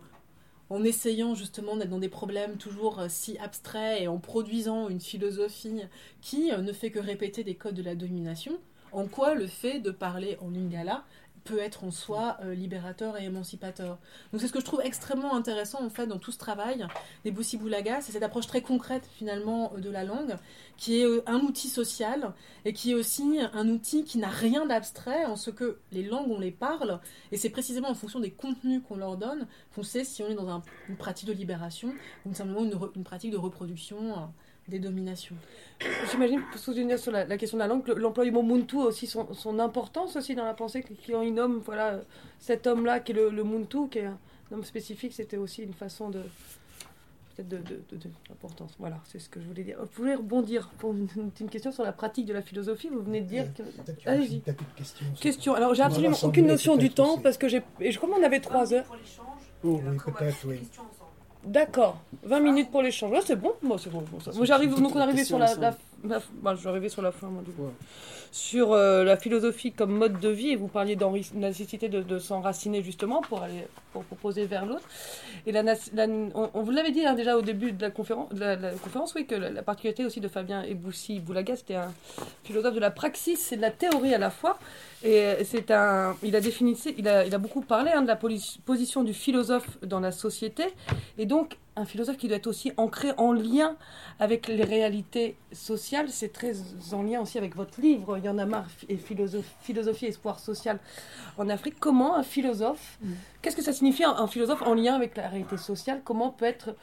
[0.74, 5.00] en essayant justement d'être dans des problèmes toujours euh, si abstraits et en produisant une
[5.00, 5.82] philosophie
[6.20, 8.58] qui euh, ne fait que répéter des codes de la domination,
[8.92, 11.04] en quoi le fait de parler en lingala
[11.44, 13.98] peut être en soi euh, libérateur et émancipateur.
[14.32, 16.86] Donc c'est ce que je trouve extrêmement intéressant en fait dans tout ce travail
[17.24, 20.36] des Boussi Boulaga, c'est cette approche très concrète finalement euh, de la langue,
[20.78, 22.34] qui est euh, un outil social
[22.66, 26.30] et qui est aussi un outil qui n'a rien d'abstrait en ce que les langues
[26.32, 27.00] on les parle
[27.32, 30.36] et c'est précisément en fonction des contenus qu'on leur donne qu'on sait si on est
[30.36, 31.94] dans un- une pratique de libération
[32.26, 32.64] ou simplement
[32.96, 34.26] une, pratique de reproduction euh,
[34.68, 35.36] des dominations.
[36.12, 38.78] J'imagine, pour soutenir sur la, la question de la langue, que l'emploi du mot Muntu
[38.78, 42.00] a aussi son, son importance aussi dans la pensée, que- quand il nomme voilà,
[42.40, 44.18] cet homme-là qui est le, le Muntu, qui est un
[44.52, 46.22] homme spécifique, c'était aussi une façon de
[47.36, 48.72] peut-être de, de, de- de- d'importance.
[48.80, 49.78] Voilà, c'est ce que je voulais dire.
[49.82, 51.08] Vous pouvez rebondir pour une,
[51.42, 52.88] une question sur la pratique de la philosophie.
[52.90, 53.64] Vous venez de dire que...
[54.06, 54.36] Allez-y.
[54.36, 55.06] une question.
[55.20, 55.54] Question.
[55.56, 58.40] Alors j'ai absolument aucune notion du temps parce que j'ai et je comme on avait
[58.40, 58.86] trois heures.
[59.66, 60.60] Oh, oui, peut-être, oui.
[61.46, 61.98] D'accord.
[62.24, 63.12] 20 minutes pour l'échange.
[63.12, 63.54] Ouais, c'est bon.
[63.62, 64.04] Moi c'est bon.
[64.12, 64.32] bon, ça.
[64.36, 67.12] Moi j'arrive donc on est arrivé sur la, la, bah, je vais arriver sur la
[67.12, 67.32] fin.
[68.32, 72.20] Sur euh, la philosophie comme mode de vie et vous parliez de la nécessité de,
[72.20, 74.88] s'enraciner justement pour aller pour proposer vers l'autre.
[75.46, 79.28] Et on, vous l'avait dit hein, déjà au début de la conférence, la, conférence oui
[79.28, 81.94] que la, la particularité aussi de Fabien Eboussi Boulaga c'était un
[82.44, 84.58] philosophe de la praxis et de la théorie à la fois.
[85.04, 89.04] Et euh, c'est un, il a défini, il a, beaucoup parlé hein, de la position
[89.04, 90.64] du philosophe dans la société,
[91.18, 93.76] et donc un philosophe qui doit être aussi ancré en lien
[94.20, 96.10] avec les réalités sociales.
[96.10, 96.54] C'est très
[96.92, 100.80] en lien aussi avec votre livre, Il y en a marre, et philosophie, espoir social
[101.38, 101.76] en Afrique.
[101.80, 103.00] Comment un philosophe,
[103.42, 106.02] qu'est-ce que ça signifie un, un philosophe en lien avec la réalité sociale?
[106.04, 106.76] Comment peut être,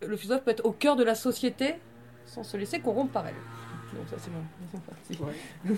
[0.00, 1.74] le philosophe peut être au cœur de la société
[2.24, 3.34] sans se laisser corrompre par elle?
[3.96, 5.26] Donc ça c'est bon.
[5.26, 5.76] Ouais.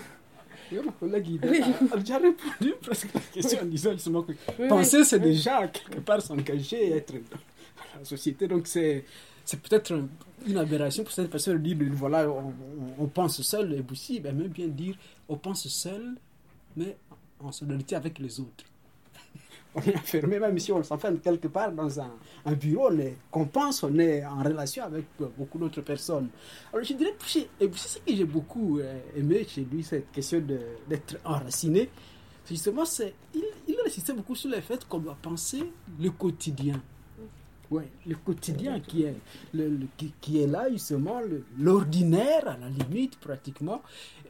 [1.97, 5.05] Déjà répondu presque à la question en disant justement que Oui, penser, oui.
[5.05, 7.13] c'est déjà quelque part s'engager et être
[7.97, 8.47] la société.
[8.47, 9.05] Donc, c'est,
[9.45, 9.93] c'est peut-être
[10.45, 12.29] une aberration pour cette personne de dire voilà,
[12.97, 13.73] on, pense seul.
[13.73, 14.95] Et aussi, ben, même bien dire
[15.27, 16.15] on pense seul,
[16.75, 16.97] mais
[17.39, 18.65] en solidarité avec les autres.
[19.75, 22.11] On est enfermé, même si on s'enferme quelque part dans un,
[22.55, 25.05] bureau, on est- qu'on pense, on est en relation avec
[25.37, 26.29] beaucoup d'autres personnes.
[26.73, 27.13] Alors je dirais,
[27.61, 31.87] et c'est ce que j'ai beaucoup euh, aimé chez lui, cette question de- d'être enraciné.
[32.47, 36.81] Justement, c'est, il, il insistait beaucoup sur le fait qu'on doit penser le quotidien.
[37.71, 39.15] Ouais, le quotidien qui est,
[39.53, 41.21] le, qui, qui est là, justement,
[41.59, 43.83] l'ordinaire à la limite, pratiquement.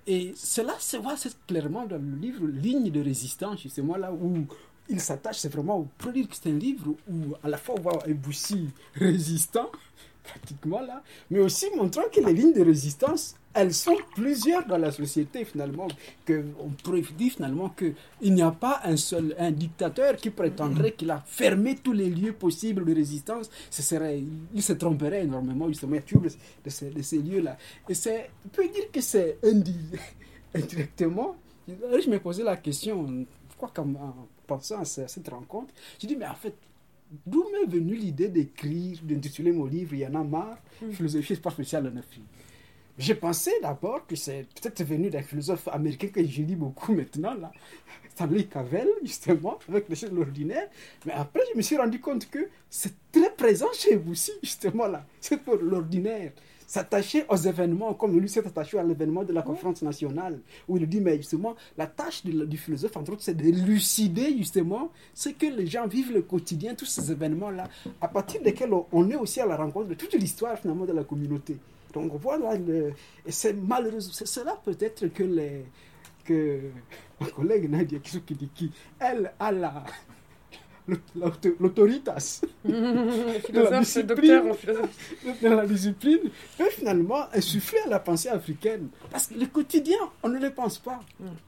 [0.06, 1.16] Et cela se voit
[1.48, 4.46] clairement dans le livre Ligne de résistance, justement, là où
[4.90, 7.82] il s'attache, c'est vraiment au produire que c'est un livre où à la fois on
[7.82, 9.70] voit un Boussi résistant,
[10.30, 14.92] pratiquement là, mais aussi montrant que les lignes de résistance, elles sont plusieurs dans la
[14.92, 15.88] société finalement,
[16.26, 20.92] que on pourrait dire finalement qu'il n'y a pas un seul, un dictateur qui prétendrait
[20.92, 24.22] qu'il a fermé tous les lieux possibles de résistance, ce serait,
[24.54, 27.58] il se tromperait énormément justement, il a toujours de ces, de ces lieux-là.
[27.90, 29.98] Et c'est, on peut dire que c'est indi-
[30.54, 31.36] indirectement,
[31.68, 33.26] je me posais la question,
[33.58, 36.54] crois qu'en en pensant à ce- cette rencontre, je dis mais en fait,
[37.26, 40.60] D'où m'est venue l'idée d'écrire, d'intituler mon livre Il y en a marre,
[40.92, 42.26] philosophie et sport social en Afrique?
[43.00, 47.34] J'ai pensé d'abord que c'est peut-être venu d'un philosophe américain que je lis beaucoup maintenant,
[47.34, 47.50] là,
[48.10, 50.68] Stanley Cavell, justement, avec les choses de l'ordinaire.
[51.06, 54.88] Mais après, je me suis rendu compte que c'est très présent chez vous aussi, justement,
[54.88, 55.06] là.
[55.22, 56.34] C'est pour l'ordinaire.
[56.70, 60.88] S'attacher aux événements, comme lui s'est attaché à l'événement de la conférence nationale, où il
[60.88, 65.30] dit, mais justement, la tâche du, du philosophe, entre autres, c'est de lucider, justement, ce
[65.30, 67.64] que les gens vivent le quotidien, tous ces événements-là,
[68.00, 71.04] à partir desquels on- est aussi à la rencontre de toute l'histoire, finalement, de la
[71.04, 71.58] communauté.
[71.92, 72.94] Donc voilà, le-
[73.26, 75.66] et c'est malheureusement, c'est cela peut-être que les
[76.26, 76.60] que
[77.20, 78.70] ma collègue Nadia Kisukidiki,
[79.00, 79.84] elle a la
[81.16, 82.42] l'auto- l'autoritas
[83.46, 84.08] philosophe, discipline.
[84.08, 84.90] docteur en philosophie.
[85.42, 86.20] de la discipline
[86.58, 88.90] peut finalement insuffler à la pensée africaine.
[89.12, 91.00] Parce que le quotidien, on ne le pense pas.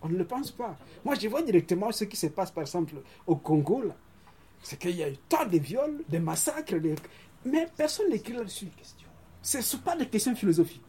[0.01, 0.77] On ne le pense pas.
[1.05, 2.93] Moi, je vois directement ce qui se passe, par exemple,
[3.27, 3.83] au Congo.
[4.63, 6.95] C'est qu'il y a eu tant de viols, de massacres, de-
[7.45, 8.67] mais personne n'écrit là-dessus.
[9.41, 10.83] Ce ne sont pas des questions philosophiques.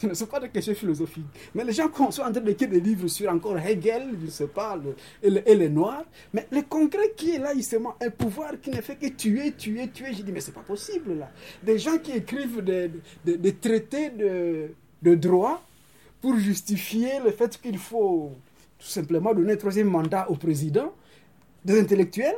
[0.00, 1.24] Ce ne sont pas des questions philosophiques.
[1.54, 4.46] Mais les gens sont en train d'écrire des livres sur encore Hegel, je ne sais
[4.46, 4.78] pas,
[5.22, 6.04] et, le- et les Noirs.
[6.32, 9.88] Mais le concret qui est là, justement, un pouvoir qui ne fait que tuer, tuer,
[9.88, 10.12] tuer.
[10.12, 11.30] J'ai dit, mais c'est pas possible, là.
[11.62, 12.90] Des gens qui écrivent des,
[13.24, 14.70] des- traités de,
[15.02, 15.62] de droit
[16.20, 18.32] pour justifier le fait qu'il faut
[18.78, 20.92] tout simplement donner un troisième mandat au président,
[21.64, 22.36] des intellectuels,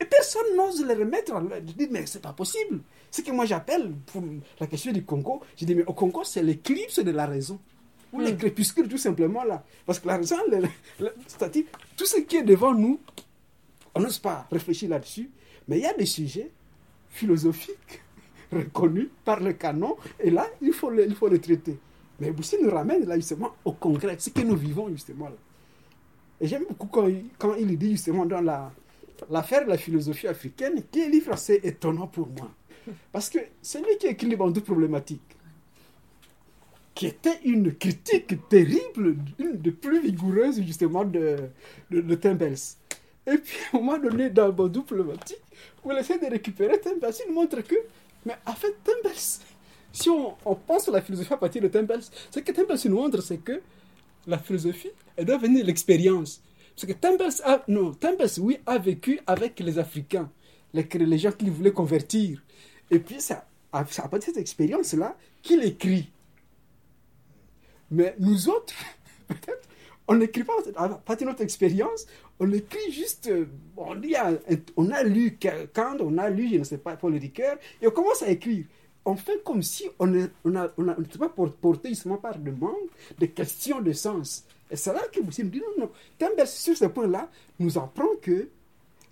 [0.00, 1.32] et personne n'ose les remettre.
[1.66, 2.80] Je dis, mais c'est pas possible.
[3.14, 4.24] Ce que moi j'appelle, pour
[4.58, 7.60] la question du Congo, je dis, mais au Congo, c'est l'éclipse de la raison.
[8.12, 9.62] Ou les crépuscules, tout simplement, là.
[9.86, 10.34] Parce que la raison,
[11.28, 11.64] c'est-à-dire,
[11.96, 12.98] tout ce qui est devant nous,
[13.94, 15.30] on n'ose pas réfléchir là-dessus.
[15.68, 16.50] Mais il y a des sujets
[17.08, 18.02] philosophiques
[18.52, 21.78] reconnus par le canon, et là, il faut le, il faut le traiter.
[22.18, 25.36] Mais Boussi nous ramène là, justement, au concret, ce que nous vivons, justement, là.
[26.40, 28.72] Et j'aime beaucoup quand, il- quand il dit justement dans la,
[29.30, 32.50] l'affaire de la philosophie africaine, qui est un livre assez étonnant pour moi.
[33.12, 35.36] Parce que c'est lui qui a écrit les bandeaux problématiques,
[36.94, 41.36] qui était une critique terrible, une des plus vigoureuses justement de,
[41.90, 42.56] de, Timbels.
[43.26, 45.42] Et puis à un moment donné, dans le bandou problématique,
[45.82, 47.76] vous essayez de récupérer Timbels, il montre que,
[48.24, 49.40] mais en fait, Timbels,
[49.92, 50.34] si on,
[50.66, 53.60] pense à la philosophie à partir de Timbels, ce que Timbels nous montre, c'est que
[54.26, 56.42] la philosophie, elle doit venir de l'expérience.
[56.74, 60.30] Parce que Timbels, a, non, Timbels, oui, a vécu avec les Africains,
[60.72, 62.42] les, les gens qu'il voulait convertir.
[62.90, 63.36] Et puis, c'est
[63.72, 66.10] à, partir de cette expérience-là qu'il écrit.
[67.90, 68.74] Mais nous autres,
[69.28, 69.68] peut-être,
[70.06, 72.06] on n'écrit pas à partir de notre expérience,
[72.38, 73.46] on écrit juste, euh,
[73.76, 74.32] on, à-
[74.76, 75.38] on a lu
[75.72, 78.64] Kant, on a lu, je ne sais pas, Paul Ricoeur, et on commence à écrire.
[79.06, 82.72] On fait comme si on n'était pas por- porté justement par de manque
[83.18, 84.44] de questions de sens.
[84.70, 85.90] Et c'est là que vous me dit non, non.
[86.18, 88.48] Campbell, sur ce point-là, nous apprend que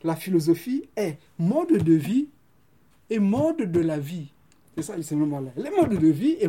[0.02, 2.28] la philosophie est mode de vie
[3.10, 4.28] et mode de la vie.
[4.76, 5.50] C'est ça, ce moment-là.
[5.56, 6.48] Le mode de vie est,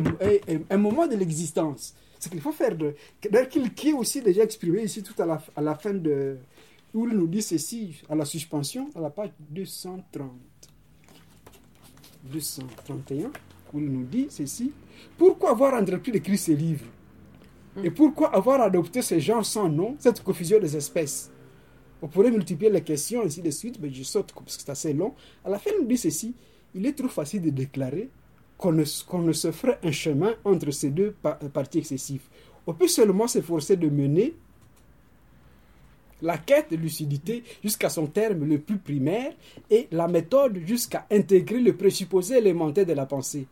[0.70, 1.94] un moment de l'existence.
[2.18, 2.74] C'est qu'il faut faire.
[2.74, 6.38] D'ailleurs, qui est aussi déjà exprimé ici tout à la, à la fin de.
[6.94, 10.30] Où il nous dit ceci, à la suspension, à la page 230.
[12.24, 13.30] 231,
[13.72, 14.72] où il nous dit ceci.
[15.18, 16.86] Pourquoi avoir entrepris d'écrire ces livres?
[17.82, 21.30] Et pourquoi avoir adopté ces genres sans nom, cette confusion des espèces?
[22.04, 24.92] On pourrait multiplier les questions, ainsi de suite, mais je saute parce que c'est assez
[24.92, 25.14] long.
[25.42, 26.34] À la fin, il nous dit ceci.
[26.74, 28.10] Il est trop facile de déclarer
[28.58, 28.84] qu'on ne,
[29.22, 32.20] ne se ferait un chemin entre ces deux pa- parties excessives.
[32.66, 34.34] On peut seulement s'efforcer de mener
[36.20, 39.32] la quête de lucidité jusqu'à son terme le plus primaire
[39.70, 43.46] et la méthode jusqu'à intégrer le présupposé élémentaire de la pensée.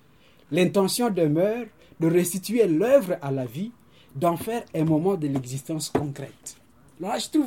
[0.50, 1.64] L'intention demeure
[1.98, 3.72] de restituer l'œuvre à la vie,
[4.14, 6.56] d'en faire un moment de l'existence concrète.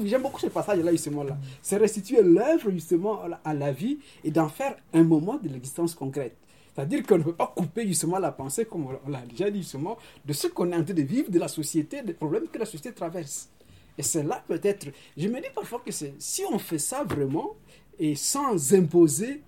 [0.06, 1.38] J'aime beaucoup ce passage-là, justement, là.
[1.62, 6.36] C'est restituer l'œuvre, justement, à la- vie et d'en faire un moment de l'existence concrète.
[6.74, 9.98] C'est-à-dire qu'on ne peut pas couper, justement, la pensée, comme on l'a déjà dit, justement,
[10.26, 12.66] de ce qu'on est en train de vivre, de la société, des problèmes que la
[12.66, 13.50] société traverse.
[13.98, 17.56] Et c'est là, peut-être, je me dis parfois que si on fait ça vraiment,
[17.98, 19.42] et sans imposer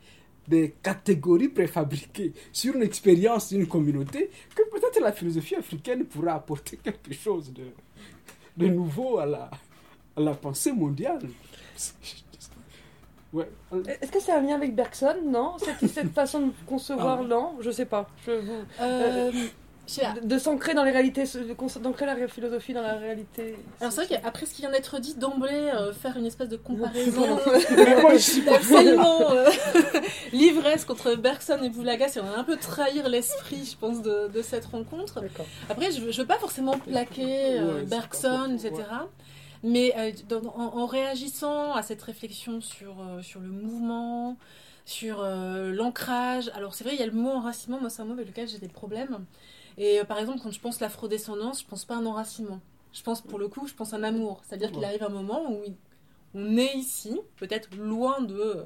[0.47, 6.77] des catégories préfabriquées sur une expérience d'une communauté, que peut-être la philosophie africaine pourra apporter
[6.83, 7.51] quelque chose
[8.57, 9.51] de, nouveau à la,
[10.17, 11.19] la pensée mondiale.
[13.33, 13.49] Ouais.
[14.01, 15.55] Est-ce que c'est un lien avec Bergson Non?
[15.59, 18.09] Cette, cette façon de concevoir, non Je sais pas.
[18.25, 19.31] Je, vous- Euh,
[19.85, 20.13] je sais pas.
[20.13, 21.25] de, de s'ancrer dans les réalités,
[21.81, 23.55] d'ancrer la philosophie dans la réalité.
[23.81, 26.55] Alors c'est vrai qu'après ce qui vient d'être dit d'emblée, euh, faire une espèce de
[26.55, 27.37] comparaison
[27.75, 29.49] Mais moi, je suis pas- absolument euh,
[30.31, 34.65] livresque entre Bergson et Boulaga, c'est un peu trahir l'esprit, je pense, de, de cette
[34.65, 35.21] rencontre.
[35.69, 38.71] Après, je ne veux pas forcément plaquer euh, Ouais, Bergson, etc.
[39.67, 44.37] Mais euh, dans- en, en réagissant à cette réflexion sur, euh, sur le mouvement,
[44.85, 48.05] sur euh, l'ancrage, alors c'est vrai, il y a le mot enracinement, moi c'est un
[48.05, 49.25] mot avec lequel j'ai des problèmes.
[49.77, 52.61] Et par exemple, quand je pense l'afrodescendance, je pense pas à un enracinement.
[52.93, 54.41] Je pense pour le coup, je pense à un amour.
[54.47, 55.61] C'est-à-dire qu'il arrive un moment où
[56.35, 58.65] on est ici, peut-être loin de,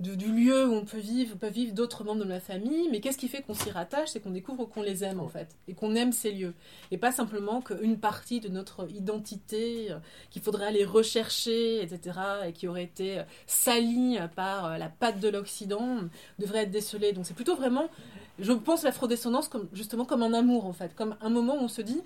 [0.00, 3.18] du lieu où on peut vivre, peut vivre d'autres membres de la famille, mais qu'est-ce
[3.18, 5.94] qui fait qu'on s'y rattache C'est qu'on découvre qu'on les aime en fait, et qu'on
[5.94, 6.54] aime ces lieux.
[6.90, 9.98] Et pas simplement qu'une partie de notre identité euh,
[10.30, 15.20] qu'il faudrait aller rechercher, etc., et qui aurait été euh, salie par euh, la patte
[15.20, 16.00] de l'Occident,
[16.38, 17.12] devrait être décelée.
[17.12, 17.88] Donc c'est plutôt vraiment,
[18.38, 21.68] je pense l'afrodescendance comme, justement comme un amour en fait, comme un moment où on
[21.68, 22.02] se dit,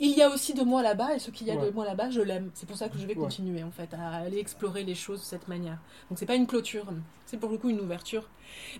[0.00, 1.66] il y a aussi de moi là-bas, et ce qu'il y a Ouais.
[1.66, 2.50] de moi là-bas, je l'aime.
[2.54, 3.20] C'est pour ça que je vais Ouais.
[3.22, 5.78] continuer en fait, à aller explorer les choses de cette manière.
[6.08, 6.86] Donc c'est pas une clôture,
[7.26, 8.28] c'est pour le coup une ouverture.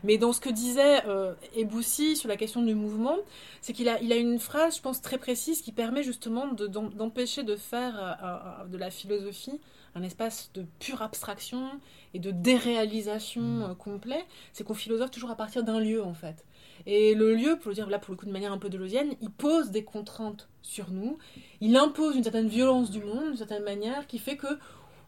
[0.05, 3.17] Mais dans ce que disait euh, Eboussi sur la question du mouvement,
[3.63, 6.67] c'est qu'il a, il a une phrase, je pense, très précise qui permet justement de-
[6.67, 9.61] d'em- d'empêcher de faire euh, euh, de la philosophie
[9.95, 11.69] un espace de pure abstraction
[12.15, 14.25] et de déréalisation euh, complet.
[14.53, 16.45] C'est qu'on philosophe toujours à partir d'un lieu en fait.
[16.87, 19.15] Et le lieu, pour le dire là pour le coup de manière un peu deleuzienne,
[19.21, 21.19] il pose des contraintes sur nous.
[21.61, 24.47] Il impose une certaine violence du monde, d'une certaine manière, qui fait que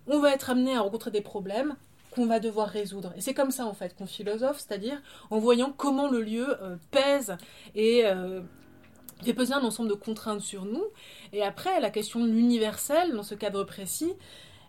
[0.06, 1.76] on va être amené à rencontrer des problèmes
[2.14, 3.12] qu'on va devoir résoudre.
[3.16, 5.00] Et c'est comme ça en fait qu'on philosophe, c'est-à-dire
[5.30, 7.36] en voyant comment le lieu euh, pèse
[7.74, 8.40] et euh,
[9.22, 10.84] fait peser un ensemble de contraintes sur nous.
[11.32, 14.12] Et après, la question de l'universel, dans ce cadre précis,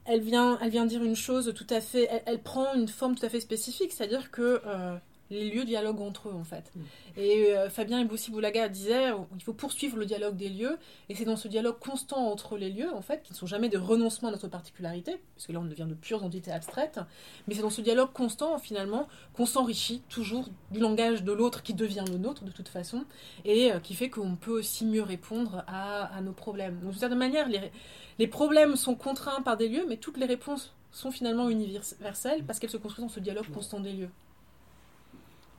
[0.06, 3.26] elle vient, elle vient dire une chose tout à fait, elle, prend une forme tout
[3.26, 4.96] à fait spécifique, c'est-à-dire que euh,
[5.30, 6.72] les lieux dialoguent entre eux en fait.
[6.76, 6.82] Mm.
[7.18, 10.78] Et euh, Fabien Iboussi-Boulaga disait il faut poursuivre le dialogue des lieux,
[11.10, 13.70] et c'est dans ce dialogue constant entre les lieux en fait, qui ne sont jamais
[13.70, 17.00] des renoncements à notre particularité, parce que là on devient de pures entités abstraites,
[17.48, 21.74] mais c'est dans ce dialogue constant finalement qu'on s'enrichit toujours du langage de l'autre qui
[21.74, 23.06] devient le nôtre de toute façon,
[23.46, 26.80] et euh, qui fait qu'on peut aussi mieux répondre à, à nos problèmes.
[26.82, 27.72] Donc de certaine manière, les,
[28.20, 32.60] les problèmes sont contraints par des lieux, mais toutes les réponses sont finalement universelles parce
[32.60, 34.10] qu'elles se construisent dans ce dialogue constant des lieux.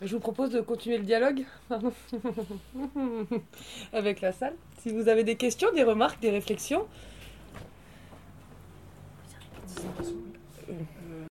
[0.03, 1.45] Je vous propose de continuer le dialogue
[3.95, 4.55] avec la salle.
[4.79, 6.87] Si vous avez des questions, des remarques, des réflexions.
[10.69, 10.73] Euh,